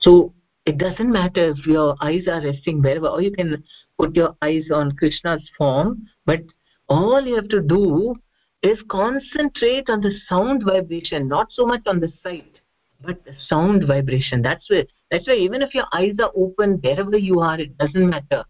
so 0.00 0.32
it 0.64 0.78
doesn't 0.78 1.10
matter 1.10 1.50
if 1.50 1.66
your 1.66 1.96
eyes 2.00 2.26
are 2.26 2.42
resting 2.42 2.82
wherever 2.82 3.08
or 3.08 3.22
you 3.22 3.30
can 3.30 3.62
put 3.98 4.14
your 4.16 4.36
eyes 4.42 4.64
on 4.72 4.92
krishna's 4.92 5.50
form 5.56 6.06
but 6.24 6.40
all 6.88 7.24
you 7.26 7.34
have 7.34 7.48
to 7.48 7.62
do 7.62 8.14
is 8.62 8.78
concentrate 8.90 9.88
on 9.88 10.00
the 10.00 10.12
sound 10.28 10.62
vibration 10.64 11.28
not 11.28 11.46
so 11.50 11.66
much 11.66 11.82
on 11.86 12.00
the 12.00 12.12
sight 12.22 12.56
but 13.04 13.24
the 13.24 13.34
sound 13.48 13.86
vibration. 13.86 14.42
That's 14.42 14.68
where 14.70 14.84
that's 15.10 15.26
why 15.26 15.34
even 15.34 15.62
if 15.62 15.74
your 15.74 15.86
eyes 15.92 16.14
are 16.20 16.32
open 16.34 16.80
wherever 16.82 17.16
you 17.16 17.40
are 17.40 17.58
it 17.58 17.76
doesn't 17.78 18.10
matter. 18.10 18.44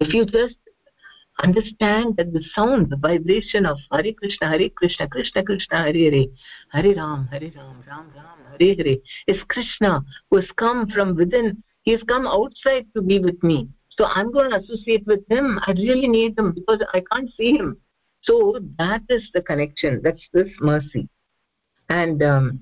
If 0.00 0.12
you 0.12 0.26
just 0.26 0.56
understand 1.38 2.16
that 2.16 2.32
the 2.32 2.42
sound 2.54 2.90
the 2.90 2.96
vibration 2.96 3.66
of 3.66 3.78
Hare 3.90 4.12
Krishna 4.12 4.48
Hare 4.48 4.68
Krishna 4.70 5.08
Krishna 5.08 5.42
Krishna 5.42 5.78
Hare 5.78 5.92
Hare 5.92 6.26
Hare 6.70 6.94
Ram 6.94 7.28
Hare 7.30 7.52
Ram 7.54 7.82
Ram 7.86 8.12
Ram 8.14 8.58
Hare 8.58 8.74
Hare 8.74 8.96
is 9.26 9.42
Krishna 9.48 10.02
who 10.30 10.36
has 10.36 10.48
come 10.56 10.88
from 10.88 11.16
within. 11.16 11.62
He 11.82 11.92
has 11.92 12.02
come 12.04 12.26
outside 12.26 12.86
to 12.94 13.02
be 13.02 13.18
with 13.18 13.42
me. 13.42 13.68
So 13.90 14.04
i'm 14.04 14.32
going 14.32 14.50
to 14.50 14.56
associate 14.58 15.06
with 15.06 15.20
him. 15.28 15.58
I 15.66 15.72
really 15.72 16.08
need 16.08 16.38
him 16.38 16.52
because 16.52 16.80
i 16.94 17.02
can't 17.12 17.30
see 17.36 17.52
him. 17.52 17.76
So 18.22 18.60
that 18.78 19.02
is 19.08 19.28
the 19.34 19.42
connection. 19.42 20.00
That's 20.02 20.22
this 20.32 20.48
mercy. 20.60 21.08
And 21.88 22.22
um, 22.22 22.60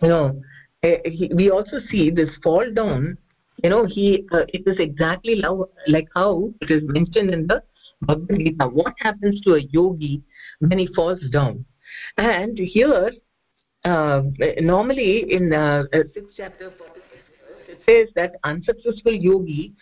you 0.00 0.08
know 0.08 0.40
Eh, 0.82 0.98
we 1.34 1.50
also 1.50 1.80
see 1.90 2.10
this 2.10 2.30
fall 2.42 2.64
down 2.72 3.18
you 3.62 3.70
know 3.70 3.86
he 3.86 4.26
uh, 4.32 4.44
it 4.48 4.62
is 4.66 4.78
exactly 4.78 5.42
like 5.86 6.08
how 6.14 6.52
it 6.60 6.70
is 6.70 6.82
mentioned 6.84 7.30
in 7.30 7.46
the 7.46 7.62
bhagavad 8.02 8.38
gita. 8.38 8.66
What 8.66 8.94
happens 8.98 9.40
to 9.42 9.54
a 9.54 9.60
yogi 9.60 10.22
when 10.60 10.78
he 10.78 10.88
falls 10.94 11.20
down? 11.32 11.64
And 12.16 12.58
here 12.58 13.10
uh, 13.84 14.22
normally 14.60 15.32
in 15.32 15.52
uh, 15.52 15.84
uh 15.92 15.98
sixth 16.14 16.34
chapter 16.36 16.72
it 17.68 17.80
says 17.86 18.08
that 18.14 18.32
unsuccessful 18.44 19.12
yogi 19.12 19.74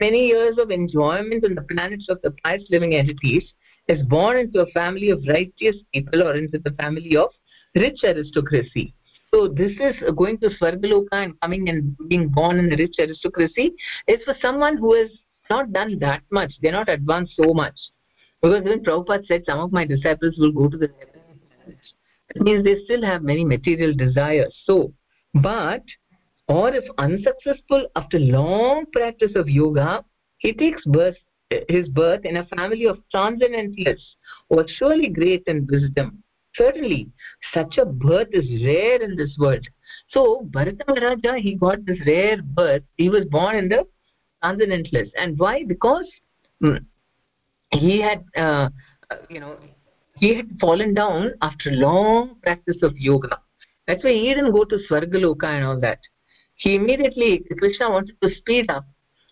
many 0.00 0.26
years 0.26 0.58
of 0.58 0.70
enjoyment 0.70 1.44
on 1.44 1.54
the 1.54 1.62
planets 1.62 2.06
of 2.08 2.20
the 2.22 2.30
pious 2.44 2.62
living 2.70 2.94
entities 2.94 3.42
is 3.88 4.02
born 4.02 4.36
into 4.36 4.60
a 4.60 4.66
family 4.66 5.10
of 5.10 5.22
righteous 5.28 5.76
people 5.92 6.22
or 6.22 6.36
into 6.36 6.58
the 6.58 6.70
family 6.72 7.16
of 7.16 7.28
rich 7.74 8.00
aristocracy 8.04 8.94
so 9.32 9.48
this 9.48 9.72
is 9.72 9.96
going 10.16 10.38
to 10.38 10.48
Swargaloka 10.48 11.12
and 11.12 11.40
coming 11.40 11.68
and 11.68 11.96
being 12.08 12.28
born 12.28 12.58
in 12.58 12.72
a 12.72 12.76
rich 12.76 12.94
aristocracy 12.98 13.74
is 14.06 14.22
for 14.24 14.34
someone 14.40 14.78
who 14.78 14.94
has 14.94 15.10
not 15.50 15.72
done 15.72 15.98
that 15.98 16.22
much. 16.30 16.52
They're 16.62 16.72
not 16.72 16.88
advanced 16.88 17.34
so 17.36 17.52
much. 17.52 17.78
Because 18.40 18.64
even 18.64 18.82
Prabhupada 18.82 19.26
said 19.26 19.42
some 19.44 19.60
of 19.60 19.72
my 19.72 19.84
disciples 19.84 20.36
will 20.38 20.52
go 20.52 20.68
to 20.68 20.76
the 20.76 20.88
planets. 20.88 21.94
That 22.34 22.42
means 22.42 22.64
they 22.64 22.82
still 22.84 23.02
have 23.02 23.22
many 23.22 23.44
material 23.44 23.92
desires. 23.94 24.54
So, 24.64 24.92
but, 25.34 25.82
or 26.46 26.74
if 26.74 26.84
unsuccessful 26.96 27.88
after 27.96 28.18
long 28.18 28.86
practice 28.92 29.32
of 29.34 29.48
yoga, 29.48 30.04
he 30.38 30.52
takes 30.52 30.84
birth, 30.86 31.16
his 31.68 31.88
birth 31.88 32.24
in 32.24 32.36
a 32.36 32.46
family 32.46 32.86
of 32.86 33.00
transcendentalists 33.10 34.16
who 34.48 34.60
are 34.60 34.68
surely 34.68 35.08
great 35.08 35.42
in 35.46 35.66
wisdom 35.70 36.22
certainly 36.54 37.10
such 37.54 37.78
a 37.78 37.84
birth 37.84 38.28
is 38.32 38.64
rare 38.64 39.02
in 39.02 39.16
this 39.16 39.36
world. 39.38 39.66
So 40.10 40.42
bharata 40.50 41.36
he 41.38 41.54
got 41.54 41.84
this 41.84 41.98
rare 42.06 42.40
birth. 42.42 42.82
He 42.96 43.08
was 43.08 43.24
born 43.26 43.56
in 43.56 43.68
the 43.68 43.86
transcendentalist 44.42 45.12
and 45.16 45.38
why? 45.38 45.64
Because 45.64 46.06
mm, 46.62 46.84
he 47.70 48.00
had 48.00 48.24
uh, 48.36 48.68
you 49.28 49.40
know 49.40 49.56
he 50.16 50.34
had 50.34 50.48
fallen 50.60 50.94
down 50.94 51.32
after 51.42 51.70
long 51.70 52.36
practice 52.42 52.82
of 52.82 52.96
yoga. 52.96 53.40
That's 53.86 54.04
why 54.04 54.12
he 54.12 54.34
didn't 54.34 54.52
go 54.52 54.64
to 54.64 54.78
swargaloka 54.90 55.44
and 55.44 55.64
all 55.64 55.80
that. 55.80 56.00
He 56.56 56.74
immediately 56.74 57.44
krishna 57.58 57.90
wanted 57.90 58.16
to 58.20 58.34
speed 58.34 58.70
up 58.70 58.84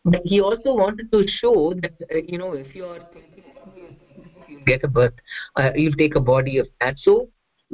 but 0.07 0.23
he 0.25 0.41
also 0.41 0.73
wanted 0.73 1.11
to 1.11 1.27
show 1.27 1.75
that 1.83 1.93
uh, 2.15 2.19
you 2.27 2.39
know 2.39 2.53
if 2.53 2.75
you 2.75 2.85
are 2.87 3.01
thinking 4.47 4.65
get 4.65 4.85
a 4.85 4.89
birth 4.89 5.15
uh, 5.57 5.71
you'll 5.75 5.95
take 5.95 6.17
a 6.17 6.21
body 6.21 6.59
of 6.59 6.67
that. 6.81 6.99
So 6.99 7.29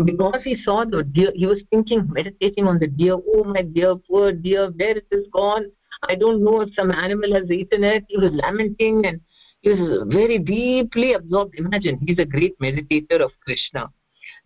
because 0.04 0.40
he 0.44 0.56
saw 0.62 0.84
the 0.84 1.02
deer 1.02 1.32
he 1.34 1.46
was 1.46 1.62
thinking 1.70 2.08
meditating 2.10 2.66
on 2.66 2.78
the 2.78 2.86
deer 2.86 3.14
oh 3.14 3.44
my 3.44 3.62
dear 3.62 3.96
poor 3.96 4.32
deer 4.32 4.70
where 4.76 4.96
it 4.96 5.06
is 5.10 5.26
gone. 5.32 5.66
I 6.08 6.14
don't 6.14 6.42
know 6.42 6.62
if 6.62 6.74
some 6.74 6.90
animal 6.90 7.32
has 7.34 7.50
eaten 7.50 7.84
it. 7.84 8.04
He 8.08 8.16
was 8.16 8.32
lamenting 8.32 9.06
and 9.06 9.20
he 9.60 9.70
was 9.70 10.08
very 10.08 10.38
deeply 10.38 11.12
absorbed. 11.12 11.54
Imagine 11.56 12.00
he's 12.06 12.18
a 12.18 12.24
great 12.24 12.58
meditator 12.58 13.20
of 13.20 13.30
krishna. 13.44 13.90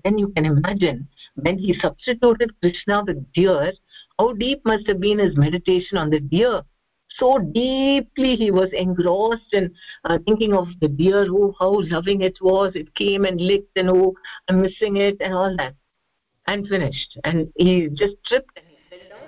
Then 0.05 0.19
you 0.19 0.29
can 0.29 0.45
imagine 0.45 1.09
when 1.37 1.59
he 1.59 1.75
substituted 1.81 2.53
krishna 2.61 3.05
with 3.07 3.33
deer 3.33 3.73
how 4.19 4.33
deep 4.33 4.65
must 4.65 4.87
have 4.89 5.01
been 5.01 5.19
his 5.19 5.37
meditation 5.37 5.97
on 5.97 6.11
the 6.11 6.21
deer 6.21 6.63
so 7.19 7.39
deeply 7.39 8.37
he 8.37 8.51
was 8.51 8.69
engrossed 8.73 9.53
in 9.53 9.73
uh, 10.05 10.19
thinking 10.27 10.53
of 10.53 10.69
the 10.81 10.89
deer 10.89 11.27
oh 11.31 11.55
how 11.59 11.81
loving 11.91 12.23
it 12.23 12.37
was. 12.41 12.73
It 12.75 12.95
came 12.95 13.25
and 13.25 13.41
licked 13.41 13.77
and 13.77 13.91
oh 13.91 14.15
i'm 14.49 14.63
missing 14.63 14.97
it 14.97 15.17
and 15.21 15.35
all 15.35 15.55
that. 15.57 15.75
And 16.47 16.67
finished. 16.69 17.19
And 17.25 17.53
he 17.57 17.89
just 17.89 18.15
tripped 18.27 18.57
and 18.57 18.67
he 18.69 18.99
fell 18.99 19.19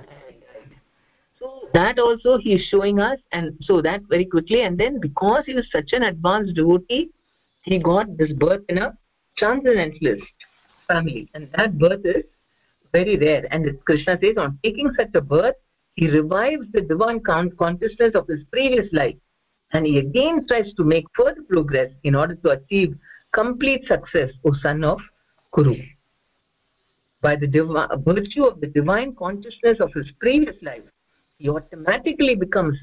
so 1.38 1.68
that 1.72 1.98
also 1.98 2.38
he 2.38 2.54
is 2.54 2.66
showing 2.70 3.00
us. 3.00 3.18
And 3.32 3.56
so 3.60 3.80
that 3.82 4.02
very 4.08 4.24
quickly. 4.24 4.62
And 4.62 4.78
then 4.78 5.00
because 5.00 5.44
he 5.46 5.54
was 5.54 5.68
such 5.70 5.90
an 5.92 6.02
advanced 6.04 6.54
devotee 6.54 7.10
he 7.62 7.78
got 7.78 8.16
this 8.16 8.32
birth 8.32 8.62
in 8.68 8.78
a 8.78 8.96
transcendentalist 9.36 10.22
family. 10.86 11.28
And 11.34 11.48
that 11.56 11.78
birth 11.78 12.00
is 12.04 12.24
very 12.92 13.16
rare. 13.16 13.46
And 13.50 13.78
krishna 13.84 14.18
says 14.22 14.36
on 14.36 14.58
taking 14.64 14.90
such 14.98 15.10
a 15.14 15.20
birth 15.20 15.54
he 15.98 16.08
revives 16.08 16.66
the 16.72 16.80
divine 16.80 17.20
consciousness 17.20 18.14
of 18.14 18.28
his 18.28 18.42
previous 18.52 18.86
life 18.92 19.16
and 19.72 19.84
he 19.84 19.98
again 19.98 20.46
tries 20.46 20.72
to 20.74 20.84
make 20.84 21.04
further 21.16 21.42
progress 21.48 21.90
in 22.04 22.14
order 22.14 22.36
to 22.36 22.50
achieve 22.50 22.96
complete 23.32 23.84
success 23.86 24.30
o 24.44 24.52
son 24.62 24.84
of 24.84 25.00
kuru. 25.52 25.74
By 27.20 27.34
the 27.34 27.48
virtue 28.10 28.44
of 28.44 28.60
the 28.60 28.68
divine 28.68 29.16
consciousness 29.16 29.80
of 29.80 29.92
his 29.92 30.08
previous 30.20 30.54
life 30.62 30.86
he 31.38 31.48
automatically 31.48 32.36
becomes 32.36 32.78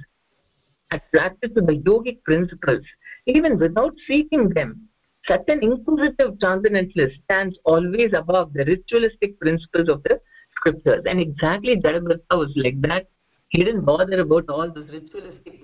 attracted 0.91 1.55
to 1.55 1.61
the 1.61 1.77
yogic 1.87 2.21
principles. 2.23 2.85
Even 3.25 3.57
without 3.57 3.93
seeking 4.07 4.49
them 4.49 4.89
such 5.25 5.45
an 5.47 5.63
inquisitive 5.63 6.39
transcendentalist 6.41 7.15
stands 7.23 7.57
always 7.63 8.11
above 8.13 8.51
the 8.53 8.65
ritualistic 8.65 9.39
principles 9.39 9.87
of 9.87 10.03
the 10.03 10.19
scriptures. 10.65 11.03
And 11.05 11.19
exactly 11.19 11.77
Jadabharata 11.77 12.37
was 12.37 12.53
like 12.55 12.81
that. 12.81 13.07
He 13.49 13.63
didn't 13.63 13.85
bother 13.85 14.19
about 14.21 14.49
all 14.49 14.71
those 14.71 14.89
ritualistic 14.89 15.61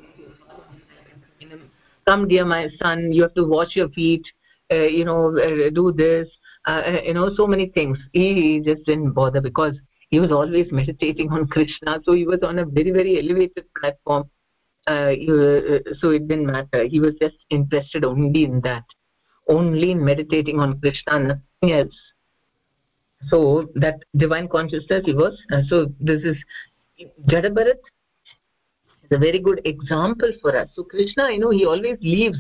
come 2.07 2.27
dear 2.27 2.43
my 2.43 2.67
son 2.81 3.11
you 3.11 3.21
have 3.21 3.33
to 3.35 3.45
wash 3.45 3.75
your 3.75 3.87
feet 3.89 4.25
uh, 4.71 4.87
you 4.97 5.05
know 5.05 5.37
uh, 5.37 5.69
do 5.69 5.91
this 5.91 6.27
uh, 6.67 6.81
uh, 6.85 7.01
you 7.03 7.13
know 7.13 7.33
so 7.35 7.47
many 7.47 7.67
things. 7.69 7.97
He, 8.13 8.61
just 8.63 8.85
didn't 8.85 9.11
bother 9.13 9.41
because 9.41 9.75
he 10.09 10.19
was 10.19 10.31
always 10.31 10.71
meditating 10.71 11.31
on 11.31 11.47
krishna. 11.47 11.99
So 12.03 12.13
he 12.13 12.25
was 12.25 12.39
on 12.43 12.59
a 12.59 12.65
very 12.65 12.91
very 12.91 13.19
elevated 13.19 13.65
platform. 13.79 14.29
Uh, 14.87 15.13
uh, 15.13 15.79
so 15.99 16.09
it 16.09 16.27
didn't 16.27 16.47
matter. 16.47 16.85
He 16.85 16.99
was 16.99 17.13
just 17.21 17.35
interested 17.49 18.03
only 18.03 18.43
in 18.43 18.61
that. 18.61 18.83
Only 19.47 19.91
in 19.91 20.03
meditating 20.03 20.59
on 20.59 20.79
krishna 20.79 21.19
nothing 21.19 21.77
else 21.77 21.97
so 23.29 23.69
that 23.75 24.03
divine 24.17 24.47
consciousness 24.47 25.03
he 25.05 25.13
was 25.13 25.39
uh, 25.51 25.61
so 25.67 25.93
this 25.99 26.21
is 26.23 26.37
jadabharat 27.29 27.79
is 29.03 29.11
a 29.11 29.17
very 29.17 29.39
good 29.39 29.61
example 29.65 30.31
for 30.41 30.55
us. 30.57 30.69
So 30.75 30.83
krishna 30.83 31.31
you 31.31 31.39
know 31.39 31.49
he 31.49 31.65
always 31.65 31.97
leaves 32.01 32.39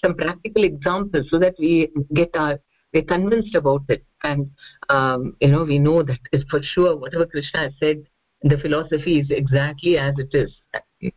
some 0.00 0.14
practical 0.14 0.64
examples 0.64 1.28
so 1.30 1.38
that 1.38 1.54
we 1.58 1.90
get 2.14 2.30
our 2.34 2.58
we're 2.92 3.02
convinced 3.02 3.54
about 3.54 3.82
it. 3.88 4.04
And 4.22 4.50
um, 4.88 5.36
you 5.40 5.48
know 5.48 5.64
we 5.64 5.78
know 5.78 6.02
that 6.02 6.20
is 6.32 6.44
for 6.50 6.62
sure 6.62 6.96
whatever 6.96 7.26
krishna 7.26 7.60
has 7.60 7.72
said 7.80 8.04
the 8.42 8.58
philosophy 8.58 9.20
is 9.20 9.30
exactly 9.30 9.96
as 9.98 10.14
it 10.18 10.34
is. 10.34 11.12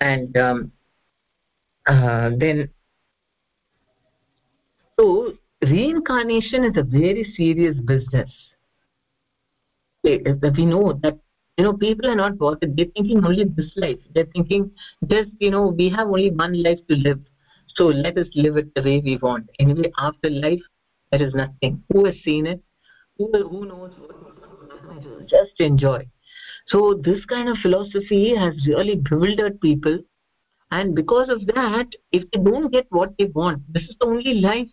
And 0.00 0.36
um, 0.36 0.72
uh, 1.86 2.30
then 2.36 2.68
so 4.98 5.34
reincarnation 5.62 6.64
is 6.64 6.76
a 6.76 6.82
very 6.82 7.24
serious 7.36 7.76
business. 7.84 8.30
We 10.04 10.18
know 10.66 10.98
that 11.02 11.18
you 11.58 11.64
know 11.64 11.72
people 11.72 12.08
are 12.08 12.14
not 12.14 12.38
bothered 12.38 12.76
they're 12.76 12.86
thinking 12.94 13.24
only 13.24 13.44
this 13.44 13.72
life. 13.76 13.98
They're 14.14 14.28
thinking 14.34 14.70
just 15.08 15.30
you 15.38 15.50
know 15.50 15.68
we 15.68 15.88
have 15.90 16.08
only 16.08 16.30
one 16.30 16.62
life 16.62 16.78
to 16.88 16.94
live. 16.94 17.20
So 17.68 17.86
let 17.86 18.16
us 18.18 18.28
live 18.34 18.56
it 18.56 18.74
the 18.74 18.82
way 18.82 19.00
we 19.04 19.16
want. 19.16 19.48
Anyway 19.58 19.90
after 19.98 20.30
life 20.30 20.62
there 21.10 21.22
is 21.22 21.34
nothing. 21.34 21.82
Who 21.92 22.04
has 22.04 22.14
seen 22.24 22.46
it? 22.46 22.62
Who, 23.18 23.32
who 23.32 23.66
knows 23.66 23.92
just 25.26 25.58
enjoy. 25.58 26.06
So 26.68 27.00
this 27.02 27.24
kind 27.24 27.48
of 27.48 27.56
philosophy 27.58 28.34
has 28.36 28.54
really 28.66 28.96
bewildered 28.96 29.60
people. 29.60 29.98
And 30.70 30.94
because 30.94 31.28
of 31.30 31.46
that 31.46 31.86
if 32.12 32.30
they 32.30 32.42
don't 32.42 32.70
get 32.70 32.86
what 32.90 33.16
they 33.18 33.26
want 33.26 33.62
this 33.72 33.84
is 33.84 33.96
the 33.98 34.06
only 34.06 34.34
life 34.34 34.68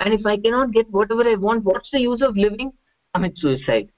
and 0.00 0.14
if 0.14 0.24
i 0.26 0.36
cannot 0.36 0.72
get 0.72 0.90
whatever 0.90 1.28
i 1.28 1.34
want 1.34 1.64
what's 1.64 1.90
the 1.90 2.00
use 2.00 2.22
of 2.22 2.36
living? 2.36 2.72
Commit 3.14 3.36
suicide. 3.36 3.88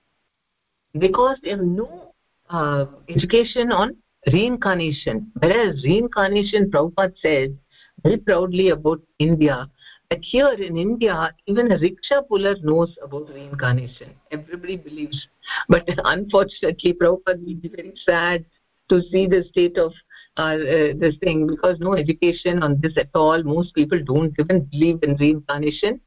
Because 0.99 1.39
there's 1.43 1.61
no 1.63 2.15
uh, 2.49 2.87
education 3.09 3.73
on 3.73 3.97
reincarnation. 4.33 5.33
Whereas 5.39 5.83
reincarnation 5.85 6.71
Prabhupada 6.71 7.13
said 7.21 7.59
very 8.03 8.19
proudly 8.19 8.71
about 8.71 9.01
India 9.19 9.69
that 10.11 10.21
here 10.23 10.53
in 10.53 10.77
India 10.77 11.33
even 11.47 11.71
a 11.73 11.79
rickshaw 11.79 12.23
puller 12.23 12.57
knows 12.63 12.97
about 13.03 13.29
reincarnation. 13.31 14.11
Everybody 14.31 14.77
believes. 14.77 15.27
But 15.69 15.89
unfortunately 16.05 16.95
Prabhupada 16.95 17.39
will 17.39 17.55
be 17.55 17.69
very 17.69 17.93
sad 18.05 18.45
to 18.91 19.01
see 19.11 19.27
the 19.27 19.43
state 19.49 19.79
of 19.79 19.93
uh, 20.37 20.43
uh, 20.43 20.93
this 20.99 21.17
thing 21.23 21.47
because 21.47 21.79
no 21.81 21.95
education 21.95 22.63
on 22.63 22.81
this 22.81 22.97
at 22.97 23.09
all. 23.15 23.43
Most 23.43 23.75
people 23.75 24.01
don't 24.05 24.35
even 24.39 24.65
believe 24.71 25.03
in 25.03 25.17
reincarnation. 25.17 26.01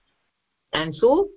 And 0.73 0.95
so 0.95 1.29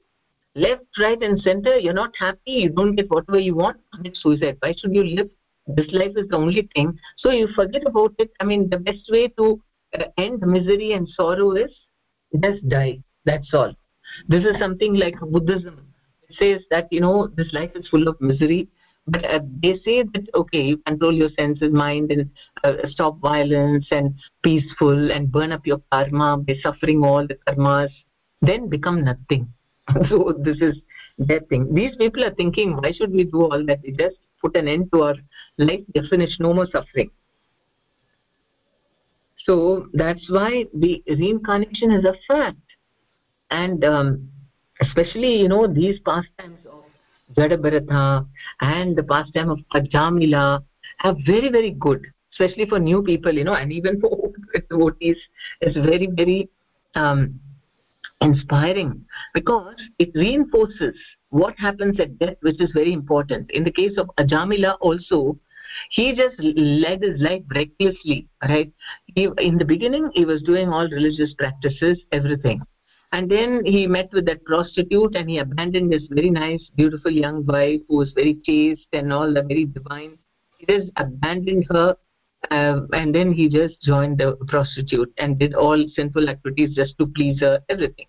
left 0.55 0.85
right 0.99 1.21
and 1.23 1.41
center 1.41 1.79
you're 1.79 1.95
not 1.95 2.15
happy. 2.19 2.53
You 2.65 2.71
don't 2.71 2.95
get 2.95 3.11
whatever 3.11 3.39
you 3.39 3.55
want. 3.55 3.79
Commit 3.95 4.17
suicide. 4.17 4.59
Why 4.61 4.75
should 4.79 4.95
you 4.95 5.05
live? 5.05 5.31
This 5.67 5.89
life 5.93 6.13
is 6.17 6.29
the 6.29 6.37
only 6.37 6.69
thing. 6.75 6.99
So 7.17 7.31
you 7.31 7.49
forget 7.55 7.87
about 7.87 8.15
it. 8.19 8.31
I 8.41 8.45
mean 8.45 8.69
the 8.71 8.79
best 8.79 9.11
way 9.11 9.29
to 9.39 9.61
uh, 9.99 10.05
end 10.17 10.41
misery 10.41 10.93
and 10.93 11.09
sorrow 11.09 11.53
is 11.53 11.73
just 12.43 12.69
die. 12.69 13.01
That's 13.25 13.53
all. 13.53 13.75
This 14.29 14.45
is 14.45 14.59
something 14.59 14.95
like 14.95 15.19
buddhism. 15.21 15.93
It 16.29 16.37
says 16.37 16.67
that 16.71 16.93
you 16.93 17.01
know 17.01 17.29
this 17.37 17.53
life 17.53 17.73
is 17.75 17.89
full 17.89 18.09
of 18.09 18.21
misery 18.21 18.69
but 19.07 19.25
uh, 19.25 19.41
they 19.63 19.79
say 19.85 20.03
that 20.03 20.27
okay 20.35 20.63
you 20.63 20.77
control 20.79 21.13
your 21.13 21.31
senses 21.39 21.73
mind 21.73 22.11
and 22.11 22.31
uh, 22.65 22.75
stop 22.89 23.19
violence 23.21 23.87
and 23.91 24.15
peaceful 24.43 25.13
and 25.13 25.31
burn 25.31 25.53
up 25.53 25.67
your 25.67 25.81
karma 25.93 26.37
by 26.39 26.55
suffering 26.63 27.05
all 27.05 27.27
the 27.27 27.39
karmas 27.47 27.91
then 28.43 28.69
become 28.69 29.05
nothing. 29.05 29.49
So 30.09 30.35
this 30.39 30.61
is 30.61 30.81
their 31.19 31.41
thing. 31.41 31.73
These 31.73 31.97
people 31.97 32.25
are 32.25 32.35
thinking 32.35 32.77
why 32.77 32.93
should 32.93 33.13
we 33.13 33.25
do 33.25 33.43
all 33.43 33.65
that? 33.67 33.81
We 33.83 33.93
just 33.93 34.17
put 34.41 34.57
an 34.57 34.69
end 34.69 34.91
to 34.93 35.03
our 35.03 35.15
life 35.59 35.81
definition 35.95 36.39
no 36.41 36.53
more 36.53 36.67
suffering. 36.67 37.11
So 39.45 39.87
that's 39.93 40.29
why 40.29 40.65
the 40.75 41.03
reincarnation 41.07 41.93
is 41.93 42.05
a 42.05 42.15
fact. 42.27 42.59
And 43.51 43.85
um, 43.85 44.29
especially 44.81 45.37
you 45.37 45.49
know 45.49 45.69
these 45.69 46.01
pastimes 46.01 46.66
Jadabharata 47.35 48.27
and 48.61 48.97
the 48.97 49.03
pastime 49.03 49.51
of 49.51 49.59
Ajamila 49.75 50.63
are 51.05 51.17
very 51.27 51.51
very 51.51 51.73
good 51.73 52.05
especially 52.33 52.67
for 52.67 52.79
new 52.79 53.03
people 53.03 53.33
you 53.33 53.45
know 53.45 53.55
and 53.55 53.73
even 53.73 54.01
for 54.01 54.33
devotees. 54.71 55.17
It's 55.61 55.77
very 55.77 56.09
very 56.13 56.49
um, 56.95 57.41
inspiring 58.21 59.05
because 59.35 59.75
it 59.99 60.11
reinforces 60.15 60.95
what 61.31 61.59
happens 61.59 62.01
at 62.01 62.19
death 62.19 62.37
which 62.41 62.61
is 62.61 62.71
very 62.73 62.93
important. 62.93 63.51
In 63.51 63.65
the 63.65 63.73
case 63.73 63.97
of 63.99 64.11
ajamila 64.19 64.77
also 64.81 65.39
he 65.91 66.15
just 66.15 66.37
led 66.39 67.03
his 67.03 67.21
life 67.21 67.43
recklessly 67.55 68.29
right? 68.49 68.73
He, 69.07 69.29
in 69.39 69.59
the 69.59 69.65
beginning 69.65 70.11
he 70.15 70.25
was 70.25 70.43
doing 70.43 70.69
all 70.69 70.89
religious 70.89 71.35
practices 71.35 71.99
everything 72.13 72.63
and 73.17 73.31
then 73.31 73.65
he 73.65 73.87
met 73.87 74.11
with 74.13 74.27
that 74.27 74.45
prostitute 74.45 75.17
and 75.17 75.31
he 75.31 75.39
abandoned 75.39 75.91
his 75.91 76.07
very 76.11 76.29
nice 76.29 76.63
beautiful 76.77 77.11
young 77.11 77.47
wife 77.47 77.81
who 77.89 77.97
was 77.97 78.13
very 78.13 78.35
chaste 78.45 78.89
and 78.93 79.11
all 79.11 79.33
the 79.33 79.43
very 79.43 79.65
divine. 79.65 80.19
He 80.59 80.67
just 80.67 80.91
abandoned 80.97 81.65
her 81.71 81.97
uh, 82.51 82.81
and 82.93 83.15
then 83.15 83.33
he 83.33 83.49
just 83.49 83.81
joined 83.81 84.19
the 84.19 84.37
prostitute 84.49 85.11
and 85.17 85.39
did 85.39 85.55
all 85.55 85.83
sinful 85.95 86.29
activities 86.29 86.77
just 86.77 86.99
to 86.99 87.07
please 87.07 87.41
her 87.41 87.59
everything. 87.71 88.05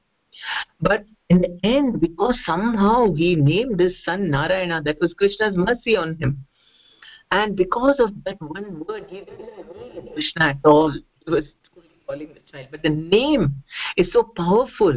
But 0.82 1.06
in 1.30 1.40
the 1.40 1.58
end 1.64 2.02
because 2.02 2.38
somehow 2.46 3.14
he 3.14 3.38
named 3.38 3.80
his 3.80 3.94
son 4.04 4.30
narayana 4.30 4.82
that 4.84 5.00
was 5.00 5.14
krishna's 5.14 5.56
mercy 5.56 5.96
on 5.96 6.18
him. 6.18 6.46
And 7.32 7.56
because 7.56 7.96
of 8.00 8.10
that 8.26 8.42
one 8.42 8.84
word 8.86 9.06
he 9.08 9.20
didn't 9.22 9.96
need 9.96 10.14
krishna 10.16 10.50
at 10.50 10.60
all. 10.66 10.92
He 11.26 11.32
was 11.32 11.46
calling 12.08 12.30
the 12.34 12.52
child. 12.52 12.68
But 12.72 12.84
the 12.84 12.90
name 12.90 13.64
is 13.98 14.08
so 14.12 14.24
powerful. 14.36 14.94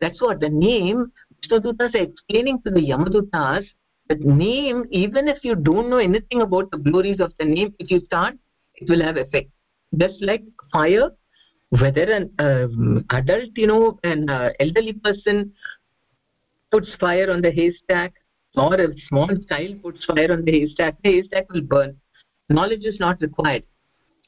That's 0.00 0.20
what 0.20 0.40
the 0.40 0.48
name 0.48 1.12
Vishnudutas 1.42 1.94
is 1.94 2.08
explaining 2.08 2.62
to 2.62 2.70
the 2.70 2.80
Yamadutas 2.80 3.66
the 4.08 4.16
name 4.16 4.84
even 4.90 5.28
if 5.28 5.38
you 5.42 5.54
don't 5.54 5.88
know 5.88 5.98
anything 5.98 6.42
about 6.42 6.70
the 6.70 6.78
glories 6.78 7.20
of 7.20 7.32
the 7.38 7.44
name 7.44 7.74
if 7.78 7.90
you 7.90 8.00
start 8.06 8.34
it 8.76 8.88
will 8.88 9.02
have 9.02 9.16
effect. 9.16 9.50
Just 9.96 10.22
like 10.22 10.42
fire 10.72 11.10
whether 11.70 12.02
an 12.02 12.30
um, 12.38 13.04
adult 13.10 13.50
you 13.56 13.66
know 13.66 13.98
an 14.04 14.28
uh, 14.28 14.50
elderly 14.60 14.92
person 14.92 15.52
puts 16.70 16.88
fire 17.00 17.30
on 17.30 17.40
the 17.40 17.50
haystack 17.50 18.12
or 18.54 18.74
a 18.74 18.88
small 19.08 19.28
child 19.48 19.82
puts 19.82 20.04
fire 20.04 20.32
on 20.32 20.44
the 20.44 20.52
haystack 20.52 20.96
the 21.02 21.12
haystack 21.12 21.50
will 21.52 21.62
burn. 21.62 21.96
Knowledge 22.48 22.84
is 22.84 22.98
not 23.00 23.20
required 23.20 23.64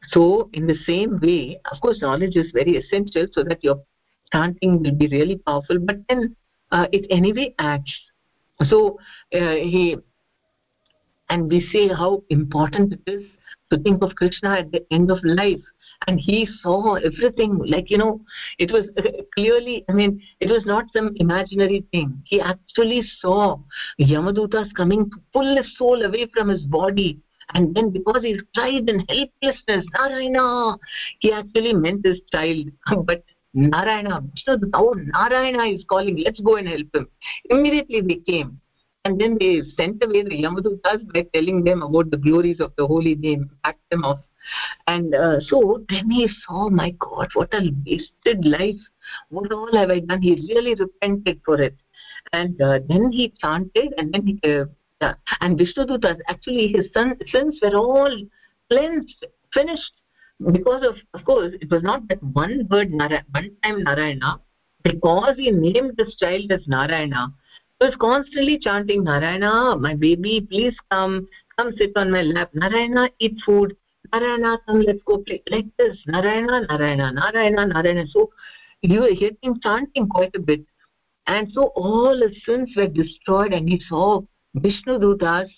so 0.09 0.51
in 0.53 0.67
the 0.67 0.77
same 0.87 1.19
way 1.21 1.61
of 1.73 1.81
course 1.81 2.01
knowledge 2.01 2.37
is 2.37 2.51
very 2.53 2.77
essential 2.77 3.27
so 3.33 3.43
that 3.43 3.63
your 3.63 3.81
chanting 4.33 4.83
will 4.83 4.95
be 4.95 5.09
really 5.09 5.37
powerful 5.37 5.79
but 5.79 5.97
then 6.09 6.35
uh, 6.75 6.87
it 6.93 7.07
anyway 7.11 7.55
acts. 7.59 7.95
So 8.67 8.99
uh, 9.33 9.55
he 9.55 9.97
and 11.31 11.49
we 11.49 11.67
say 11.73 11.89
how 11.89 12.23
important 12.31 12.93
it 12.95 13.11
is 13.11 13.25
to 13.71 13.79
think 13.83 14.03
of 14.03 14.15
krishna 14.15 14.51
at 14.59 14.71
the 14.73 14.85
end 14.91 15.11
of 15.11 15.19
life. 15.23 15.63
And 16.07 16.21
he 16.21 16.49
saw 16.63 16.95
everything 16.95 17.59
like 17.65 17.91
you 17.91 17.99
know 17.99 18.21
it 18.59 18.71
was 18.71 18.85
uh, 18.99 19.03
clearly 19.35 19.85
i 19.89 19.93
mean 19.93 20.21
it 20.41 20.51
was 20.51 20.67
not 20.67 20.85
some 20.93 21.13
imaginary 21.17 21.85
thing. 21.93 22.23
He 22.27 22.41
actually 22.41 23.03
saw 23.21 23.59
yamadutas 24.01 24.75
coming 24.75 25.09
to 25.11 25.17
pull 25.33 25.57
his 25.57 25.77
soul 25.79 26.03
away 26.03 26.27
from 26.35 26.49
his 26.49 26.63
body 26.63 27.21
and 27.53 27.75
then 27.75 27.91
because 27.91 28.23
he 28.23 28.41
tried 28.55 28.89
in 28.89 29.05
helplessness 29.09 29.85
narayana 29.99 30.77
he 31.21 31.33
actually 31.33 31.75
meant 31.75 32.05
his 32.05 32.21
child. 32.33 32.67
But 33.05 33.25
narayana 33.53 34.23
so 34.37 34.59
oh 34.75 34.95
narayana 34.97 35.65
is 35.65 35.85
calling 35.89 36.17
let's 36.25 36.41
go 36.41 36.57
and 36.57 36.69
help 36.69 36.95
him. 36.95 37.09
Immediately 37.51 38.01
they 38.03 38.33
came. 38.33 38.61
And 39.07 39.21
then 39.21 39.37
they 39.39 39.61
sent 39.77 40.03
away 40.03 40.23
the 40.23 40.43
yamadutas 40.43 41.13
by 41.13 41.27
telling 41.35 41.63
them 41.63 41.83
about 41.83 42.11
the 42.11 42.17
glories 42.17 42.59
of 42.61 42.73
the 42.79 42.87
holy 42.87 43.15
name 43.15 43.51
packed 43.63 43.91
them 43.91 44.03
off. 44.03 44.21
And 44.87 45.15
uh, 45.15 45.41
so 45.41 45.85
then 45.91 46.11
he 46.11 46.29
saw 46.47 46.71
my 46.71 46.91
god 46.99 47.29
what 47.35 47.53
a 47.53 47.71
wasted 47.87 48.45
life. 48.47 48.81
What 49.29 49.53
all 49.53 49.73
have 49.75 49.91
i 49.91 50.01
done? 50.01 50.23
He 50.23 50.35
really 50.35 50.75
repented 50.75 51.41
for 51.45 51.61
it. 51.61 51.77
And 52.33 52.61
uh, 52.61 52.81
then 52.89 53.13
he 53.13 53.35
chanted 53.43 53.93
and 53.99 54.13
then 54.13 54.27
he 54.27 54.41
uh, 54.51 54.65
and 55.01 55.59
Vishnudutas, 55.59 56.19
actually 56.29 56.69
his 56.69 56.87
son, 56.93 57.17
sins 57.31 57.59
were 57.63 57.77
all 57.77 58.17
cleansed, 58.71 59.27
finished. 59.53 59.93
Because 60.53 60.85
of, 60.85 60.97
of 61.15 61.25
course, 61.25 61.55
it 61.61 61.71
was 61.71 61.83
not 61.83 62.09
that 62.09 62.23
one 62.23 62.67
word, 62.71 62.91
Nara, 62.91 63.25
one 63.31 63.51
time 63.63 63.85
Narayana, 63.85 64.41
because 64.83 65.37
he 65.37 65.51
named 65.51 65.93
this 65.97 66.17
child 66.17 66.51
as 66.51 66.67
Narayana, 66.67 67.33
he 67.79 67.87
was 67.87 67.95
constantly 68.01 68.59
chanting, 68.59 69.05
Narayana, 69.05 69.77
my 69.79 69.95
baby, 69.95 70.47
please 70.49 70.75
come, 70.91 71.29
come 71.57 71.73
sit 71.77 71.93
on 71.97 72.11
my 72.11 72.23
lap. 72.23 72.51
Narayana, 72.53 73.11
eat 73.21 73.37
food. 73.47 73.77
Narayana, 74.13 74.59
come, 74.67 74.81
let's 74.81 75.03
go 75.07 75.19
play. 75.19 75.43
Like 75.51 75.67
this, 75.79 75.99
Narayana, 76.07 76.67
Narayana, 76.69 77.13
Narayana, 77.13 77.67
Narayana. 77.67 78.07
So 78.09 78.31
you 78.83 79.05
he 79.05 79.25
had 79.25 79.41
been 79.41 79.61
chanting 79.61 80.09
quite 80.09 80.35
a 80.35 80.41
bit. 80.41 80.65
And 81.27 81.51
so 81.53 81.73
all 81.75 82.21
his 82.21 82.45
sins 82.45 82.71
were 82.77 82.87
destroyed 82.87 83.53
and 83.53 83.69
he 83.69 83.81
saw 83.89 84.21
Vishnu 84.55 84.99
Dutas 84.99 85.49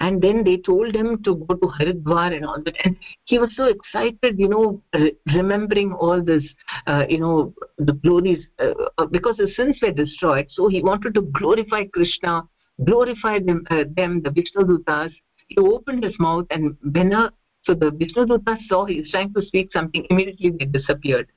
and 0.00 0.22
then 0.22 0.44
they 0.44 0.58
told 0.58 0.94
him 0.94 1.22
to 1.24 1.34
go 1.34 1.54
to 1.56 1.66
Haridwar 1.66 2.34
and 2.34 2.44
all 2.44 2.62
that. 2.62 2.76
And 2.84 2.96
he 3.24 3.38
was 3.38 3.50
so 3.56 3.64
excited 3.64 4.38
you 4.38 4.48
know 4.48 4.82
re 4.94 5.12
remembering 5.34 5.92
all 5.92 6.22
this 6.22 6.44
uh, 6.86 7.04
you 7.08 7.18
know 7.18 7.54
the 7.78 7.92
glories 7.92 8.46
uh, 8.60 8.74
uh 8.98 9.06
because 9.06 9.36
the 9.36 9.50
sins 9.56 9.78
were 9.82 9.92
destroyed. 9.92 10.46
So 10.50 10.68
he 10.68 10.82
wanted 10.82 11.14
to 11.14 11.22
glorify 11.22 11.84
Krishna 11.86 12.48
glorify 12.84 13.38
them, 13.40 13.64
uh, 13.70 13.84
them 13.96 14.22
the 14.22 14.30
Vishnu 14.30 14.62
Dutas. 14.62 15.12
He 15.48 15.56
opened 15.58 16.04
his 16.04 16.18
mouth 16.18 16.46
and 16.50 16.76
when 16.92 17.12
a, 17.12 17.32
so 17.64 17.74
the 17.74 17.90
Vishnu 17.90 18.26
Dutas 18.26 18.58
saw 18.68 18.84
he 18.84 19.00
was 19.00 19.10
trying 19.10 19.32
to 19.34 19.42
speak 19.42 19.72
something 19.72 20.06
immediately 20.10 20.50
they 20.50 20.66
disappeared. 20.66 21.28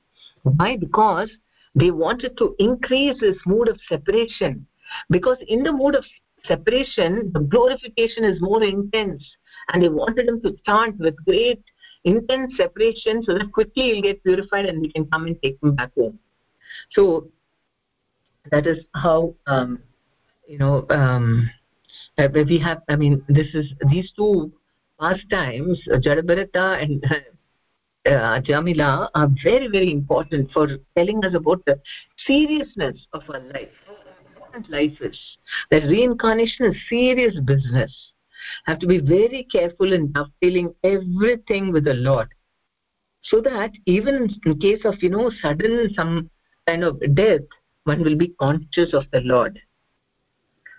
Why? 0.42 0.76
Because 0.76 1.30
they 1.74 1.90
wanted 1.90 2.36
to 2.38 2.54
increase 2.58 3.20
his 3.20 3.36
mood 3.46 3.68
of 3.68 3.78
separation. 3.88 4.66
Because 5.08 5.38
in 5.48 5.62
the 5.62 5.72
mood 5.72 5.94
of 5.94 6.04
separation, 6.46 7.30
the 7.32 7.40
glorification 7.40 8.24
is 8.24 8.40
more 8.40 8.62
intense. 8.62 9.24
And 9.72 9.82
they 9.82 9.88
wanted 9.88 10.28
him 10.28 10.40
to 10.42 10.56
chant 10.66 10.98
with 10.98 11.14
great 11.24 11.62
intense 12.04 12.56
separation 12.56 13.22
so 13.22 13.34
that 13.34 13.52
quickly 13.52 13.92
he'll 13.92 14.02
get 14.02 14.22
purified 14.24 14.66
and 14.66 14.80
we 14.80 14.90
can 14.90 15.06
come 15.06 15.26
and 15.26 15.40
take 15.42 15.58
him 15.62 15.74
back 15.74 15.92
home. 15.96 16.18
So 16.90 17.28
that 18.50 18.66
is 18.66 18.78
how 18.94 19.34
um, 19.46 19.82
you 20.46 20.58
know 20.58 20.86
um, 20.90 21.48
we 22.18 22.58
have. 22.58 22.82
I 22.88 22.96
mean, 22.96 23.24
this 23.28 23.54
is 23.54 23.72
these 23.90 24.12
two 24.16 24.52
pastimes, 25.00 25.80
Jadabharata 25.88 26.82
and 26.82 27.04
uh, 28.06 28.40
Jamila, 28.40 29.10
are 29.14 29.28
very 29.42 29.68
very 29.68 29.92
important 29.92 30.50
for 30.52 30.66
telling 30.96 31.24
us 31.24 31.34
about 31.34 31.64
the 31.66 31.80
seriousness 32.26 33.06
of 33.12 33.22
our 33.28 33.40
life 33.40 33.68
important 34.52 34.70
life 34.70 35.00
is. 35.00 35.18
That 35.70 35.84
reincarnation 35.84 36.66
is 36.66 36.76
serious 36.88 37.38
business. 37.40 37.92
Have 38.66 38.78
to 38.80 38.86
be 38.86 38.98
very 38.98 39.46
careful 39.50 39.92
in 39.92 40.12
dovetailing 40.12 40.74
everything 40.84 41.72
with 41.72 41.84
the 41.84 41.94
Lord. 41.94 42.28
So 43.22 43.40
that 43.42 43.70
even 43.86 44.28
in 44.44 44.58
case 44.58 44.84
of, 44.84 44.94
you 45.00 45.10
know, 45.10 45.30
sudden 45.40 45.92
some 45.94 46.28
kind 46.66 46.84
of 46.84 47.00
death, 47.14 47.42
one 47.84 48.02
will 48.02 48.16
be 48.16 48.34
conscious 48.40 48.92
of 48.92 49.04
the 49.12 49.20
Lord. 49.20 49.58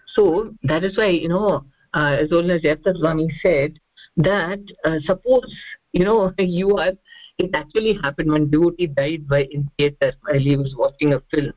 So 0.08 0.54
that 0.64 0.84
is 0.84 0.98
why, 0.98 1.08
you 1.08 1.30
know, 1.30 1.66
uh, 1.94 2.18
as 2.20 2.32
old 2.32 2.50
as 2.50 2.62
Swami 2.62 3.30
said, 3.42 3.80
that 4.18 4.60
uh, 4.84 5.00
suppose, 5.06 5.54
you 5.94 6.04
know, 6.04 6.34
you 6.38 6.78
are, 6.78 6.92
it 7.40 7.50
actually 7.54 7.98
happened 8.04 8.32
when 8.32 8.52
devotee 8.52 8.88
died 8.88 9.28
by 9.28 9.48
in 9.52 9.70
theatre 9.78 10.14
while 10.22 10.40
he 10.40 10.58
was 10.58 10.76
watching 10.78 11.14
a 11.14 11.22
film 11.32 11.54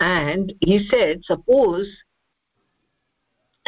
and 0.00 0.52
he 0.60 0.86
said 0.90 1.24
suppose 1.24 1.88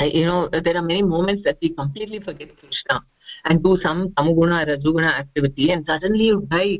uh, 0.00 0.04
you 0.04 0.24
know 0.24 0.48
there 0.48 0.76
are 0.76 0.82
many 0.82 1.02
moments 1.02 1.42
that 1.44 1.58
we 1.62 1.70
completely 1.70 2.20
forget 2.20 2.48
krishna 2.58 3.00
and 3.44 3.62
do 3.62 3.78
some 3.82 4.08
tamaguna 4.10 4.66
rajuguna 4.66 5.18
activity 5.18 5.70
and 5.70 5.84
suddenly 5.86 6.24
you 6.24 6.46
die 6.50 6.78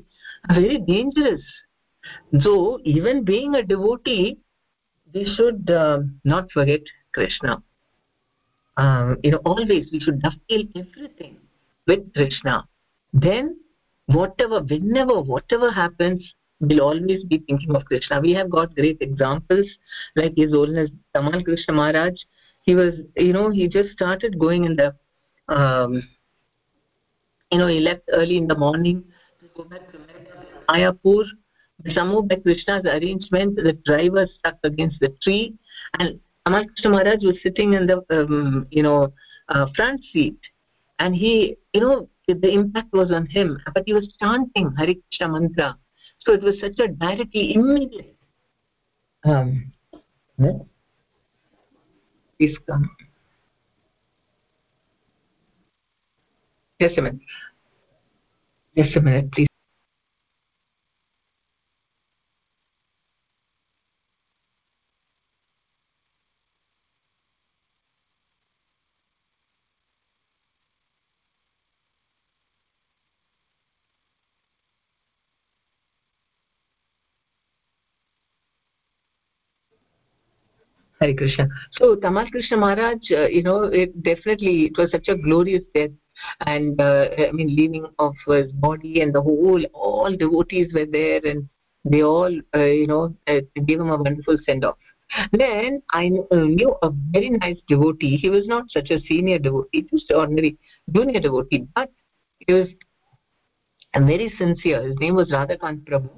very 0.53 0.79
dangerous. 0.79 1.43
So 2.41 2.81
even 2.85 3.25
being 3.25 3.55
a 3.55 3.63
devotee 3.63 4.39
we 5.13 5.25
should 5.37 5.71
uh, 5.71 6.01
not 6.25 6.51
forget 6.53 6.81
krishna. 7.15 7.63
Um, 8.77 9.17
you 9.25 9.33
know 9.33 9.39
always 9.45 9.89
we 9.93 10.01
should 10.01 10.23
dovetail 10.23 10.65
everything 10.77 11.39
with 11.87 12.13
krishna. 12.15 12.67
Then 13.13 13.59
whatever 14.07 14.61
whenever 14.61 15.21
whatever 15.21 15.71
happens 15.71 16.35
will 16.61 16.81
always 16.81 17.25
be 17.25 17.39
thinking 17.39 17.75
of 17.75 17.85
krishna. 17.85 18.21
We 18.21 18.33
have 18.33 18.51
got 18.51 18.75
great 18.75 18.99
examples 19.01 19.67
like 20.17 20.35
his 20.37 20.53
holiness 20.53 20.91
tamal 21.15 21.45
krishna 21.45 21.75
maharaj. 21.75 22.15
He 22.63 22.75
was 22.75 22.95
you 23.17 23.33
know 23.33 23.51
he 23.51 23.69
just 23.69 23.91
started 23.91 24.39
going 24.39 24.65
in 24.65 24.77
the 24.77 24.95
um, 25.49 26.03
you 27.53 27.59
know 27.59 27.69
he 27.69 27.81
left 27.81 28.03
early 28.13 28.37
in 28.37 28.47
the 28.47 28.57
morning 28.57 29.05
to 29.41 29.49
go 29.55 29.65
back 29.65 29.91
to 29.93 29.99
mayapur. 30.69 31.25
Somehow 31.95 32.23
by 32.23 32.37
krishna's 32.37 32.85
arrangement 32.85 33.57
the 33.57 33.75
driver 33.85 34.27
stuck 34.39 34.59
against 34.65 34.99
the 35.01 35.15
tree 35.23 35.55
and 35.99 36.19
tamal 36.47 36.67
krishna 36.67 36.91
maharaj 36.91 37.23
was 37.23 37.39
sitting 37.43 37.75
in 37.75 37.87
the 37.87 38.05
um, 38.11 38.67
you 38.71 38.83
know 38.83 39.13
uh, 39.49 39.67
front 39.77 40.01
seat 40.13 40.39
and 40.99 41.15
he 41.15 41.57
you 41.73 41.81
know 41.81 42.09
the 42.27 42.51
impact 42.53 42.93
was 42.93 43.11
on 43.11 43.25
him. 43.27 43.59
But 43.73 43.85
he 43.87 43.95
was 43.95 44.13
chanting 44.21 44.75
hare 44.77 44.95
krishna 44.95 45.29
mantra 45.29 45.79
so 46.29 46.35
it 46.35 46.43
was 46.43 46.55
such 46.61 46.79
a 46.79 46.89
directly 46.89 47.55
immediate 47.55 48.15
um, 49.25 49.73
please 52.39 52.57
come. 52.67 52.89
Just 56.81 56.97
a 56.97 57.03
minute. 57.03 57.21
Just 58.77 58.97
a 58.97 59.01
minute 59.01 59.33
please 59.33 59.48
Hare 81.09 81.17
Krishna. 81.17 81.49
So 81.73 81.97
Tamal 81.97 82.31
Krishna 82.31 82.57
Maharaj, 82.57 82.99
uh, 83.11 83.27
you 83.27 83.43
know, 83.43 83.65
it 83.65 84.03
definitely 84.03 84.67
it 84.67 84.79
was 84.79 84.91
such 84.91 85.09
a 85.09 85.17
glorious 85.17 85.63
death, 85.75 85.91
and 86.47 86.81
uh, 86.81 87.09
I 87.19 87.33
mean, 87.33 87.55
leaving 87.55 87.87
of 87.99 88.15
his 88.27 88.53
body 88.53 89.01
and 89.01 89.15
the 89.15 89.23
whole, 89.23 89.65
all 89.73 90.15
devotees 90.17 90.73
were 90.75 90.87
there, 90.87 91.21
and 91.25 91.49
they 91.85 92.03
all, 92.03 92.33
uh, 92.55 92.59
you 92.65 92.87
know, 92.87 93.15
uh, 93.27 93.41
gave 93.67 93.81
him 93.81 93.91
a 93.91 93.97
wonderful 93.97 94.37
send 94.45 94.65
off. 94.65 94.77
Then 95.33 95.83
I 95.93 96.09
knew 96.09 96.77
a 96.83 96.91
very 96.91 97.31
nice 97.31 97.57
devotee. 97.67 98.17
He 98.17 98.29
was 98.29 98.47
not 98.47 98.65
such 98.71 98.91
a 98.91 99.01
senior 99.01 99.39
devotee, 99.39 99.87
just 99.91 100.13
ordinary 100.13 100.59
junior 100.93 101.21
devotee, 101.21 101.67
but 101.75 101.91
he 102.47 102.53
was 102.53 102.69
very 103.97 104.33
sincere. 104.39 104.83
His 104.83 104.97
name 104.99 105.15
was 105.15 105.31
Radhakant 105.31 105.85
Prabhu, 105.85 106.11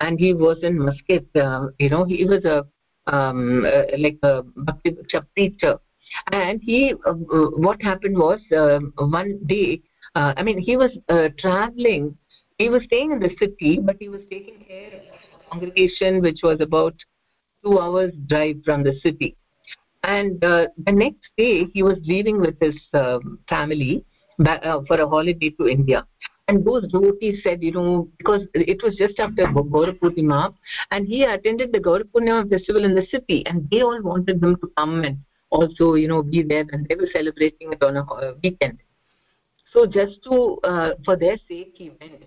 and 0.00 0.18
he 0.18 0.34
was 0.34 0.58
in 0.62 0.78
Muscat. 0.78 1.24
Uh, 1.34 1.68
you 1.78 1.88
know, 1.88 2.04
he 2.04 2.26
was 2.26 2.44
a 2.44 2.66
um, 3.06 3.64
uh, 3.64 3.82
like 3.98 4.18
a 4.22 4.42
bhakti 4.56 4.96
preacher 5.34 5.78
and 6.32 6.60
he 6.62 6.94
uh, 7.06 7.12
what 7.12 7.80
happened 7.82 8.16
was 8.16 8.40
uh, 8.56 8.78
one 9.06 9.38
day 9.46 9.80
uh, 10.14 10.32
i 10.36 10.42
mean 10.42 10.58
he 10.58 10.76
was 10.76 10.92
uh, 11.08 11.28
traveling. 11.38 12.16
He 12.58 12.70
was 12.70 12.82
staying 12.84 13.12
in 13.12 13.20
the 13.20 13.30
city 13.38 13.78
but 13.82 13.96
he 14.00 14.08
was 14.08 14.22
taking 14.30 14.64
care 14.66 14.92
of 14.94 15.40
a 15.40 15.50
congregation 15.50 16.22
which 16.22 16.40
was 16.42 16.60
about 16.60 16.94
2 17.64 17.78
hours 17.78 18.12
drive 18.28 18.56
from 18.64 18.82
the 18.82 18.94
city. 19.02 19.36
And 20.02 20.42
uh, 20.42 20.68
the 20.86 20.92
next 20.92 21.28
day 21.36 21.66
he 21.74 21.82
was 21.82 21.98
leaving 22.04 22.40
with 22.40 22.56
his 22.60 22.76
um, 22.94 23.38
family 23.48 24.04
back, 24.38 24.64
uh, 24.64 24.80
for 24.86 25.00
a 25.00 25.08
holiday 25.08 25.50
to 25.50 25.68
india 25.68 26.06
and 26.48 26.64
those 26.64 26.86
devotees 26.90 27.42
said 27.42 27.62
you 27.62 27.72
know 27.72 28.08
because 28.18 28.42
it 28.54 28.82
was 28.82 28.96
just 28.96 29.18
after 29.18 29.46
Gaurapurnima 29.46 30.54
and 30.90 31.06
he 31.06 31.24
attended 31.24 31.72
the 31.72 31.80
Gaurapurnima 31.80 32.48
festival 32.48 32.84
in 32.84 32.94
the 32.94 33.06
city 33.10 33.44
and 33.46 33.68
they 33.70 33.82
all 33.82 34.00
wanted 34.02 34.42
him 34.42 34.56
to 34.56 34.70
come 34.76 35.04
and 35.04 35.18
also 35.50 35.94
you 35.94 36.08
know 36.08 36.22
be 36.22 36.42
there 36.42 36.64
and 36.70 36.86
they 36.88 36.94
were 36.94 37.08
celebrating 37.12 37.72
it 37.72 37.82
on 37.82 37.96
a 37.96 38.34
weekend. 38.42 38.78
So 39.72 39.86
just 39.86 40.22
to 40.24 40.58
uh, 40.64 40.90
for 41.04 41.16
their 41.16 41.36
sake 41.48 41.72
he 41.74 41.90
went. 42.00 42.24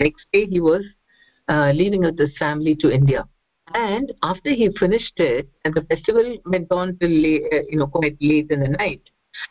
Next 0.00 0.26
day 0.32 0.46
he 0.46 0.60
was 0.60 0.82
uh, 1.48 1.72
leaving 1.74 2.02
with 2.02 2.18
his 2.18 2.36
family 2.38 2.74
to 2.76 2.90
india. 2.90 3.26
And 3.72 4.12
after 4.22 4.50
he 4.50 4.68
finished 4.78 5.18
it 5.18 5.48
and 5.64 5.74
the 5.74 5.82
festival 5.82 6.36
went 6.44 6.70
on 6.70 6.98
till 6.98 7.10
late, 7.10 7.44
uh, 7.52 7.62
you 7.68 7.78
know 7.78 7.86
quite 7.86 8.16
late 8.20 8.50
in 8.50 8.60
the 8.60 8.68
night 8.68 9.02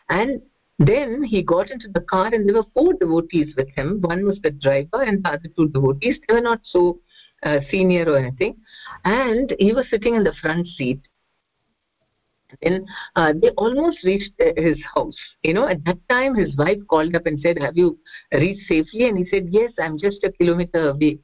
and 0.10 0.42
then 0.88 1.24
he 1.24 1.44
got 1.44 1.70
into 1.70 1.88
the 1.94 2.02
car 2.02 2.34
and 2.34 2.48
there 2.48 2.56
were 2.56 2.70
four 2.74 2.94
devotees 2.94 3.54
with 3.56 3.70
him. 3.70 4.02
One 4.02 4.26
was 4.26 4.40
the 4.42 4.52
driver 4.52 5.04
and 5.04 5.24
the 5.24 5.30
other 5.30 5.50
two 5.56 5.70
devotees. 5.70 6.18
They 6.28 6.34
were 6.34 6.42
not 6.42 6.62
so 6.64 7.00
uh, 7.44 7.60
senior 7.70 8.06
or 8.06 8.18
anything. 8.18 8.56
And 9.06 9.54
he 9.60 9.74
was 9.74 9.86
sitting 9.90 10.16
in 10.16 10.24
the 10.24 10.34
front 10.42 10.68
seat. 10.68 11.02
Then 12.62 12.86
uh, 13.16 13.34
they 13.40 13.50
almost 13.52 14.04
reached 14.04 14.34
his 14.40 14.78
house. 14.94 15.18
You 15.44 15.54
know 15.56 15.68
at 15.68 15.84
that 15.86 15.98
time 16.10 16.36
his 16.36 16.56
wife 16.56 16.78
called 16.88 17.16
up 17.16 17.26
and 17.26 17.40
said 17.42 17.60
have 17.60 17.76
you 17.76 17.98
reached 18.32 18.68
safely? 18.68 19.08
And 19.08 19.18
he 19.18 19.26
said 19.30 19.48
yes 19.50 19.72
i'm 19.80 19.98
just 19.98 20.24
a 20.24 20.32
kilometer 20.32 20.90
away 20.90 21.20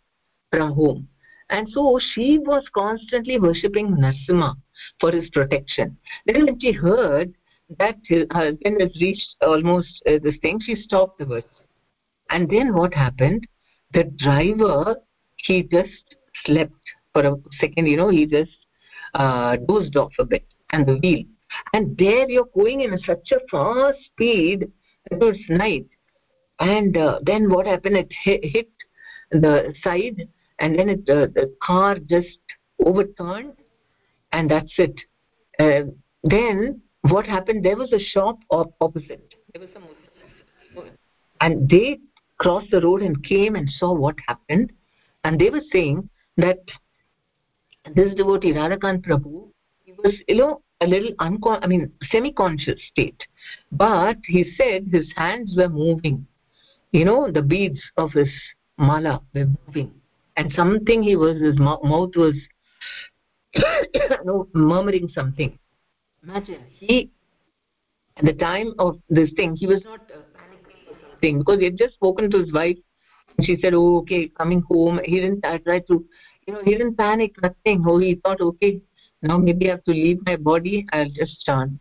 from 0.52 0.74
home. 0.74 1.08
And 1.52 1.68
so 1.72 2.00
she 2.14 2.38
was 2.40 2.64
constantly 2.74 3.40
worshipping 3.40 3.96
Narsimha 3.96 4.56
for 5.00 5.12
his 5.12 5.30
protection. 5.32 5.98
Then 6.26 6.46
when 6.46 6.60
she 6.60 6.72
heard 6.72 7.34
that 7.78 7.98
his 8.04 8.26
husband 8.32 8.82
has 8.82 8.92
reached 9.00 9.36
almost 9.42 10.02
uh, 10.08 10.18
this 10.24 10.36
thing 10.42 10.60
she 10.60 10.76
stopped 10.76 11.20
the 11.20 11.26
bus. 11.26 11.44
And 12.30 12.50
then 12.50 12.74
what 12.74 12.94
happened? 12.94 13.48
The 13.94 14.06
driver 14.18 14.96
he 15.38 15.64
just 15.64 16.16
slept 16.46 16.74
for 17.14 17.26
a 17.26 17.36
second 17.60 17.88
you 17.88 17.98
know 17.98 18.10
he 18.10 18.26
just 18.26 18.52
uh, 19.14 19.58
dozed 19.68 19.96
off 19.96 20.14
a 20.20 20.26
bit 20.26 20.46
and 20.72 20.86
the 20.86 20.98
wheel. 20.98 21.24
And 21.74 21.98
there 21.98 22.30
you're 22.30 22.50
going 22.56 22.82
in 22.82 22.98
such 23.00 23.32
a 23.32 23.40
fast 23.50 23.98
speed 24.06 24.72
it 25.12 25.18
was 25.18 25.38
night. 25.50 25.88
And 26.60 26.98
uh, 26.98 27.20
then 27.24 27.50
what 27.50 27.66
happened? 27.66 27.98
It 27.98 28.12
hit, 28.24 28.44
hit 28.44 28.70
the 29.32 29.74
side 29.84 30.28
and 30.60 30.78
then 30.78 30.90
it, 30.90 31.10
uh, 31.10 31.28
the 31.34 31.56
car 31.64 31.98
just 32.00 32.38
overturned 32.84 33.54
and 34.32 34.50
that's 34.50 34.74
it. 34.78 34.94
Uh, 35.60 35.92
then 36.24 36.82
what 37.12 37.26
happened 37.26 37.64
there 37.64 37.78
was 37.78 37.92
a 37.94 38.00
shop 38.00 38.40
opposite. 38.52 39.34
There 39.54 39.62
was 39.62 39.70
some 39.74 39.84
and 41.42 41.70
they 41.70 42.00
crossed 42.38 42.72
the 42.72 42.82
road 42.82 43.02
and 43.02 43.24
came 43.24 43.56
and 43.56 43.70
saw 43.70 43.94
what 43.94 44.16
happened. 44.28 44.72
And 45.24 45.40
they 45.40 45.50
were 45.50 45.62
saying 45.72 46.10
that 46.38 46.60
this 47.96 48.14
devotee 48.16 48.54
radhakant 48.54 49.06
prabhu 49.06 49.50
he 49.84 49.94
was 49.94 50.14
you 50.28 50.36
know 50.36 50.62
a 50.82 50.88
little 50.88 51.14
uncon 51.16 51.60
i 51.62 51.68
mean 51.68 51.92
semi 52.12 52.32
conscious 52.34 52.80
state. 52.92 53.22
But 53.72 54.18
he 54.26 54.54
said 54.58 54.88
his 54.92 55.08
hands 55.16 55.56
were 55.58 55.70
moving. 55.70 56.26
You 56.92 57.06
know 57.06 57.32
the 57.32 57.42
beads 57.42 57.82
of 57.98 58.12
his 58.14 58.30
mala 58.78 59.22
were 59.34 59.48
moving. 59.66 59.94
And 60.38 60.54
something 60.56 61.04
he 61.04 61.16
was 61.16 61.42
his 61.42 61.60
mouth 61.60 62.16
was 62.16 62.36
no 64.24 64.48
murmuring 64.54 65.10
something 65.14 65.58
imagine 66.24 66.64
he 66.70 67.10
at 68.18 68.26
the 68.26 68.34
time 68.34 68.74
of 68.80 69.00
this 69.10 69.32
thing 69.36 69.56
he 69.56 69.68
was 69.68 69.84
not 69.84 70.02
uh, 70.14 70.20
panicking 70.38 70.90
or 70.90 70.98
something 71.10 71.40
because 71.40 71.60
he 71.60 71.66
had 71.66 71.78
just 71.78 71.94
spoken 71.94 72.30
to 72.30 72.40
his 72.40 72.52
wife 72.54 72.78
and 73.38 73.46
she 73.46 73.58
said 73.62 73.74
oh 73.74 73.98
okay 74.00 74.28
coming 74.28 74.62
home. 74.62 75.00
He 75.04 75.20
didn't 75.20 75.42
tried 75.42 75.88
to 75.88 76.06
you 76.46 76.54
know 76.54 76.62
he 76.64 76.72
didn't 76.72 76.98
panic 76.98 77.42
nothing. 77.42 77.84
Oh 77.88 77.98
he 78.00 78.16
thought 78.16 78.42
okay 78.42 78.82
now 79.22 79.38
maybe 79.38 79.68
i 79.68 79.72
have 79.72 79.84
to 79.84 79.92
leave 79.92 80.20
my 80.26 80.36
body 80.36 80.86
i'll 80.94 81.10
just 81.10 81.44
chant 81.46 81.74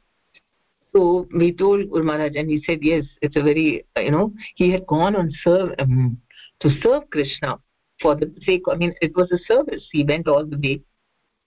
so 0.95 1.27
we 1.33 1.53
told 1.53 1.91
Guru 1.91 2.05
Maharaj 2.05 2.35
and 2.35 2.51
he 2.51 2.63
said 2.67 2.79
yes 2.83 3.05
it's 3.23 3.37
a 3.37 3.43
very 3.43 3.85
you 3.97 4.11
know 4.11 4.33
he 4.57 4.71
had 4.71 4.87
gone 4.87 5.15
on 5.15 5.31
serve 5.45 5.73
um, 5.79 6.19
to 6.61 6.71
serve 6.83 7.09
krishna 7.11 7.59
for 8.01 8.17
the 8.17 8.33
sake 8.45 8.63
i 8.71 8.75
mean 8.75 8.95
it 9.01 9.15
was 9.17 9.31
a 9.33 9.39
service. 9.39 9.89
He 9.93 10.05
went 10.05 10.29
all 10.29 10.45
the 10.47 10.57
way. 10.57 10.81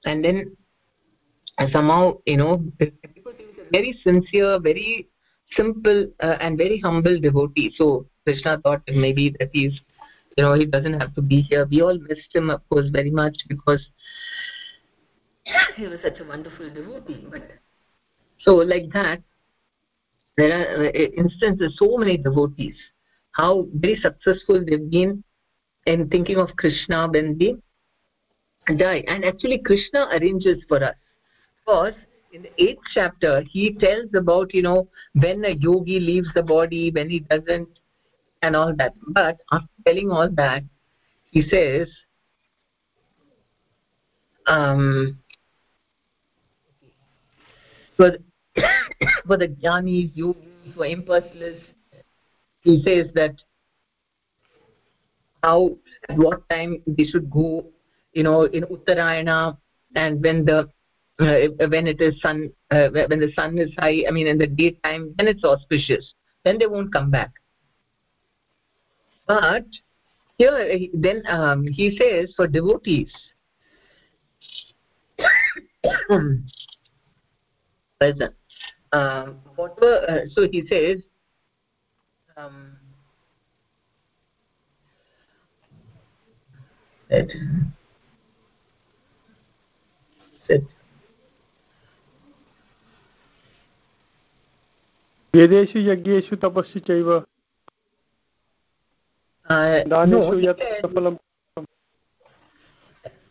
And 0.06 0.24
then 0.24 0.56
somehow 1.72 2.18
you 2.26 2.38
know 2.38 2.64
he 2.80 2.92
was 3.24 3.36
a 3.40 3.72
very 3.72 3.98
sincere 4.04 4.60
very 4.60 5.08
simple 5.56 6.08
uh, 6.22 6.38
and 6.40 6.58
very 6.58 6.80
humble 6.80 7.20
devotee. 7.20 7.72
So 7.76 8.06
krishna 8.24 8.60
thought 8.62 8.82
maybe 8.88 9.36
that 9.40 9.50
he's 9.54 9.80
you 10.38 10.44
know 10.44 10.54
he 10.54 10.66
doesn't 10.66 11.00
have 11.00 11.14
to 11.16 11.22
be 11.22 11.42
here. 11.42 11.66
We 11.70 11.82
all 11.82 11.98
missed 11.98 12.34
him 12.34 12.50
of 12.50 12.68
course 12.70 12.90
very 12.92 13.12
much 13.12 13.38
because 13.48 13.86
he 15.76 15.88
was 15.88 16.00
such 16.04 16.20
a 16.20 16.24
wonderful 16.24 16.70
devotee. 16.70 17.28
But 17.30 17.44
so 18.40 18.56
like 18.56 18.92
that 18.94 19.22
there 20.38 20.52
are 20.52 20.86
uh, 20.88 20.92
instances 20.92 21.78
so 21.78 21.98
many 21.98 22.18
devotees 22.18 22.76
how 23.34 23.68
very 23.74 23.98
successful 23.98 24.64
they've 24.66 24.90
been 24.90 25.24
in 25.86 26.08
thinking 26.10 26.38
of 26.38 26.50
krishna 26.58 27.08
when 27.10 27.38
they 27.38 27.56
die. 28.76 29.04
And 29.08 29.26
actually 29.26 29.60
krishna 29.66 30.08
arranges 30.12 30.64
for 30.68 30.84
us 30.84 30.96
because 31.72 31.94
in 32.34 32.42
the 32.42 32.64
eighth 32.64 32.82
chapter 32.94 33.44
he 33.50 33.74
tells 33.74 34.14
about 34.14 34.54
you 34.54 34.62
know 34.62 34.88
when 35.14 35.44
a 35.46 35.52
yogi 35.52 36.00
leaves 36.00 36.28
the 36.36 36.44
body 36.44 36.92
when 36.92 37.10
he 37.10 37.20
doesn't 37.20 37.68
and 38.42 38.56
all 38.56 38.74
that. 38.76 38.94
But 39.08 39.40
after 39.52 39.68
telling 39.86 40.12
all 40.12 40.30
that 40.32 40.64
he 41.32 41.42
says 41.44 41.88
um 44.48 45.18
for 47.96 48.12
the, 48.12 48.20
for 49.28 49.38
the 49.38 49.48
jnanis 49.48 50.12
yogis 50.16 50.74
for 50.76 50.86
impersonalists 50.86 51.62
he 52.62 52.82
says 52.84 53.08
that 53.14 53.36
how 55.44 55.78
at 56.10 56.18
what 56.18 56.48
time 56.50 56.82
they 56.86 57.06
should 57.06 57.30
go 57.30 57.66
you 58.14 58.24
know 58.24 58.44
in 58.44 58.64
uttarayana 58.64 59.58
and 59.96 60.22
when 60.24 60.44
the 60.44 60.68
when 61.22 61.88
it 61.88 62.02
is 62.02 62.20
sun 62.22 62.52
uh, 62.72 62.90
when 62.90 63.20
the 63.20 63.32
sun 63.36 63.58
is 63.60 63.70
high 63.78 64.04
i 64.08 64.12
mean 64.12 64.28
in 64.28 64.38
the 64.38 64.48
daytime 64.48 65.14
then 65.18 65.28
it's 65.28 65.44
auspicious. 65.44 66.14
Then 66.44 66.58
they 66.58 66.66
won't 66.66 66.92
come 66.92 67.12
back. 67.12 67.32
But 69.28 69.66
here 70.38 70.88
then 70.94 71.22
um, 71.28 71.68
he 71.68 71.96
says 71.98 72.34
for 72.36 72.48
devotees 72.48 73.14
uh, 78.92 79.26
whatever 79.56 80.10
uh, 80.10 80.26
so 80.34 80.48
he 80.52 80.66
says 80.68 80.98
um, 82.36 82.76
that, 87.10 87.28
that 90.48 90.66
वेदेषु 95.35 95.79
यज्ञेषु 95.91 96.37
तपस्सु 96.43 96.79
चैव 96.89 97.09
दानेषु 99.93 100.39
यत् 100.49 100.67
सफलं 100.83 101.17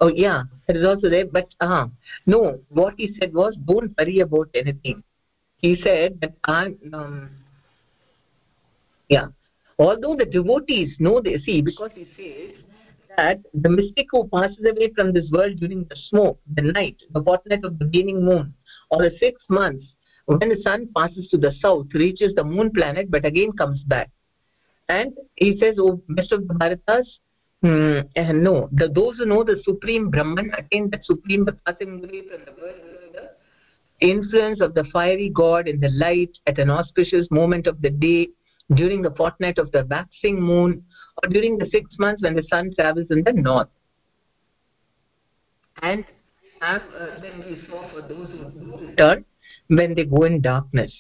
oh 0.02 0.08
yeah 0.08 0.44
it 0.68 0.76
is 0.76 0.86
also 0.86 1.10
there 1.10 1.26
but 1.26 1.48
uh, 1.62 1.88
no 2.26 2.60
what 2.70 2.94
he 2.98 3.16
said 3.18 3.34
was 3.34 3.56
don't 3.66 3.98
worry 3.98 4.20
about 4.20 4.50
anything 4.54 5.02
he 5.58 5.76
said 5.84 6.20
that 6.22 6.34
i'm 6.44 6.78
um, 6.94 7.30
yeah 9.10 9.28
although 9.80 10.16
the 10.16 10.26
devotees 10.26 10.96
know 11.00 11.22
they 11.22 11.38
see 11.40 11.62
because 11.62 11.92
he 11.96 12.06
says 12.18 12.56
that 13.18 13.40
the 13.54 13.70
mystic 13.70 14.08
who 14.12 14.28
passes 14.28 14.66
away 14.72 14.92
from 14.96 15.14
this 15.14 15.30
world 15.32 15.58
during 15.60 15.86
the 15.86 15.96
smoke 16.10 16.38
the 16.56 16.62
night 16.62 16.98
the 17.14 17.24
fortnight 17.24 17.64
of 17.64 17.80
the 17.80 17.90
waning 17.94 18.24
moon 18.24 18.54
or 18.92 19.02
the 19.02 19.12
six 19.18 19.42
months 19.50 19.86
when 20.39 20.49
the 20.49 20.63
sun 20.63 20.89
passes 20.97 21.29
to 21.29 21.37
the 21.37 21.53
south 21.61 21.87
reaches 21.95 22.35
the 22.35 22.45
moon 22.45 22.71
planet 22.71 23.11
but 23.11 23.25
again 23.25 23.53
comes 23.53 23.83
back. 23.85 24.11
And 24.89 25.13
he 25.37 25.59
says 25.59 25.77
oh 25.79 26.03
best 26.09 26.33
of 26.33 26.47
the 26.47 26.55
bharatas 26.55 27.07
hmm, 27.63 28.01
and 28.17 28.43
no. 28.43 28.69
The, 28.73 28.89
those 28.89 29.19
who 29.19 29.27
know 29.27 29.45
the 29.45 29.61
supreme 29.65 30.11
brahman 30.11 30.53
attain 30.57 30.91
that 30.91 31.05
supreme 31.05 31.47
passing 31.67 32.01
from 32.01 32.11
the 32.11 32.61
world 32.61 32.77
influence 34.01 34.61
of 34.63 34.75
the 34.75 34.85
fiery 34.85 35.29
god 35.29 35.69
in 35.69 35.79
the 35.79 35.91
light 35.91 36.31
at 36.47 36.59
an 36.59 36.71
auspicious 36.71 37.27
moment 37.31 37.67
of 37.67 37.81
the 37.83 37.91
day 37.91 38.29
during 38.75 39.03
the 39.03 39.11
fortnight 39.11 39.59
of 39.59 39.71
the 39.73 39.85
waxing 39.91 40.41
moon 40.41 40.83
or 41.23 41.29
during 41.29 41.59
the 41.59 41.67
six 41.71 41.91
months 41.99 42.23
when 42.23 42.35
the 42.35 42.45
sun 42.45 42.71
travels 42.75 43.07
in 43.11 43.23
the 43.25 43.33
north. 43.33 43.69
And 45.83 46.05
have 46.61 46.83
uh, 46.99 47.21
then 47.21 47.45
we 47.47 47.67
saw 47.67 47.89
for 47.89 48.03
those 48.03 48.29
who 48.29 48.77
return 48.87 49.25
when 49.71 49.95
they 49.95 50.05
go 50.05 50.25
in 50.25 50.41
darkness. 50.41 50.93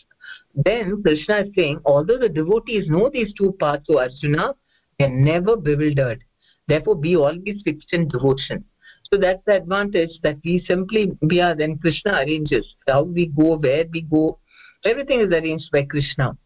Then 0.54 1.02
krishna 1.02 1.38
is 1.40 1.48
saying 1.56 1.80
although 1.84 2.18
the 2.18 2.28
devotees 2.28 2.88
know 2.88 3.10
these 3.12 3.32
two 3.34 3.52
paths 3.60 3.86
o 3.90 3.98
arjuna 3.98 4.54
they 4.98 5.06
are 5.06 5.16
never 5.30 5.56
bewildered. 5.56 6.22
Therefore 6.68 6.96
be 6.96 7.16
always 7.16 7.62
fixed 7.64 7.92
in 7.92 8.08
devotion. 8.08 8.64
So 9.12 9.18
that's 9.18 9.42
the 9.44 9.56
advantage 9.56 10.20
that 10.22 10.36
we 10.44 10.60
simply 10.66 11.12
we 11.20 11.40
are 11.40 11.54
then 11.56 11.78
krishna 11.78 12.12
arranges 12.12 12.76
how 12.86 13.02
we 13.02 13.26
go 13.26 13.56
where 13.56 13.84
we 13.92 14.02
go. 14.02 14.38
Everything 14.84 15.20
is 15.20 15.32
arranged 15.32 15.70
by 15.72 15.82
krishna. 15.84 16.36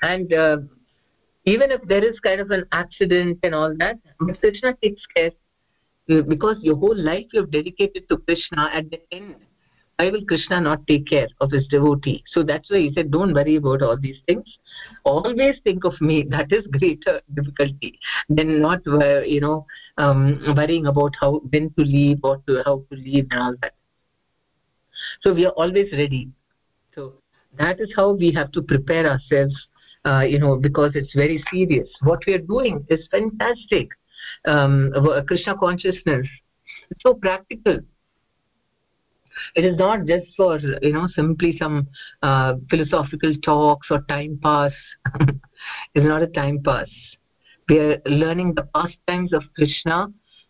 And 0.00 0.32
uh, 0.32 0.58
even 1.44 1.70
if 1.70 1.82
there 1.82 2.04
is 2.04 2.18
kind 2.20 2.40
of 2.40 2.50
an 2.50 2.64
accident 2.72 3.40
and 3.42 3.54
all 3.54 3.74
that 3.78 3.98
krishna 4.40 4.76
takes 4.82 5.02
care. 5.14 5.32
Because 6.06 6.58
your 6.60 6.76
whole 6.76 6.96
life 6.96 7.26
you 7.32 7.40
have 7.40 7.50
dedicated 7.50 8.08
to 8.08 8.18
krishna 8.18 8.70
at 8.72 8.90
the 8.90 9.00
end 9.10 9.36
why 9.96 10.10
will 10.10 10.24
krishna 10.26 10.60
not 10.60 10.86
take 10.86 11.06
care 11.06 11.28
of 11.40 11.50
his 11.52 11.66
devotee? 11.68 12.24
So 12.26 12.42
that's 12.42 12.70
why 12.70 12.78
he 12.78 12.92
said 12.94 13.10
don't 13.10 13.32
worry 13.32 13.56
about 13.56 13.82
all 13.82 13.96
these 13.96 14.18
things. 14.26 14.58
Always 15.04 15.60
think 15.62 15.84
of 15.84 16.00
me. 16.00 16.26
That 16.34 16.52
is 16.52 16.66
greater 16.66 17.20
difficulty 17.32 18.00
than 18.28 18.60
not 18.60 18.80
uh, 18.86 19.20
you 19.20 19.40
know 19.40 19.66
um, 19.98 20.40
worrying 20.56 20.86
about 20.86 21.14
how 21.20 21.40
when 21.50 21.70
to 21.74 21.82
leave 21.82 22.18
or 22.24 22.42
to 22.48 22.62
how 22.64 22.84
to 22.90 22.96
leave 22.96 23.28
and 23.30 23.40
all 23.40 23.54
that. 23.62 23.74
So 25.20 25.32
we 25.32 25.46
are 25.46 25.52
always 25.52 25.92
ready. 25.92 26.28
So 26.94 27.14
that 27.58 27.80
is 27.80 27.92
how 27.94 28.12
we 28.12 28.32
have 28.32 28.50
to 28.52 28.62
prepare 28.62 29.06
ourselves 29.06 29.54
uh, 30.04 30.20
you 30.20 30.38
know 30.38 30.56
because 30.56 30.92
it's 30.94 31.14
very 31.14 31.42
serious. 31.52 31.88
What 32.02 32.20
we 32.26 32.34
are 32.34 32.46
doing 32.54 32.84
is 32.88 33.06
fantastic. 33.10 33.88
Um, 34.46 34.92
krishna 35.28 35.56
consciousness. 35.56 36.26
It's 36.90 37.02
so 37.02 37.14
practical 37.14 37.80
it 39.54 39.64
is 39.64 39.76
not 39.76 40.06
just 40.06 40.26
for 40.36 40.58
you 40.58 40.92
know 40.92 41.08
simply 41.14 41.56
some 41.58 41.88
uh, 42.22 42.54
philosophical 42.70 43.34
talks 43.42 43.88
or 43.90 44.00
time 44.08 44.38
pass. 44.42 44.72
It's 45.94 46.06
not 46.06 46.22
a 46.22 46.26
time 46.26 46.60
pass. 46.64 46.88
We 47.68 47.78
are 47.78 48.02
learning 48.06 48.54
the 48.54 48.64
pastimes 48.74 49.32
of 49.32 49.42
krishna 49.54 50.08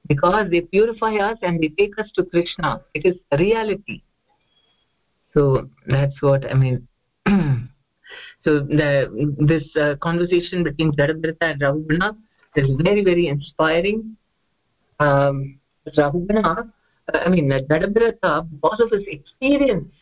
because 0.08 0.50
they 0.50 0.62
purify 0.62 1.16
us 1.16 1.38
and 1.42 1.62
they 1.62 1.68
take 1.68 1.98
us 1.98 2.10
to 2.16 2.24
krishna. 2.24 2.80
It 2.94 3.06
is 3.06 3.16
reality. 3.38 4.02
So 5.32 5.68
that's 5.86 6.20
what 6.22 6.50
i 6.50 6.54
mean 6.54 6.86
so 8.44 8.60
the, 8.60 9.34
this 9.38 9.64
uh, 9.76 9.96
conversation 10.00 10.62
between 10.62 10.92
Jadabharata 10.92 11.36
and 11.40 11.60
Rahugana 11.60 12.16
is 12.56 12.68
very 12.82 13.02
very 13.02 13.28
inspiring. 13.28 14.16
Um, 15.00 15.58
Rahugana 15.96 16.70
I 17.12 17.28
mean, 17.28 17.50
Jadabharata, 17.50 18.48
because 18.50 18.80
of 18.80 18.90
his 18.90 19.04
experience 19.06 19.92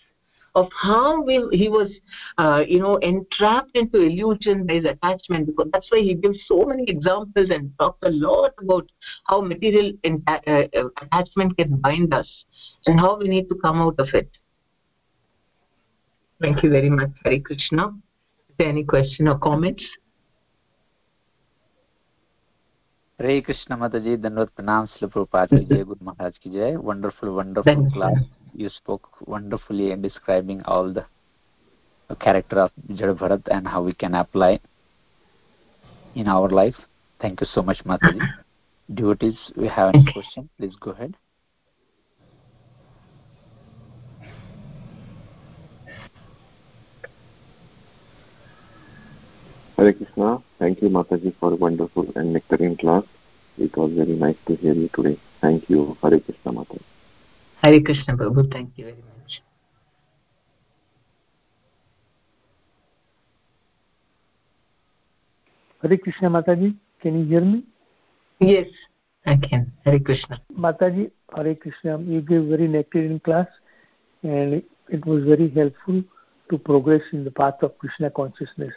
of 0.54 0.68
how 0.80 1.22
we, 1.22 1.48
he 1.52 1.68
was, 1.68 1.90
uh, 2.38 2.62
you 2.66 2.78
know, 2.78 2.96
entrapped 2.96 3.74
into 3.74 3.98
illusion 3.98 4.66
by 4.66 4.74
his 4.74 4.84
attachment, 4.84 5.46
because 5.46 5.68
that's 5.72 5.90
why 5.90 6.00
he 6.00 6.14
gives 6.14 6.38
so 6.46 6.64
many 6.64 6.84
examples 6.84 7.48
and 7.50 7.72
talks 7.78 7.98
a 8.02 8.10
lot 8.10 8.52
about 8.62 8.88
how 9.24 9.40
material 9.40 9.92
uh, 10.04 10.38
uh, 10.46 10.64
attachment 11.00 11.56
can 11.56 11.76
bind 11.76 12.12
us 12.12 12.28
and 12.86 13.00
how 13.00 13.18
we 13.18 13.28
need 13.28 13.48
to 13.48 13.54
come 13.56 13.80
out 13.80 13.98
of 13.98 14.08
it. 14.12 14.28
Thank 16.40 16.62
you 16.62 16.70
very 16.70 16.90
much, 16.90 17.10
Hare 17.24 17.40
Krishna. 17.40 17.88
Is 18.50 18.56
there 18.58 18.68
any 18.68 18.84
question 18.84 19.28
or 19.28 19.38
comments? 19.38 19.84
हरे 23.19 23.39
कृष्ण 23.41 23.75
माता 23.77 23.99
जी 23.99 24.15
धन्यवाद 24.17 24.47
प्रणाम 24.55 24.85
श्री 24.85 25.07
प्रभुपाद 25.07 25.49
की 25.49 25.63
जय 25.65 25.83
गुरु 25.83 26.05
महाराज 26.05 26.37
की 26.37 26.49
जय 26.49 26.75
wonderful 26.75 27.29
wonderful 27.37 27.89
class 27.93 28.25
you 28.57 28.69
spoke 28.69 29.07
wonderfully 29.27 29.91
in 29.91 30.01
describing 30.01 30.61
all 30.63 30.91
the 30.91 31.05
character 32.15 32.59
of 32.59 32.71
Jada 32.89 33.15
Bharat 33.15 33.43
and 33.51 33.67
how 33.67 33.83
we 33.83 33.93
can 33.93 34.15
apply 34.15 34.59
in 36.15 36.27
our 36.27 36.49
life. 36.49 36.75
Thank 37.21 37.41
you 37.41 37.47
so 37.53 37.61
much, 37.61 37.83
Mataji. 37.83 38.19
Devotees, 38.89 39.37
we 39.55 39.67
have 39.67 39.93
any 39.93 40.11
question? 40.11 40.49
Please 40.57 40.75
go 40.79 40.91
ahead. 40.91 41.15
Hare 49.82 49.94
Krishna. 49.94 50.40
Thank 50.60 50.80
you, 50.80 50.88
Mataji, 50.90 51.34
for 51.40 51.52
a 51.52 51.56
wonderful 51.56 52.06
and 52.14 52.32
nectarine 52.32 52.76
class. 52.76 53.02
It 53.58 53.76
was 53.76 53.90
very 53.92 54.14
nice 54.14 54.36
to 54.46 54.54
hear 54.54 54.74
you 54.74 54.88
today. 54.94 55.18
Thank 55.40 55.68
you. 55.68 55.96
Hare 56.00 56.20
Krishna, 56.20 56.52
Mataji. 56.52 56.82
Hare 57.62 57.80
Krishna, 57.80 58.16
Prabhu. 58.16 58.48
Thank 58.52 58.70
you 58.76 58.84
very 58.84 58.96
much. 58.96 59.42
Hare 65.82 65.98
Krishna, 65.98 66.30
Mataji. 66.30 66.76
Can 67.00 67.18
you 67.18 67.24
hear 67.26 67.40
me? 67.40 67.64
Yes, 68.38 68.68
I 69.26 69.34
can. 69.34 69.72
Hare 69.84 69.98
Krishna. 69.98 70.40
Mataji, 70.56 71.10
Hare 71.34 71.56
Krishna. 71.56 71.98
You 71.98 72.20
gave 72.20 72.44
very 72.44 72.68
nectarine 72.68 73.18
class 73.18 73.48
and 74.22 74.62
it 74.88 75.04
was 75.04 75.24
very 75.24 75.50
helpful 75.50 76.04
to 76.50 76.58
progress 76.58 77.02
in 77.12 77.24
the 77.24 77.32
path 77.32 77.60
of 77.62 77.76
Krishna 77.78 78.10
consciousness. 78.10 78.74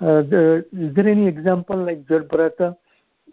Uh, 0.00 0.22
the, 0.22 0.66
is 0.72 0.94
there 0.94 1.08
any 1.08 1.26
example 1.26 1.76
like 1.76 2.04
Jadabharata 2.06 2.76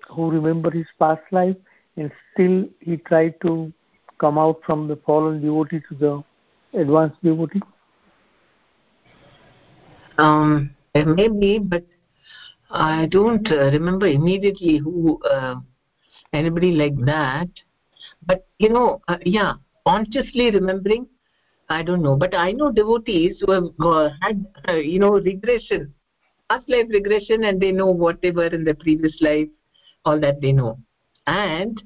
who 0.10 0.30
remember 0.30 0.70
his 0.70 0.86
past 1.00 1.22
life 1.32 1.56
and 1.98 2.12
still 2.34 2.66
he 2.80 2.98
tried 2.98 3.40
to 3.42 3.74
come 4.20 4.38
out 4.38 4.62
from 4.64 4.88
the 4.88 4.96
fallen 4.98 5.42
devotee 5.42 5.82
to 5.90 5.96
the 5.96 6.80
advanced 6.80 7.22
devotee? 7.24 7.62
Um, 10.20 10.76
maybe, 10.94 11.58
but 11.58 11.84
I 12.70 13.08
don't 13.08 13.52
uh, 13.52 13.72
remember 13.72 14.06
immediately 14.06 14.78
who 14.78 15.20
uh, 15.24 15.56
anybody 16.32 16.74
like 16.74 16.96
that. 17.06 17.48
But 18.28 18.46
you 18.60 18.70
know, 18.70 19.02
uh, 19.08 19.18
yeah, 19.26 19.54
consciously 19.88 20.52
remembering, 20.52 21.08
I 21.70 21.82
don't 21.82 22.04
know. 22.04 22.16
But 22.16 22.36
I 22.36 22.52
know 22.52 22.72
devotees 22.72 23.38
who 23.42 23.52
have 23.52 23.64
had, 24.22 24.46
uh, 24.68 24.74
you 24.74 25.00
know, 25.00 25.14
regression 25.14 25.94
past 26.52 26.70
life 26.76 26.88
regression 26.90 27.46
and 27.46 27.62
they 27.62 27.72
know 27.72 27.88
what 28.06 28.22
they 28.22 28.32
were 28.32 28.48
in 28.60 28.64
the 28.64 28.74
previous 28.74 29.22
life 29.22 29.48
all 30.06 30.20
that 30.20 30.42
they 30.42 30.52
know. 30.52 30.78
And 31.28 31.82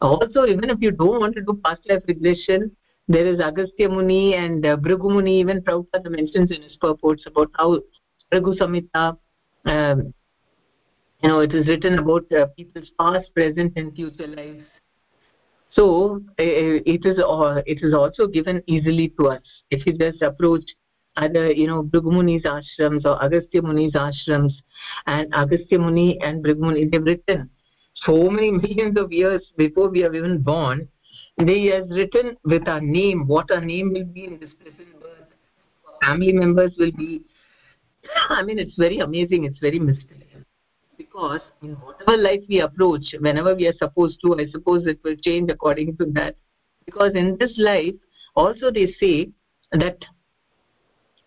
also 0.00 0.46
even 0.46 0.70
if 0.70 0.78
you 0.80 0.90
don't 0.90 1.20
want 1.20 1.34
to 1.36 1.42
do 1.42 1.60
past 1.64 1.80
life 1.88 2.02
regression 2.08 2.70
there 3.08 3.26
is 3.26 3.40
agastya 3.40 3.88
muni 3.88 4.34
and 4.34 4.64
uh, 4.64 4.76
bhrigu 4.76 5.10
muni 5.14 5.40
even 5.40 5.60
prabhupada 5.60 6.10
mentions 6.16 6.50
in 6.56 6.62
his 6.62 6.76
purports 6.84 7.24
about 7.30 7.50
how 7.60 7.68
bhrigu 8.32 8.52
samhita 8.60 9.04
um, 9.74 10.02
you 11.22 11.28
know 11.30 11.40
it 11.46 11.54
is 11.60 11.66
written 11.66 11.98
about 12.02 12.36
uh, 12.40 12.46
people's 12.58 12.92
past 13.00 13.34
present 13.34 13.72
and 13.76 13.94
future 13.94 14.28
lives. 14.28 14.68
So 15.78 15.84
uh, 16.44 16.76
it 16.94 17.04
is 17.10 17.18
uh, 17.18 17.62
it 17.66 17.82
is 17.82 17.94
also 17.94 18.26
given 18.26 18.62
easily 18.66 19.08
to 19.18 19.28
us. 19.28 19.42
If 19.70 19.86
you 19.86 19.96
just 20.04 20.22
approach 20.22 20.64
other 21.20 21.50
you 21.52 21.66
know 21.66 21.82
Bhrigu 21.82 22.42
ashrams 22.44 23.04
or 23.04 23.22
Agastya 23.22 23.62
Muni's 23.62 23.92
ashrams 23.92 24.52
and 25.06 25.32
Agastya 25.34 25.78
Muni 25.78 26.18
and 26.20 26.44
Bhrigu 26.44 26.60
Muni 26.60 26.86
they've 26.86 27.02
written 27.02 27.50
so 28.06 28.30
many 28.30 28.50
millions 28.64 28.98
of 28.98 29.12
years 29.12 29.42
before 29.56 29.88
we 29.88 30.04
are 30.04 30.14
even 30.14 30.42
born. 30.42 30.88
They 31.38 31.66
has 31.66 31.88
written 31.90 32.36
with 32.44 32.68
our 32.68 32.80
name 32.80 33.26
what 33.26 33.50
our 33.50 33.64
name 33.64 33.92
will 33.92 34.04
be 34.04 34.24
in 34.24 34.38
this 34.38 34.50
present 34.62 35.00
birth 35.00 35.28
family 36.02 36.32
members 36.32 36.72
will 36.78 36.92
be. 36.92 37.22
I 38.28 38.42
mean 38.42 38.58
it's 38.58 38.76
very 38.76 38.98
amazing 38.98 39.44
it's 39.44 39.58
very 39.58 39.78
mysterious. 39.78 40.26
Because 40.96 41.40
in 41.62 41.72
whatever 41.76 42.16
life 42.16 42.40
we 42.48 42.60
approach 42.60 43.14
whenever 43.20 43.54
we 43.54 43.66
are 43.66 43.76
supposed 43.78 44.18
to 44.22 44.38
I 44.38 44.46
suppose 44.50 44.86
it 44.86 45.00
will 45.04 45.16
change 45.16 45.50
according 45.50 45.96
to 45.98 46.06
that. 46.12 46.36
Because 46.84 47.12
in 47.14 47.36
this 47.38 47.52
life 47.58 47.94
also 48.34 48.70
they 48.70 48.94
say 49.00 49.30
that 49.72 49.98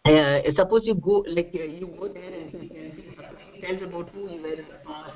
uh, 0.06 0.42
suppose 0.56 0.82
you 0.84 0.96
go 0.96 1.24
like 1.28 1.52
uh, 1.56 1.64
you 1.64 1.88
go 1.98 2.08
there 2.08 2.24
and 2.24 2.54
it 2.54 3.62
tells 3.62 3.82
about 3.82 4.10
who 4.10 4.30
you 4.30 4.42
were 4.42 4.54
in 4.54 4.66
the 4.68 4.80
past. 4.86 5.14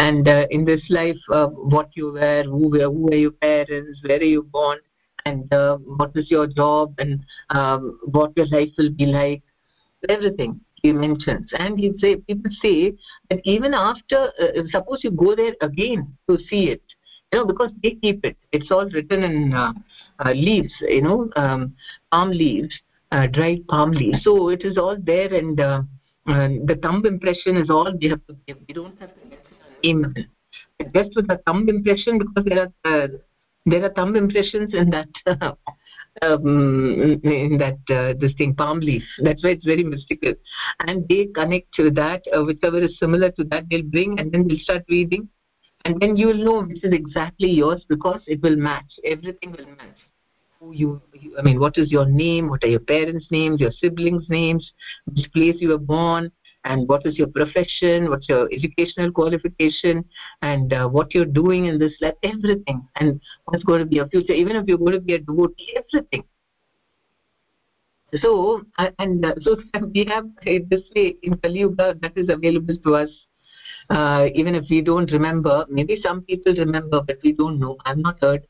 And 0.00 0.26
uh, 0.28 0.46
in 0.50 0.64
this 0.64 0.82
life 0.90 1.16
uh, 1.32 1.46
what 1.46 1.90
you 1.94 2.12
were 2.12 2.42
who 2.42 2.68
were 2.68 2.90
who 2.90 3.04
were 3.04 3.14
your 3.14 3.30
parents 3.30 4.00
where 4.04 4.18
are 4.18 4.22
you 4.24 4.42
born 4.42 4.78
and 5.24 5.52
uh, 5.52 5.76
what 5.76 6.10
is 6.16 6.30
your 6.30 6.48
job 6.48 6.94
and 6.98 7.20
um, 7.50 7.98
what 8.06 8.32
your 8.36 8.46
life 8.46 8.70
will 8.76 8.90
be 8.90 9.06
like 9.06 9.42
everything 10.08 10.60
he 10.82 10.92
mentions. 10.92 11.50
And 11.58 11.78
he 11.78 11.92
say 11.98 12.16
people 12.16 12.50
say 12.60 12.94
that 13.30 13.40
even 13.44 13.72
after 13.72 14.32
uh, 14.40 14.62
suppose 14.70 15.04
you 15.04 15.12
go 15.12 15.36
there 15.36 15.54
again 15.60 16.12
to 16.28 16.38
see 16.50 16.70
it 16.70 16.82
you 17.32 17.38
know 17.38 17.46
because 17.46 17.70
they 17.84 17.92
keep 17.92 18.24
it. 18.24 18.36
It's 18.50 18.70
all 18.72 18.88
written 18.88 19.22
in 19.22 19.54
uh, 19.54 19.72
uh, 20.24 20.32
leaves 20.32 20.72
you 20.80 21.02
know 21.02 21.30
um, 21.36 21.76
palm 22.10 22.30
leaves 22.30 22.74
dried 23.32 23.66
palm 23.68 23.90
leaves 23.90 24.22
so 24.22 24.48
it 24.50 24.62
is 24.64 24.76
all 24.76 24.96
there 25.02 25.32
and 25.32 25.60
uh, 25.60 25.82
uh, 26.28 26.48
the 26.66 26.78
thumb 26.82 27.06
impression 27.06 27.56
is 27.56 27.70
all 27.70 27.90
we 27.98 28.08
have 28.08 28.20
to 28.26 28.36
give. 28.46 28.58
We 28.68 28.74
don't 28.74 28.98
have 29.00 29.14
to 29.14 29.20
mention 29.20 29.56
a 29.82 29.86
name. 29.86 30.14
Just 30.94 31.16
with 31.16 31.26
the 31.26 31.40
thumb 31.46 31.68
impression, 31.68 32.18
because 32.18 32.44
there 32.44 32.68
are 32.84 33.04
uh, 33.04 33.08
there 33.64 33.84
are 33.84 33.92
thumb 33.94 34.14
impressions 34.14 34.74
in 34.74 34.90
that 34.90 35.08
um, 36.22 37.20
in 37.22 37.56
that 37.58 37.78
uh, 37.94 38.12
this 38.20 38.34
thing 38.36 38.54
palm 38.54 38.80
leaf. 38.80 39.02
That's 39.22 39.42
why 39.42 39.50
it's 39.50 39.64
very 39.64 39.84
mystical. 39.84 40.34
And 40.80 41.08
they 41.08 41.28
connect 41.34 41.72
to 41.76 41.90
that, 41.92 42.22
uh, 42.36 42.42
whichever 42.44 42.78
is 42.78 42.98
similar 42.98 43.30
to 43.32 43.44
that, 43.44 43.64
they'll 43.70 43.82
bring, 43.82 44.18
and 44.20 44.30
then 44.30 44.46
they'll 44.46 44.58
start 44.58 44.84
reading, 44.90 45.30
and 45.86 45.98
then 45.98 46.14
you'll 46.14 46.44
know 46.44 46.66
this 46.66 46.84
is 46.84 46.92
exactly 46.92 47.48
yours 47.48 47.86
because 47.88 48.20
it 48.26 48.42
will 48.42 48.56
match. 48.56 48.92
Everything 49.02 49.52
will 49.52 49.66
match 49.66 49.96
who 50.60 50.72
you, 50.72 51.00
you, 51.12 51.36
I 51.38 51.42
mean, 51.42 51.60
what 51.60 51.78
is 51.78 51.90
your 51.90 52.06
name? 52.06 52.48
What 52.48 52.64
are 52.64 52.68
your 52.68 52.80
parents' 52.80 53.26
names? 53.30 53.60
Your 53.60 53.70
siblings' 53.70 54.28
names? 54.28 54.72
Which 55.06 55.30
place 55.32 55.56
you 55.58 55.68
were 55.70 55.78
born? 55.78 56.32
And 56.64 56.88
what 56.88 57.06
is 57.06 57.16
your 57.16 57.28
profession? 57.28 58.10
What's 58.10 58.28
your 58.28 58.48
educational 58.52 59.12
qualification? 59.12 60.04
And 60.42 60.72
uh, 60.72 60.88
what 60.88 61.14
you're 61.14 61.24
doing 61.24 61.66
in 61.66 61.78
this 61.78 61.92
life? 62.00 62.14
Everything. 62.22 62.86
And 62.96 63.20
what's 63.44 63.62
going 63.64 63.80
to 63.80 63.86
be 63.86 63.96
your 63.96 64.08
future? 64.08 64.32
Even 64.32 64.56
if 64.56 64.66
you're 64.66 64.78
going 64.78 64.92
to 64.92 65.00
be 65.00 65.14
a 65.14 65.18
devotee, 65.20 65.76
everything. 65.76 66.24
So, 68.20 68.62
uh, 68.78 68.90
and 68.98 69.24
uh, 69.24 69.34
so 69.42 69.56
we 69.94 70.06
have 70.06 70.24
uh, 70.46 70.64
this 70.68 70.82
way 70.96 71.16
in 71.22 71.36
Kali 71.38 71.60
Yuga 71.60 71.94
that 72.00 72.12
is 72.16 72.28
available 72.28 72.76
to 72.84 72.94
us. 72.96 73.10
Uh, 73.90 74.26
even 74.34 74.54
if 74.54 74.64
we 74.68 74.82
don't 74.82 75.10
remember, 75.12 75.64
maybe 75.70 76.00
some 76.02 76.22
people 76.22 76.54
remember, 76.54 77.00
but 77.00 77.18
we 77.22 77.32
don't 77.32 77.58
know. 77.58 77.76
I've 77.86 77.96
not 77.96 78.18
heard. 78.20 78.46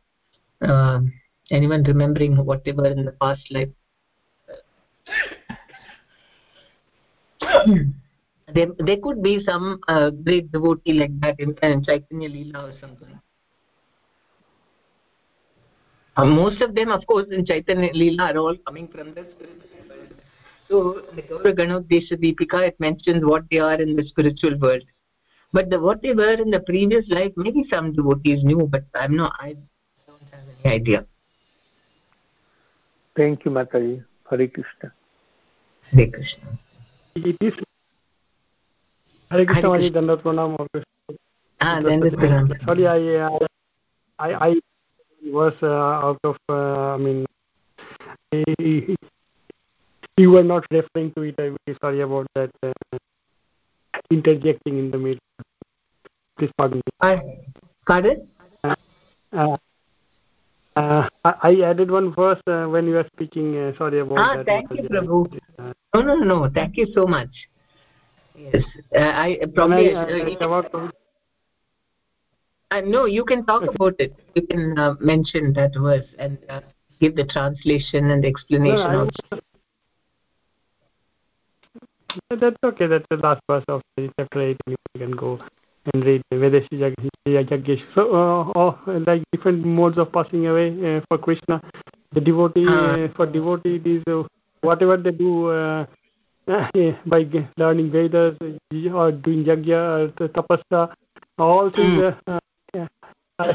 Um, 0.62 1.12
anyone 1.50 1.82
remembering 1.82 2.36
what 2.36 2.64
they 2.64 2.72
were 2.72 2.86
in 2.86 3.04
the 3.04 3.12
past 3.12 3.50
life? 3.50 3.68
There 8.54 8.68
there 8.78 8.96
could 9.02 9.22
be 9.22 9.44
some 9.44 9.78
uh, 9.88 10.08
great 10.08 10.50
devotee 10.50 10.94
like 10.94 11.20
that 11.20 11.38
in, 11.38 11.54
in 11.62 11.84
chaitanya 11.84 12.30
leela 12.30 12.68
or 12.68 12.72
something. 12.80 13.20
Uh, 16.16 16.24
most 16.24 16.62
of 16.62 16.74
them 16.74 16.90
of 16.90 17.06
course 17.06 17.26
in 17.30 17.44
chaitanya 17.44 17.92
leela 17.92 18.32
are 18.32 18.38
all 18.38 18.56
coming 18.66 18.88
from 18.88 19.12
the 19.12 19.26
spiritual 19.32 19.84
world. 19.90 20.14
So 20.66 21.02
the 21.14 21.22
gaura 21.22 21.52
ganodesha 21.54 22.16
deepika 22.16 22.68
it 22.68 22.80
mentions 22.80 23.22
what 23.22 23.44
they 23.50 23.58
are 23.58 23.78
in 23.78 23.96
the 23.96 24.04
spiritual 24.04 24.58
world. 24.58 24.82
But 25.52 25.70
the, 25.70 25.80
what 25.80 26.02
they 26.02 26.12
were 26.12 26.34
in 26.34 26.50
the 26.50 26.60
previous 26.60 27.08
life 27.08 27.32
maybe 27.36 27.64
some 27.70 27.92
devotees 27.92 28.44
knew 28.44 28.66
but 28.70 28.84
i'm 28.94 29.16
not 29.16 29.32
i 29.40 29.56
don't 30.06 30.22
have 30.30 30.44
any 30.64 30.74
idea 30.74 31.06
Thank 33.18 33.44
you, 33.44 33.50
Mataji. 33.50 34.04
Hare 34.30 34.46
Krishna. 34.46 34.92
Hare 35.90 36.06
Krishna. 36.06 36.58
It 37.16 37.36
is 37.40 37.54
Hare 39.28 39.44
Krishna, 39.44 39.72
Hare 39.72 39.90
Dandat 39.90 40.22
Pranam. 40.22 40.54
Ah, 41.60 41.80
Dandat 41.80 42.14
Pranam. 42.14 42.64
Sorry, 42.64 42.86
I, 42.86 43.26
uh, 43.26 43.38
I, 44.20 44.28
I 44.50 44.60
was 45.24 45.52
uh, 45.62 46.06
out 46.06 46.20
of, 46.22 46.36
uh, 46.48 46.94
I 46.94 46.98
mean, 46.98 47.26
you 50.16 50.30
were 50.30 50.44
not 50.44 50.64
referring 50.70 51.12
to 51.16 51.22
it. 51.22 51.34
I'm 51.40 51.56
very 51.66 51.76
sorry 51.80 52.00
about 52.02 52.28
that. 52.36 52.50
Uh, 52.62 52.98
interjecting 54.12 54.78
in 54.78 54.92
the 54.92 54.98
middle. 54.98 55.18
Please 56.38 56.52
pardon 56.56 56.80
me. 57.02 57.18
Pardon? 57.84 58.28
Uh, 58.62 58.76
uh, 59.32 59.56
I 60.78 61.60
added 61.64 61.90
one 61.90 62.14
verse 62.14 62.40
uh, 62.46 62.66
when 62.66 62.86
you 62.86 62.94
were 62.94 63.06
speaking. 63.14 63.56
Uh, 63.56 63.76
sorry 63.76 64.00
about 64.00 64.18
ah, 64.18 64.36
that. 64.36 64.46
Thank 64.46 64.70
you, 64.70 64.88
Prabhu. 64.88 65.38
no, 65.94 66.02
no, 66.02 66.14
no. 66.16 66.50
Thank 66.52 66.76
you 66.76 66.86
so 66.94 67.06
much. 67.06 67.30
Yes, 68.36 68.62
I 68.94 69.38
probably. 69.54 69.94
I, 69.94 70.04
about, 70.40 70.92
no, 72.84 73.06
you 73.06 73.24
can 73.24 73.44
talk 73.44 73.62
okay. 73.62 73.72
about 73.74 73.94
it. 73.98 74.14
You 74.34 74.46
can 74.46 74.96
mention 75.00 75.52
that 75.54 75.72
verse 75.74 76.06
and 76.18 76.38
give 77.00 77.16
the 77.16 77.24
translation 77.24 78.10
and 78.10 78.22
the 78.22 78.28
explanation 78.28 78.92
no, 78.92 79.08
also. 79.30 79.42
That's 82.30 82.56
okay. 82.64 82.86
That's 82.86 83.06
the 83.10 83.16
last 83.16 83.40
verse 83.48 83.64
of 83.68 83.82
the 83.96 84.10
chapter 84.18 84.40
8. 84.40 84.56
You 84.66 84.76
can 84.96 85.10
go 85.12 85.40
and 85.92 86.04
read 86.04 86.22
Vedeshi 86.32 86.94
Yagyesh. 87.26 87.82
So, 87.94 88.14
uh, 88.14 88.52
oh, 88.54 88.78
like 89.06 89.22
different 89.32 89.64
modes 89.64 89.98
of 89.98 90.12
passing 90.12 90.46
away 90.46 90.96
uh, 90.96 91.00
for 91.08 91.18
Krishna. 91.18 91.60
The 92.12 92.20
devotee, 92.20 92.66
uh, 92.66 93.08
for 93.16 93.26
devotee, 93.26 93.76
it 93.76 93.86
is 93.86 94.02
uh, 94.08 94.22
whatever 94.62 94.96
they 94.96 95.10
do 95.10 95.48
uh, 95.48 95.86
by 97.06 97.26
learning 97.56 97.90
Vedas 97.90 98.36
or 98.92 99.12
doing 99.12 99.44
Yagya 99.44 100.10
or 100.18 100.28
tapasya, 100.28 100.94
all 101.38 101.70
things 101.70 102.14
mm. 102.26 102.88
uh, 103.38 103.54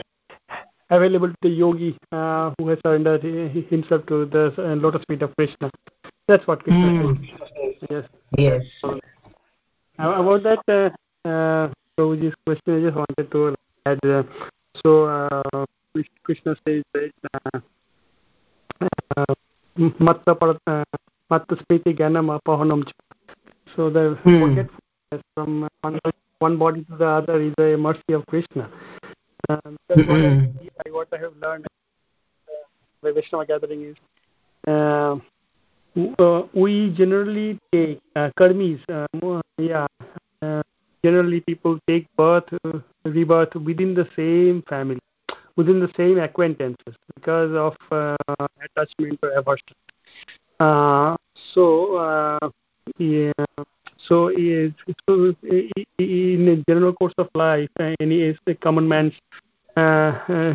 available 0.90 1.30
to 1.30 1.36
the 1.42 1.50
yogi 1.50 1.98
uh, 2.12 2.52
who 2.58 2.68
has 2.70 2.78
surrendered 2.86 3.24
himself 3.24 4.06
to 4.06 4.26
the 4.26 4.54
uh, 4.58 4.76
lotus 4.76 5.04
feet 5.08 5.22
of 5.22 5.36
Krishna. 5.36 5.72
That's 6.28 6.46
what 6.48 6.64
Krishna 6.64 6.86
mm. 6.86 7.28
Yes. 7.90 8.06
Yes. 8.38 8.64
about 9.98 10.44
that, 10.44 10.92
uh, 11.26 11.70
so 11.98 12.16
this 12.16 12.34
question 12.46 12.78
I 12.78 12.82
just 12.82 12.96
wanted 12.96 13.32
to 13.32 13.56
add. 13.86 14.00
Uh, 14.06 14.24
so 14.84 15.06
uh, 15.06 15.66
Krishna 16.24 16.56
says 16.66 16.84
that 16.94 17.64
matta 20.00 20.36
matta 21.30 21.56
spiti 21.56 21.96
ganam 21.96 22.38
apohanam. 22.38 22.84
So 23.76 23.90
the 23.90 24.18
hmm. 24.24 24.40
forgetfulness 24.42 25.24
from 25.36 25.68
one, 25.82 26.00
one 26.40 26.58
body 26.58 26.84
to 26.86 26.98
the 26.98 27.08
other 27.08 27.42
is 27.42 27.54
a 27.60 27.78
mercy 27.78 28.14
of 28.14 28.26
Krishna. 28.28 28.70
Uh, 29.50 29.58
that's 29.90 30.08
what, 30.08 30.20
I, 30.20 30.90
what 30.90 31.08
I 31.14 31.18
have 31.18 31.36
learned 31.42 31.66
uh, 31.68 32.52
by 33.02 33.12
Vaishnava 33.12 33.46
gathering 33.46 33.84
is 33.84 33.96
uh, 34.68 35.18
uh, 36.20 36.44
we 36.54 36.94
generally 36.98 37.60
take 37.72 38.00
uh, 38.16 38.30
karmis, 38.40 38.80
uh, 38.90 39.42
yeah, 39.58 39.86
uh, 40.42 40.64
generally 41.04 41.42
people 41.42 41.80
take 41.88 42.08
birth, 42.16 42.46
uh, 42.66 42.80
rebirth 43.04 43.56
within 43.56 43.94
the 43.94 44.08
same 44.16 44.64
family, 44.70 45.00
within 45.56 45.80
the 45.80 45.90
same 45.98 46.20
acquaintances 46.20 46.96
because 47.16 47.52
of 47.54 47.76
uh, 47.92 48.16
attachment 48.64 49.20
or 49.22 49.32
aversion. 49.32 49.76
Uh, 50.60 51.16
so, 51.54 51.96
uh, 51.98 52.50
yeah, 52.98 53.32
so, 54.08 54.30
in 54.30 54.74
a 55.90 56.64
general 56.70 56.94
course 56.94 57.14
of 57.18 57.30
life, 57.36 57.70
uh, 57.80 57.96
any 58.00 58.38
common 58.62 58.88
man's 58.88 59.14
uh, 59.76 60.54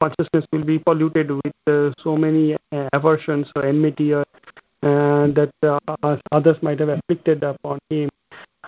consciousness 0.00 0.44
will 0.52 0.64
be 0.64 0.78
polluted 0.78 1.30
with 1.30 1.94
so 1.98 2.16
many 2.16 2.56
aversions 2.92 3.50
or 3.56 3.66
enmity 3.66 4.14
or, 4.14 4.24
that 4.82 5.52
others 6.32 6.56
might 6.62 6.80
have 6.80 6.88
afflicted 6.88 7.42
upon 7.42 7.78
him 7.90 8.08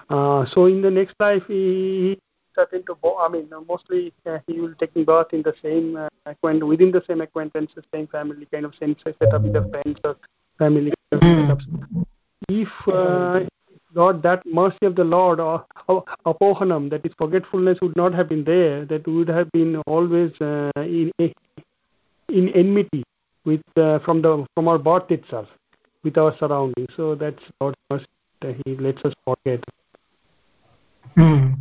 uh, 0.09 0.45
so 0.47 0.67
in 0.67 0.83
the 0.83 0.91
next 0.91 1.15
life, 1.19 1.43
he, 1.49 1.55
he 1.55 2.19
certain 2.55 2.85
to 2.87 2.97
I 3.19 3.29
mean, 3.29 3.49
mostly 3.69 4.13
uh, 4.27 4.39
he 4.47 4.61
will 4.61 4.75
take 4.75 4.95
birth 5.07 5.33
in 5.33 5.43
the 5.43 5.55
same 5.63 5.97
uh, 5.97 6.09
acquaint 6.27 6.67
within 6.67 6.93
the 6.93 7.03
same 7.07 7.21
acquaintance, 7.21 7.73
same 7.93 8.07
family 8.07 8.47
kind 8.53 8.65
of 8.65 8.75
sense. 8.77 8.99
same 9.05 9.15
setup 9.19 9.43
with 9.43 9.53
the 9.55 9.69
friends 9.71 9.99
or 10.05 10.17
family 10.59 10.93
setups. 11.13 11.67
If 12.49 12.69
uh, 12.89 13.47
not 13.95 14.23
that 14.23 14.43
mercy 14.47 14.85
of 14.87 14.97
the 14.97 15.05
Lord 15.05 15.41
or 15.41 15.65
apohanam, 16.27 16.91
that 16.91 17.05
is 17.07 17.13
forgetfulness, 17.17 17.79
would 17.81 17.97
not 17.97 18.15
have 18.15 18.29
been 18.29 18.45
there, 18.45 18.85
that 18.87 19.07
would 19.07 19.29
have 19.29 19.51
been 19.53 19.77
always 19.87 20.33
uh, 20.41 20.71
in 20.77 21.11
in 22.29 22.49
enmity 22.51 23.03
with 23.45 23.63
uh, 23.77 23.99
from 24.01 24.23
the 24.23 24.47
from 24.55 24.69
our 24.69 24.79
birth 24.79 25.11
itself, 25.11 25.49
with 26.03 26.19
our 26.19 26.37
surroundings. 26.39 26.89
So 26.97 27.15
that's 27.15 27.43
Lord's 27.61 27.79
mercy. 27.91 28.07
That 28.43 28.57
he 28.67 28.75
lets 28.77 29.03
us 29.05 29.15
forget. 29.25 29.65
Hmm. 31.15 31.53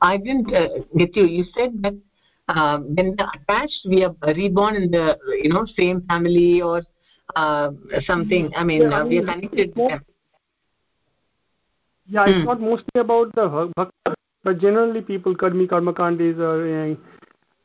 I 0.00 0.16
didn't 0.16 0.52
uh, 0.54 0.68
get 0.96 1.16
you. 1.16 1.26
You 1.26 1.44
said 1.56 1.82
that 1.82 1.94
uh, 2.48 2.78
when 2.78 3.14
the 3.16 3.26
attached, 3.34 3.86
we 3.88 4.04
are 4.04 4.14
reborn 4.34 4.76
in 4.76 4.90
the 4.90 5.16
you 5.42 5.50
know 5.50 5.64
same 5.76 6.02
family 6.02 6.60
or 6.60 6.82
uh, 7.36 7.70
something. 8.06 8.52
I 8.56 8.64
mean, 8.64 8.82
yeah, 8.82 8.90
I 8.90 9.02
mean 9.04 9.08
we 9.08 9.18
are 9.18 9.34
connected 9.34 9.74
to 9.74 9.88
them. 9.88 10.04
Yeah, 12.08 12.26
it's 12.26 12.38
hmm. 12.38 12.44
not 12.44 12.60
mostly 12.60 13.00
about 13.00 13.34
the 13.34 13.70
bhakta, 13.76 14.14
but 14.42 14.58
generally 14.58 15.02
people 15.02 15.36
karmi 15.36 15.68
karmakandis 15.68 16.38
or 16.38 16.66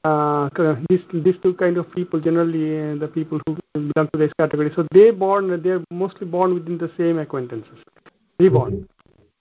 uh, 0.04 0.50
these 0.90 1.02
these 1.14 1.36
two 1.44 1.54
kind 1.56 1.78
of 1.78 1.92
people 1.94 2.20
generally 2.20 2.66
uh, 2.80 2.96
the 2.96 3.08
people 3.08 3.40
who 3.46 3.58
belong 3.74 4.10
to 4.14 4.18
this 4.18 4.32
category. 4.40 4.72
So 4.76 4.88
they 4.92 5.12
born 5.12 5.62
they're 5.62 5.84
mostly 5.92 6.28
born 6.28 6.54
within 6.54 6.78
the 6.78 6.92
same 6.98 7.20
acquaintances. 7.20 7.80
Reborn. 8.40 8.88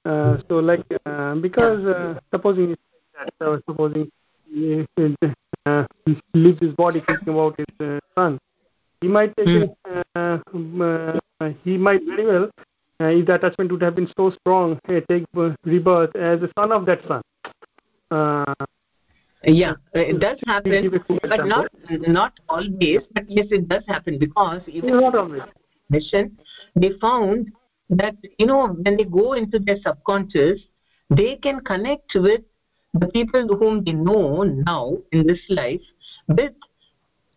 Uh, 0.04 0.38
so 0.48 0.58
like 0.58 0.84
uh, 1.04 1.34
because 1.34 1.84
uh, 1.84 2.18
supposing 2.32 2.76
uh, 3.40 3.56
supposing 3.68 4.10
uh, 5.66 5.84
leaves 6.34 6.60
his 6.60 6.74
body 6.74 7.02
thinking 7.06 7.28
about 7.28 7.56
his 7.58 7.66
uh, 7.80 7.98
son 8.14 8.38
he 9.00 9.08
might 9.08 9.36
take 9.36 9.48
a, 9.48 10.04
uh, 10.14 10.38
uh, 11.40 11.50
he 11.64 11.76
might 11.76 12.02
very 12.04 12.26
well 12.26 12.50
uh, 13.00 13.06
if 13.06 13.26
the 13.26 13.34
attachment 13.34 13.70
would 13.70 13.82
have 13.82 13.94
been 13.94 14.10
so 14.16 14.30
strong 14.40 14.78
uh, 14.88 15.00
take 15.08 15.24
uh, 15.36 15.50
rebirth 15.64 16.14
as 16.16 16.40
a 16.42 16.50
son 16.58 16.72
of 16.72 16.86
that 16.86 17.00
son. 17.06 17.22
Uh, 18.10 18.54
yeah 19.46 19.72
uh, 19.94 20.00
it 20.00 20.18
does 20.20 20.38
happen 20.46 20.90
but 21.22 21.46
not 21.46 21.70
not 22.08 22.32
always 22.48 23.00
but 23.12 23.28
yes 23.28 23.46
it 23.50 23.68
does 23.68 23.82
happen 23.86 24.18
because 24.18 24.60
even 24.66 25.00
not 25.00 25.14
always. 25.14 25.42
mission 25.88 26.36
they 26.74 26.90
found 27.00 27.52
that 27.88 28.14
you 28.38 28.46
know 28.46 28.68
when 28.68 28.96
they 28.96 29.04
go 29.04 29.34
into 29.34 29.58
their 29.60 29.76
subconscious 29.82 30.60
they 31.10 31.36
can 31.36 31.60
connect 31.60 32.12
with 32.16 32.40
the 32.94 33.06
people 33.08 33.46
whom 33.56 33.84
they 33.84 33.92
know 33.92 34.42
now 34.42 34.96
in 35.12 35.26
this 35.26 35.40
life 35.48 35.80
with 36.28 36.52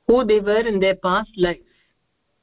who 0.07 0.25
they 0.25 0.39
were 0.39 0.61
in 0.61 0.79
their 0.79 0.95
past 0.95 1.29
life 1.37 1.59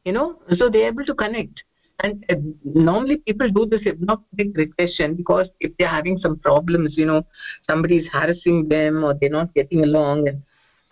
you 0.04 0.12
know 0.12 0.38
so 0.56 0.68
they're 0.68 0.88
able 0.88 1.04
to 1.04 1.14
connect 1.14 1.64
and 2.00 2.24
uh, 2.30 2.34
normally 2.64 3.16
people 3.18 3.50
do 3.50 3.66
this 3.66 3.82
hypnotic 3.82 4.48
regression 4.54 5.14
because 5.14 5.48
if 5.60 5.72
they're 5.78 5.88
having 5.88 6.18
some 6.18 6.38
problems 6.38 6.96
you 6.96 7.06
know 7.06 7.24
somebody 7.68 7.96
is 7.98 8.06
harassing 8.12 8.68
them 8.68 9.04
or 9.04 9.14
they're 9.14 9.30
not 9.30 9.52
getting 9.54 9.82
along 9.82 10.28
and 10.28 10.42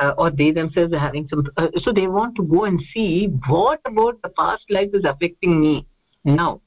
uh, 0.01 0.13
or 0.19 0.31
they 0.31 0.51
themselves 0.51 0.93
are 0.93 0.99
having 0.99 1.29
some 1.29 1.45
uh, 1.57 1.69
so 1.83 1.93
they 1.93 2.07
want 2.07 2.35
to 2.35 2.43
go 2.43 2.65
and 2.65 2.83
see 2.93 3.29
what 3.49 3.81
about 3.87 4.21
the 4.23 4.29
past 4.31 4.65
life 4.71 4.91
is 4.93 5.05
affecting 5.05 5.61
me 5.61 5.87
now. 6.25 6.61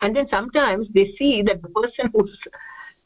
And 0.00 0.14
then 0.14 0.28
sometimes 0.28 0.86
they 0.94 1.12
see 1.18 1.42
that 1.42 1.60
the 1.60 1.68
person 1.68 2.10
who's 2.14 2.38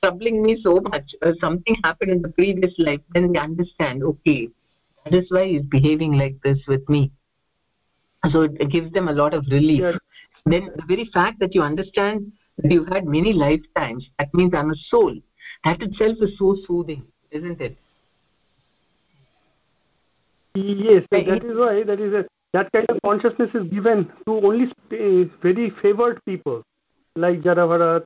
troubling 0.03 0.43
me 0.43 0.59
so 0.63 0.81
much 0.81 1.15
uh, 1.23 1.33
something 1.41 1.77
happened 1.85 2.11
in 2.11 2.21
the 2.21 2.29
previous 2.29 2.75
life 2.77 3.01
then 3.15 3.33
they 3.33 3.39
understand 3.39 4.03
okay 4.03 4.51
that 5.07 5.15
is 5.15 5.31
why 5.31 5.47
he's 5.47 5.63
behaving 5.63 6.13
like 6.15 6.37
this 6.43 6.59
with 6.67 6.87
me. 6.89 7.13
So 8.31 8.43
it 8.43 8.71
gives 8.71 8.93
them 8.93 9.07
a 9.09 9.13
lot 9.13 9.35
of 9.35 9.45
relief. 9.51 9.97
Then 10.47 10.71
the 10.77 10.85
very 10.87 11.11
fact 11.13 11.41
that 11.41 11.55
you 11.55 11.63
understand 11.63 12.33
that 12.59 12.73
you've 12.73 12.89
had 12.89 13.07
many 13.07 13.33
lifetimes 13.33 14.09
that 14.19 14.33
means 14.33 14.55
i'm 14.55 14.71
a 14.71 14.77
soul 14.89 15.15
that 15.65 15.83
itself 15.83 16.17
is 16.21 16.39
so 16.39 16.57
soothing 16.67 17.03
isn't 17.31 17.61
it 17.61 17.77
yes 20.55 21.05
that 21.11 21.45
is 21.45 21.57
why 21.65 21.83
that 21.83 22.01
is 22.01 22.15
a 22.15 22.25
that 22.53 22.73
kind 22.73 22.87
of 22.89 22.99
consciousness 23.03 23.51
is 23.55 23.69
given 23.71 24.11
to 24.27 24.37
only 24.51 24.73
very 24.89 25.71
favored 25.83 26.25
people 26.25 26.63
like 27.17 27.43
Jadabharat 27.43 28.05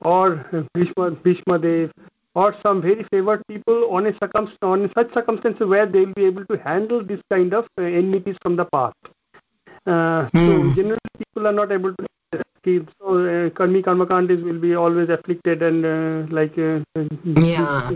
or 0.00 0.66
Bhishma, 0.74 1.12
Bhishma 1.12 1.58
Dev 1.60 1.92
or 2.34 2.56
some 2.60 2.82
very 2.82 3.06
favored 3.12 3.46
people 3.46 3.88
on 3.92 4.06
a 4.06 4.12
circumstance 4.14 4.58
on 4.62 4.90
such 4.96 5.14
circumstances 5.14 5.68
where 5.68 5.86
they 5.86 6.00
will 6.00 6.14
be 6.14 6.24
able 6.24 6.44
to 6.46 6.56
handle 6.58 7.04
this 7.04 7.20
kind 7.30 7.54
of 7.54 7.66
uh, 7.78 7.82
enmities 7.82 8.36
from 8.42 8.56
the 8.56 8.64
past. 8.64 8.96
Uh, 9.86 10.28
hmm. 10.30 10.38
So 10.38 10.74
generally 10.74 10.98
people 11.18 11.46
are 11.46 11.52
not 11.52 11.72
able 11.72 11.94
to 11.94 12.06
escape. 12.32 12.88
So 12.98 13.06
uh, 13.06 13.50
karmi 13.50 13.82
karmakandis 13.82 14.42
will 14.42 14.60
be 14.60 14.74
always 14.74 15.08
afflicted 15.08 15.62
and 15.62 15.84
uh, 15.84 16.34
like 16.34 16.56
uh, 16.58 16.80
yeah. 17.24 17.90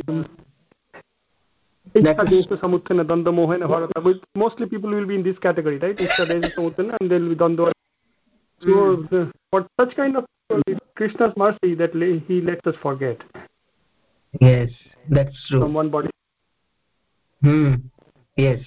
Samuthana, 1.95 3.05
Danda 3.05 3.33
Mohana, 3.33 3.67
Bharata. 3.67 4.21
Mostly 4.35 4.67
people 4.67 4.91
will 4.91 5.07
be 5.07 5.15
in 5.15 5.23
this 5.23 5.39
category, 5.39 5.79
right? 5.79 5.97
Ishta 5.97 6.55
Samuthana 6.55 6.97
and 7.01 7.11
then 7.11 7.35
Danda. 7.35 7.73
So 8.61 9.07
the, 9.11 9.33
for 9.51 9.67
such 9.81 9.97
kind 9.97 10.17
of 10.17 10.27
Krishna's 10.97 11.33
mercy 11.37 11.75
that 11.77 11.93
he 12.27 12.41
lets 12.41 12.67
us 12.67 12.75
forget. 12.83 13.23
Yes, 14.41 14.69
that's 15.09 15.35
true. 15.49 15.61
From 15.61 15.75
one 15.75 15.91
body. 15.91 16.11
Hmm. 17.43 17.75
Yes. 18.37 18.59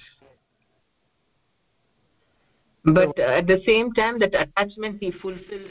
But 2.84 3.18
uh, 3.18 3.22
at 3.22 3.46
the 3.46 3.62
same 3.64 3.92
time, 3.92 4.18
that 4.20 4.34
attachment 4.34 4.98
he 5.00 5.10
fulfills. 5.10 5.70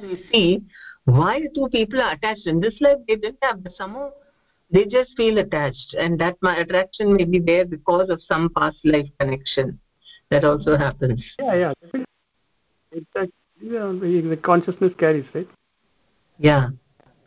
You 0.00 0.18
see, 0.32 0.62
why 1.04 1.42
two 1.54 1.68
people 1.70 2.00
are 2.00 2.12
attached 2.12 2.46
in 2.46 2.60
this 2.60 2.74
life? 2.80 2.98
They 3.08 3.16
didn't 3.16 3.38
have 3.42 3.62
the 3.64 3.70
somehow 3.76 4.12
they 4.72 4.84
just 4.84 5.16
feel 5.16 5.38
attached, 5.38 5.94
and 5.98 6.18
that 6.20 6.36
my 6.42 6.58
attraction 6.58 7.16
may 7.16 7.24
be 7.24 7.40
there 7.40 7.64
because 7.64 8.08
of 8.08 8.22
some 8.22 8.50
past 8.56 8.78
life 8.84 9.08
connection. 9.18 9.80
That 10.30 10.44
also 10.44 10.76
happens. 10.76 11.24
Yeah, 11.40 11.54
yeah. 11.54 11.72
it's 11.82 12.06
Exactly 12.92 13.32
yeah, 13.60 13.92
the 13.92 14.38
consciousness 14.42 14.92
carries, 14.98 15.26
right? 15.34 15.48
Yeah. 16.38 16.68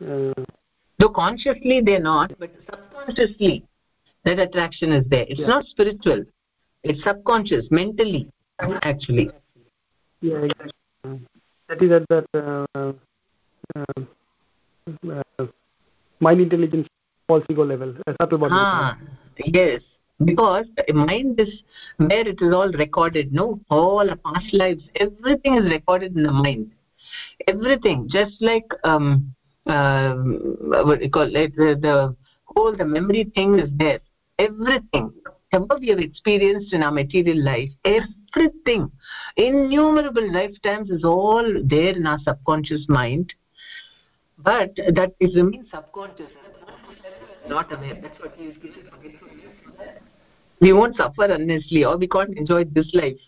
Uh, 0.02 0.32
Though 0.98 1.08
consciously 1.08 1.80
they're 1.84 2.00
not, 2.00 2.32
but 2.38 2.50
subconsciously 2.68 3.66
that 4.24 4.38
attraction 4.38 4.92
is 4.92 5.04
there. 5.08 5.26
It's 5.28 5.40
yeah. 5.40 5.46
not 5.46 5.66
spiritual. 5.66 6.24
It's 6.82 7.02
subconscious, 7.02 7.66
mentally, 7.70 8.30
actually. 8.82 9.30
Yeah, 10.20 10.38
exactly. 10.38 10.70
That 11.68 11.82
is 11.82 11.90
at 11.92 12.08
that 12.08 12.26
uh, 12.34 12.92
uh, 13.74 13.82
uh, 15.10 15.46
mind 16.20 16.40
intelligence 16.40 16.88
false 17.26 17.44
ego 17.48 17.64
level, 17.64 17.94
uh, 18.06 18.12
subtle 18.20 18.38
body. 18.38 18.54
Ah, 18.54 18.98
yes. 19.46 19.82
Because 20.24 20.66
mind 20.92 21.40
is 21.40 21.62
where 21.96 22.26
it 22.28 22.40
is 22.40 22.52
all 22.52 22.70
recorded 22.70 23.32
no? 23.32 23.60
All 23.68 24.06
past 24.24 24.52
lives 24.52 24.84
everything 24.96 25.56
is 25.56 25.64
recorded 25.70 26.14
in 26.16 26.22
the 26.22 26.30
mind. 26.30 26.70
Everything. 27.48 28.08
Just 28.10 28.40
like 28.40 28.70
um 28.84 29.34
uh, 29.66 30.14
what 30.14 31.02
you 31.02 31.10
call 31.10 31.34
it? 31.34 31.56
The, 31.56 31.76
the 31.80 32.16
whole 32.44 32.76
the 32.76 32.84
memory 32.84 33.24
thing 33.34 33.58
is 33.58 33.70
there. 33.76 34.00
Everything 34.38 35.12
whatever 35.54 35.80
we 35.80 35.88
have 35.88 35.98
experienced 35.98 36.72
in 36.72 36.82
our 36.82 36.90
material 36.90 37.42
life 37.42 37.70
everything 37.84 38.90
innumerable 39.36 40.32
lifetimes 40.32 40.90
is 40.90 41.04
all 41.04 41.44
there 41.64 41.96
in 41.96 42.06
our 42.06 42.18
subconscious 42.20 42.86
mind. 42.88 43.32
But 44.38 44.74
that 44.76 45.12
is 45.20 45.34
remains 45.36 45.68
subconscious. 45.72 46.30
Not 47.48 47.72
aware. 47.72 47.98
That's 48.00 48.18
what 48.20 48.34
he 48.36 48.46
is 48.46 48.56
giving. 48.56 48.84
We 50.60 50.72
won't 50.72 50.96
suffer 50.96 51.24
unnecessarily 51.24 51.84
or 51.84 51.98
we 51.98 52.08
can't 52.08 52.36
enjoy 52.36 52.64
this 52.64 52.90
life. 52.94 53.18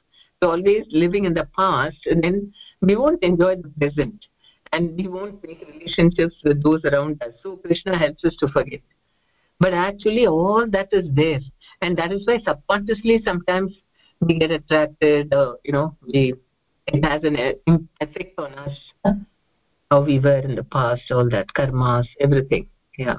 So 0.42 0.50
always 0.50 0.84
living 0.90 1.26
in 1.26 1.34
the 1.34 1.48
past 1.56 1.98
and 2.06 2.22
then 2.22 2.52
we 2.80 2.96
won't 2.96 3.22
enjoy 3.22 3.56
the 3.56 3.70
present 3.78 4.26
and 4.72 4.96
we 4.96 5.06
won't 5.06 5.42
make 5.46 5.64
relationships 5.66 6.34
with 6.44 6.62
those 6.62 6.84
around 6.84 7.22
us. 7.22 7.34
So 7.42 7.56
krishna 7.56 7.96
helps 7.96 8.24
us 8.24 8.34
to 8.40 8.48
forget 8.48 8.80
but 9.58 9.72
actually 9.72 10.26
all 10.26 10.66
that 10.68 10.88
is 10.92 11.08
there 11.14 11.40
and 11.82 11.96
that 11.96 12.12
is 12.12 12.26
why 12.26 12.38
subconsciously 12.46 13.20
sometimes 13.24 13.72
we 14.20 14.38
get 14.38 14.50
attracted 14.50 15.32
or 15.34 15.58
you 15.64 15.72
know 15.72 15.96
we 16.02 16.34
it 16.86 17.04
has 17.04 17.22
an 17.24 17.36
uh, 17.36 17.78
effect 18.00 18.38
on 18.38 18.52
us 18.54 18.78
how 19.90 20.00
we 20.02 20.18
were 20.18 20.38
in 20.38 20.54
the 20.54 20.64
past 20.64 21.02
all 21.10 21.28
that 21.28 21.46
karmas 21.54 22.06
everything 22.20 22.68
yeah 22.98 23.16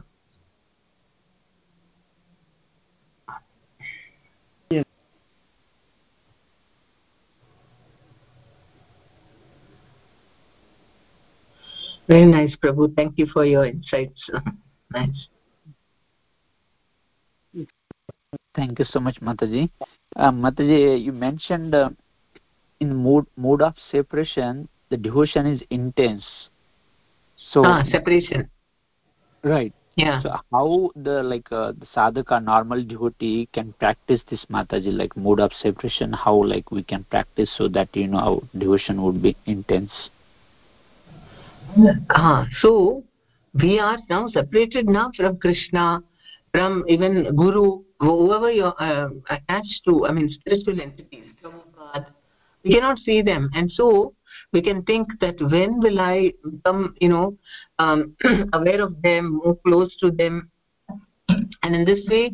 Very 12.08 12.26
nice, 12.26 12.56
Prabhu. 12.56 12.96
Thank 12.96 13.18
you 13.18 13.26
for 13.26 13.44
your 13.44 13.66
insights. 13.66 14.30
nice. 14.94 15.28
Thank 18.58 18.80
you 18.80 18.86
so 18.86 19.00
much, 19.00 19.22
Mataji. 19.22 19.70
Uh, 20.16 20.32
Mataji, 20.32 21.04
you 21.04 21.12
mentioned 21.12 21.76
uh, 21.76 21.92
in 22.80 22.96
mood 22.96 23.28
mood 23.38 23.62
of 23.62 23.76
separation, 23.92 24.68
the 24.90 24.98
devotion 24.98 25.46
is 25.46 25.62
intense. 25.70 26.26
So 27.54 27.64
ah, 27.64 27.84
separation. 27.92 28.50
Right. 29.44 29.74
Yeah. 29.96 30.24
So 30.24 30.32
how 30.52 30.90
the 30.96 31.22
like 31.22 31.52
uh, 31.52 31.74
the 31.74 31.86
sadhaka 31.96 32.44
normal 32.44 32.84
devotee 32.84 33.48
can 33.54 33.74
practice 33.78 34.22
this 34.28 34.44
Mataji 34.50 34.92
like 34.92 35.16
mood 35.16 35.40
of 35.40 35.52
separation? 35.62 36.12
How 36.14 36.44
like 36.44 36.72
we 36.72 36.82
can 36.82 37.04
practice 37.04 37.52
so 37.60 37.68
that 37.70 37.96
you 37.96 38.08
know 38.08 38.18
our 38.18 38.42
devotion 38.58 39.04
would 39.04 39.22
be 39.22 39.38
intense? 39.46 39.92
Ah, 42.10 42.48
so 42.62 43.04
we 43.54 43.78
are 43.78 44.00
now 44.10 44.28
separated 44.30 44.88
now 44.88 45.12
from 45.16 45.38
Krishna, 45.38 46.02
from 46.52 46.84
even 46.88 47.36
Guru, 47.36 47.84
whoever 48.00 48.52
you're 48.52 48.76
uh, 48.82 49.10
attached 49.30 49.82
to, 49.86 50.06
I 50.06 50.12
mean 50.12 50.30
spiritual 50.30 50.80
entities. 50.82 51.26
We 52.64 52.74
cannot 52.74 53.00
see 53.00 53.22
them. 53.22 53.50
And 53.54 53.72
so 53.72 54.14
we 54.52 54.62
can 54.62 54.84
think 54.84 55.08
that 55.22 55.36
when 55.40 55.80
will 55.80 56.00
I 56.00 56.34
become, 56.44 56.96
you 57.00 57.10
know, 57.10 57.38
um, 57.80 58.16
aware 58.54 58.82
of 58.82 59.02
them, 59.02 59.42
more 59.44 59.58
close 59.66 59.96
to 59.98 60.12
them. 60.12 60.50
And 61.64 61.76
in 61.76 61.86
this 61.86 62.06
way, 62.08 62.34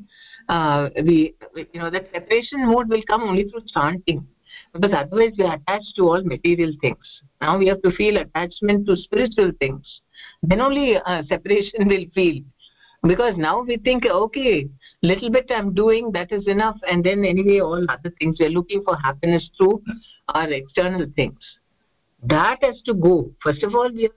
uh, 0.49 0.89
we, 1.03 1.35
you 1.55 1.79
know, 1.79 1.89
that 1.89 2.09
separation 2.11 2.67
mode 2.67 2.89
will 2.89 3.03
come 3.07 3.23
only 3.23 3.49
through 3.49 3.63
chanting 3.73 4.27
because 4.73 4.91
otherwise 4.93 5.31
we 5.37 5.43
are 5.45 5.55
attached 5.55 5.95
to 5.95 6.03
all 6.03 6.23
material 6.23 6.71
things 6.81 7.21
now 7.41 7.57
we 7.57 7.67
have 7.67 7.81
to 7.81 7.91
feel 7.91 8.17
attachment 8.17 8.85
to 8.85 8.95
spiritual 8.95 9.51
things 9.59 10.01
then 10.41 10.59
only 10.59 10.97
uh, 10.97 11.23
separation 11.27 11.87
will 11.87 12.05
feel 12.13 12.41
because 13.03 13.35
now 13.37 13.61
we 13.61 13.77
think 13.77 14.05
okay 14.05 14.67
little 15.01 15.29
bit 15.29 15.51
i'm 15.53 15.73
doing 15.73 16.11
that 16.11 16.31
is 16.31 16.47
enough. 16.47 16.77
And 16.89 17.03
then 17.03 17.25
anyway 17.25 17.59
all 17.59 17.85
other 17.89 18.11
things 18.19 18.37
we're 18.39 18.49
looking 18.49 18.83
for 18.83 18.95
happiness 18.95 19.49
through 19.57 19.81
our 20.29 20.49
external 20.49 21.05
things. 21.15 21.39
That 22.23 22.59
has 22.63 22.81
to 22.85 22.93
go. 22.93 23.31
First 23.41 23.63
of 23.63 23.75
all 23.75 23.91
we 23.91 24.03
have 24.03 24.11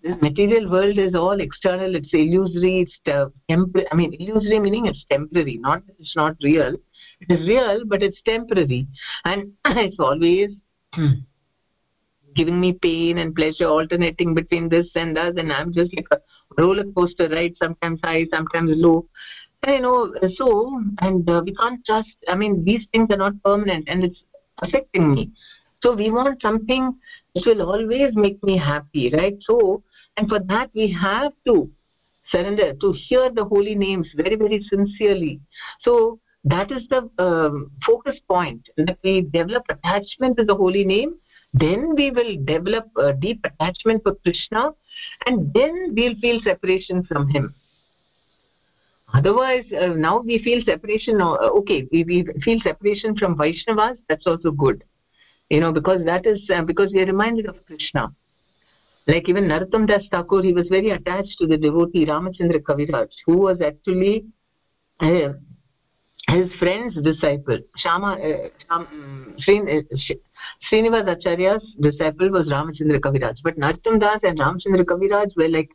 this 0.00 0.14
material 0.22 0.70
world 0.70 0.96
is 0.96 1.16
all 1.16 1.40
external. 1.40 1.96
It's 1.96 2.10
illusory 2.12 2.82
it's 2.82 2.96
uh, 3.12 3.30
temporary. 3.50 3.88
I 3.90 3.96
mean 3.96 4.14
illusory 4.14 4.60
meaning 4.60 4.86
it's 4.86 5.04
temporary. 5.10 5.58
Not 5.58 5.82
it's 5.98 6.14
not 6.14 6.36
real. 6.42 6.74
It 7.20 7.32
is 7.40 7.48
real 7.48 7.82
but 7.84 8.02
it's 8.02 8.22
temporary. 8.24 8.86
And 9.24 9.52
it's 9.64 9.96
always 9.98 10.50
giving 12.34 12.60
me 12.60 12.72
pain 12.72 13.18
and 13.18 13.34
pleasure 13.34 13.66
alternating 13.66 14.34
between 14.34 14.68
this 14.68 14.86
and 14.94 15.16
that 15.16 15.38
and 15.38 15.52
i'm 15.52 15.72
just 15.72 15.94
like 15.96 16.06
a 16.12 16.18
roller 16.58 16.84
coaster 16.96 17.28
ride 17.28 17.54
sometimes 17.62 18.00
high 18.02 18.26
sometimes 18.30 18.70
low. 18.74 19.06
And, 19.62 19.76
you 19.76 19.82
know 19.82 20.14
so 20.36 20.80
and 21.00 21.28
uh, 21.28 21.42
we 21.44 21.54
can't 21.54 21.84
trust 21.84 22.16
i 22.28 22.34
mean 22.34 22.64
these 22.64 22.86
things 22.92 23.08
are 23.10 23.16
not 23.16 23.42
permanent 23.42 23.88
and 23.88 24.04
it's 24.04 24.22
affecting 24.62 25.14
me. 25.14 25.30
So 25.82 25.94
we 25.94 26.10
want 26.10 26.42
something 26.42 26.92
which 27.32 27.44
will 27.46 27.62
always 27.62 28.14
make 28.14 28.42
me 28.42 28.58
happy 28.58 29.10
right? 29.12 29.36
So 29.40 29.82
and 30.16 30.28
for 30.28 30.40
that 30.40 30.70
we 30.74 30.90
have 30.92 31.32
to 31.46 31.70
surrender 32.30 32.74
to 32.74 32.92
hear 32.92 33.30
the 33.30 33.44
holy 33.44 33.74
names 33.74 34.08
very 34.16 34.36
very 34.36 34.62
sincerely. 34.62 35.40
So 35.80 36.18
that 36.44 36.70
is 36.70 36.82
the 36.88 37.08
um, 37.18 37.70
focus 37.84 38.16
point 38.28 38.68
that 38.76 38.98
we 39.04 39.22
develop 39.22 39.64
attachment 39.70 40.36
to 40.38 40.44
the 40.44 40.54
holy 40.54 40.84
name 40.84 41.16
then 41.54 41.94
we 41.96 42.10
will 42.10 42.36
develop 42.44 42.86
a 42.96 43.12
deep 43.12 43.44
attachment 43.44 44.02
for 44.02 44.14
krishna 44.16 44.70
and 45.26 45.52
then 45.54 45.94
we'll 45.96 46.14
feel 46.16 46.40
separation 46.42 47.02
from 47.04 47.28
him. 47.28 47.54
Otherwise 49.14 49.64
uh, 49.80 49.88
now 49.88 50.20
we 50.20 50.42
feel 50.42 50.62
separation 50.64 51.20
uh, 51.20 51.34
okay 51.60 51.88
we, 51.90 52.04
we 52.04 52.26
feel 52.42 52.60
separation 52.60 53.16
from 53.16 53.36
vaishnavas 53.36 53.96
that's 54.08 54.26
also 54.26 54.50
good. 54.50 54.84
You 55.48 55.60
know 55.60 55.72
because 55.72 56.04
that 56.04 56.26
is 56.26 56.40
uh, 56.54 56.62
because 56.62 56.92
we 56.92 57.00
are 57.00 57.06
reminded 57.06 57.46
of 57.46 57.64
krishna. 57.66 58.12
Like 59.06 59.28
even 59.28 59.44
narottam 59.44 59.86
das 59.86 60.06
thakur 60.10 60.42
he 60.42 60.52
was 60.52 60.68
very 60.68 60.90
attached 60.90 61.38
to 61.38 61.46
the 61.46 61.56
devotee 61.56 62.04
ramachandra 62.04 62.60
kaviraj 62.60 63.08
who 63.24 63.38
was 63.38 63.62
actually 63.62 64.26
uh, 65.00 65.32
his 66.28 66.50
friend's 66.58 66.94
disciple 67.02 67.58
shama 67.76 68.18
uh, 68.28 68.84
srinivas 70.70 71.06
acharya's 71.14 71.64
disciple 71.80 72.30
was 72.30 72.46
ramachandra 72.48 73.00
kaviraj. 73.00 73.36
But 73.42 73.58
narottam 73.58 73.98
das 74.00 74.20
and 74.22 74.38
ramachandra 74.38 74.84
kaviraj 74.84 75.36
were 75.36 75.48
like 75.48 75.70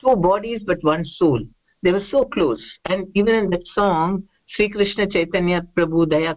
two 0.00 0.14
bodies 0.16 0.62
but 0.66 0.82
one 0.82 1.04
soul. 1.04 1.40
They 1.82 1.92
were 1.92 2.04
so 2.10 2.24
close. 2.24 2.62
And 2.84 3.06
even 3.14 3.34
in 3.34 3.50
that 3.50 3.66
song 3.74 4.24
sri 4.56 4.68
krishna 4.68 5.06
chaitanya 5.06 5.62
prabhu 5.76 6.06
daya 6.06 6.34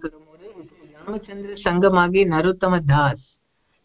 ramachandra 1.08 1.62
sangamagi 1.66 2.26
narottama 2.26 2.86
das. 2.88 3.20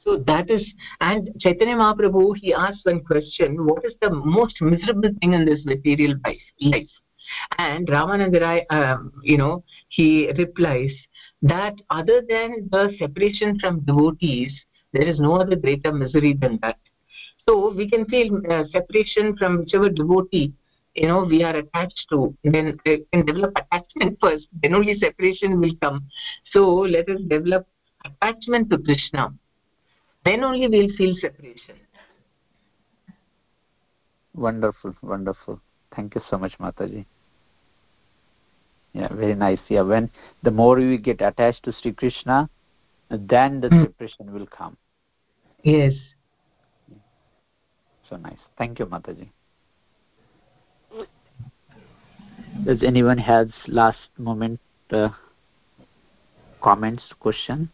So 0.04 0.18
that 0.28 0.48
is 0.48 0.64
and 1.00 1.28
chaitanya 1.40 1.76
mahaprabhu 1.76 2.36
he 2.36 2.54
asked 2.54 2.84
one 2.84 3.00
question 3.00 3.66
what 3.66 3.84
is 3.84 3.94
the 4.00 4.10
most 4.10 4.60
miserable 4.60 5.10
thing 5.20 5.32
in 5.32 5.44
this 5.44 5.64
material 5.64 6.14
life 6.60 6.88
and 7.58 7.86
ramananda 7.88 8.40
rai 8.40 8.66
um, 8.70 9.12
you 9.22 9.36
know 9.36 9.64
he 9.88 10.30
replies 10.38 10.92
that 11.42 11.74
other 11.90 12.22
than 12.28 12.68
the 12.70 12.94
separation 12.98 13.58
from 13.60 13.80
devotees 13.80 14.52
there 14.92 15.06
is 15.06 15.18
no 15.20 15.36
other 15.40 15.56
greater 15.56 15.92
misery 15.92 16.32
than 16.32 16.58
that. 16.62 16.78
So 17.46 17.72
we 17.72 17.88
can 17.88 18.06
feel 18.06 18.40
uh, 18.50 18.64
separation 18.72 19.36
from 19.36 19.58
whichever 19.58 19.88
devotee 19.88 20.52
you 20.94 21.08
know 21.08 21.24
we 21.24 21.42
are 21.42 21.56
attached 21.56 22.06
to. 22.10 22.34
Then 22.42 22.78
uh, 22.86 22.96
can 23.12 23.26
develop 23.26 23.52
attachment 23.56 24.18
first 24.22 24.46
then 24.62 24.74
only 24.74 24.98
separation 24.98 25.60
will 25.60 25.76
come. 25.82 26.06
So 26.52 26.66
let 26.66 27.08
us 27.08 27.20
develop 27.28 27.66
attachment 28.04 28.70
to 28.70 28.78
krishna. 28.78 29.34
Then 30.24 30.42
only 30.42 30.66
we'll 30.68 30.96
feel 30.96 31.14
separation. 31.20 31.76
Wonderful 34.34 34.94
wonderful. 35.02 35.60
Thank 35.94 36.14
you 36.14 36.22
so 36.30 36.38
much 36.38 36.58
mataji 36.58 37.06
yeah 38.96 39.12
very 39.12 39.34
nice. 39.34 39.60
Yeah 39.68 39.82
when 39.82 40.10
the 40.42 40.50
more 40.50 40.76
we 40.76 40.98
get 40.98 41.20
attached 41.20 41.62
to 41.64 41.72
sri 41.80 41.92
krishna 41.92 42.48
then 43.10 43.60
the 43.60 43.68
mm. 43.68 43.86
separation 43.86 44.32
will 44.32 44.46
come. 44.46 44.76
Yes. 45.62 45.94
So 48.08 48.16
nice. 48.16 48.38
Thank 48.58 48.78
you 48.78 48.86
mataji. 48.86 49.28
Does 52.64 52.82
anyone 52.82 53.18
has 53.18 53.48
last 53.68 53.98
moment 54.18 54.60
uh, 54.90 55.08
comments 56.62 57.02
question 57.20 57.70